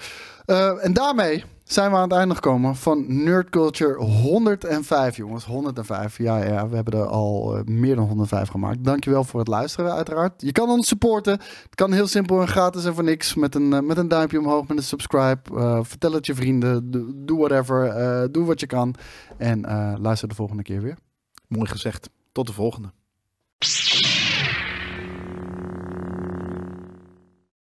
[0.48, 5.44] Eh, en daarmee zijn we aan het einde gekomen van Nerd Culture 105, jongens.
[5.44, 6.18] 105.
[6.18, 8.84] Ja, ja, we hebben er al eh, meer dan 105 gemaakt.
[8.84, 10.42] Dankjewel voor het luisteren, uiteraard.
[10.42, 11.32] Je kan ons supporten.
[11.32, 13.34] Het kan heel simpel en gratis en voor niks.
[13.34, 15.40] Met een, eh, met een duimpje omhoog, met een subscribe.
[15.84, 16.90] Vertel het je vrienden.
[16.90, 18.32] Doe, doe whatever.
[18.32, 18.94] Doe wat je kan.
[19.36, 19.60] En
[20.00, 20.96] luister de volgende keer weer.
[21.48, 22.08] Mooi gezegd.
[22.32, 22.90] Tot de volgende.